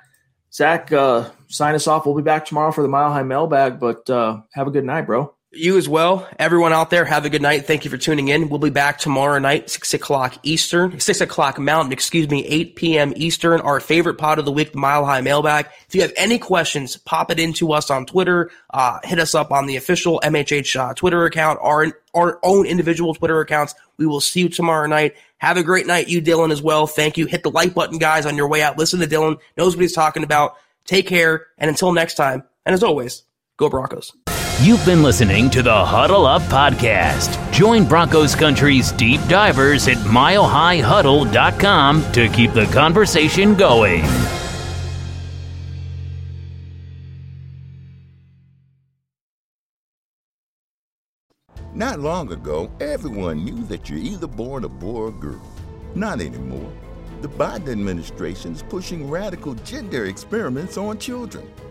[0.55, 2.07] Zach, uh, sign us off.
[2.07, 5.03] We'll be back tomorrow for the mile high mailbag, but uh, have a good night,
[5.03, 5.35] bro.
[5.57, 6.29] You as well.
[6.39, 7.67] Everyone out there, have a good night.
[7.67, 8.49] Thank you for tuning in.
[8.49, 13.13] We'll be back tomorrow night, 6 o'clock Eastern, 6 o'clock Mountain, excuse me, 8 p.m.
[13.17, 13.61] Eastern.
[13.61, 15.69] Our favorite pod of the week, the Mile High Mailbag.
[15.89, 18.51] If you have any questions, pop it into us on Twitter.
[18.71, 23.15] Uh, hit us up on the official MHH uh, Twitter account, our, our own individual
[23.15, 23.75] Twitter accounts.
[23.97, 25.15] We will see you tomorrow night.
[25.39, 26.87] Have a great night, you, Dylan, as well.
[26.87, 27.27] Thank you.
[27.27, 28.79] Hit the like button, guys, on your way out.
[28.79, 30.57] Listen to Dylan, knows what he's talking about.
[30.85, 33.23] Take care, and until next time, and as always,
[33.57, 34.13] go Broncos.
[34.61, 37.53] You've been listening to the Huddle Up Podcast.
[37.53, 44.05] Join Broncos Country's deep divers at milehighhuddle.com to keep the conversation going.
[51.75, 55.43] Not long ago, everyone knew that you're either born a boy or girl.
[55.97, 56.73] Not anymore.
[57.23, 61.51] The Biden administration is pushing radical gender experiments on children,